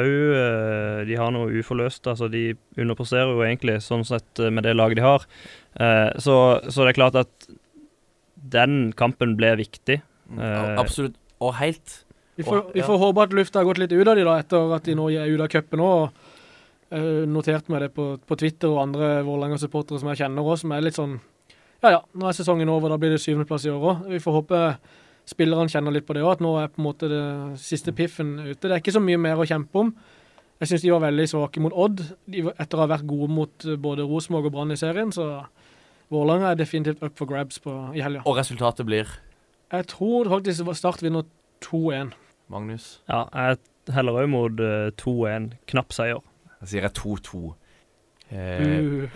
[0.00, 2.08] òg De har noe uforløst.
[2.08, 5.28] Altså, de underpresterer jo egentlig sånn sett eh, med det laget de har.
[5.78, 6.36] Eh, så,
[6.66, 7.50] så det er klart at
[8.48, 10.00] den kampen ble viktig.
[10.38, 11.16] Eh, Absolutt.
[11.40, 12.04] Og helt.
[12.36, 14.38] Vi får, Og- vi får håpe at lufta har gått litt ut av de da,
[14.38, 16.10] etter at de nå er ute av cupen òg.
[16.90, 20.72] Uh, notert meg det på, på Twitter og andre Vålerenga-supportere som jeg kjenner òg, som
[20.72, 21.18] er litt sånn
[21.82, 24.06] Ja ja, nå er sesongen over, da blir det syvendeplass i år òg.
[24.08, 24.60] Vi får håpe
[25.28, 28.38] spillerne kjenner litt på det òg, at nå er på en måte det siste piffen
[28.40, 28.62] ute.
[28.64, 29.92] Det er ikke så mye mer å kjempe om.
[30.58, 33.64] Jeg syns de var veldig svake mot Odd, var- etter å ha vært gode mot
[33.68, 35.12] eh, både Rosenborg og Brann i serien.
[35.12, 35.44] Så
[36.10, 38.22] Vålerenga er definitivt up for grabs på, i helga.
[38.24, 39.06] Og resultatet blir
[39.72, 41.22] Jeg tror faktisk Start vinner
[41.64, 42.14] 2-1.
[42.48, 43.02] Magnus?
[43.08, 43.58] Ja, jeg
[43.92, 45.52] heller òg mot eh, 2-1.
[45.68, 46.22] Knapp seier.
[46.58, 47.42] Da sier jeg 2-2.
[48.28, 49.08] Uh.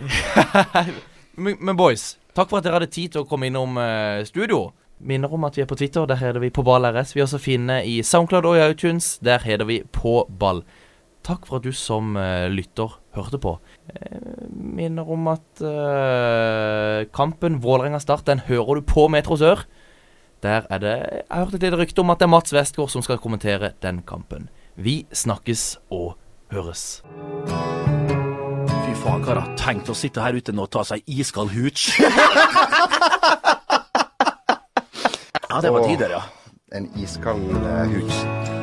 [1.45, 4.67] men, boys, takk for at dere hadde tid til å komme innom eh, studio.
[5.03, 7.15] Minner om at vi er på Twitter, der heter vi på ball RS.
[7.15, 10.63] Vi er også finne i Soundcloud og i iTunes, der heter vi på ball.
[11.23, 13.57] Takk for at du som eh, lytter hørte på.
[13.89, 19.65] Eh, minner om at eh, kampen Vålerenga-Start, den hører du på Metro Sør.
[20.43, 22.89] Der er det Jeg har hørt et lite rykte om at det er Mats Westgård
[22.91, 24.49] som skal kommentere den kampen.
[24.75, 26.17] Vi snakkes og
[26.51, 27.03] høres.
[28.67, 31.49] Fy faen, hva har jeg tenkt å sitte her ute nå og ta seg iskald
[31.55, 31.95] hooch.
[35.49, 36.21] ja, det var tider, ja.
[36.75, 38.62] En iskald uh, hooch.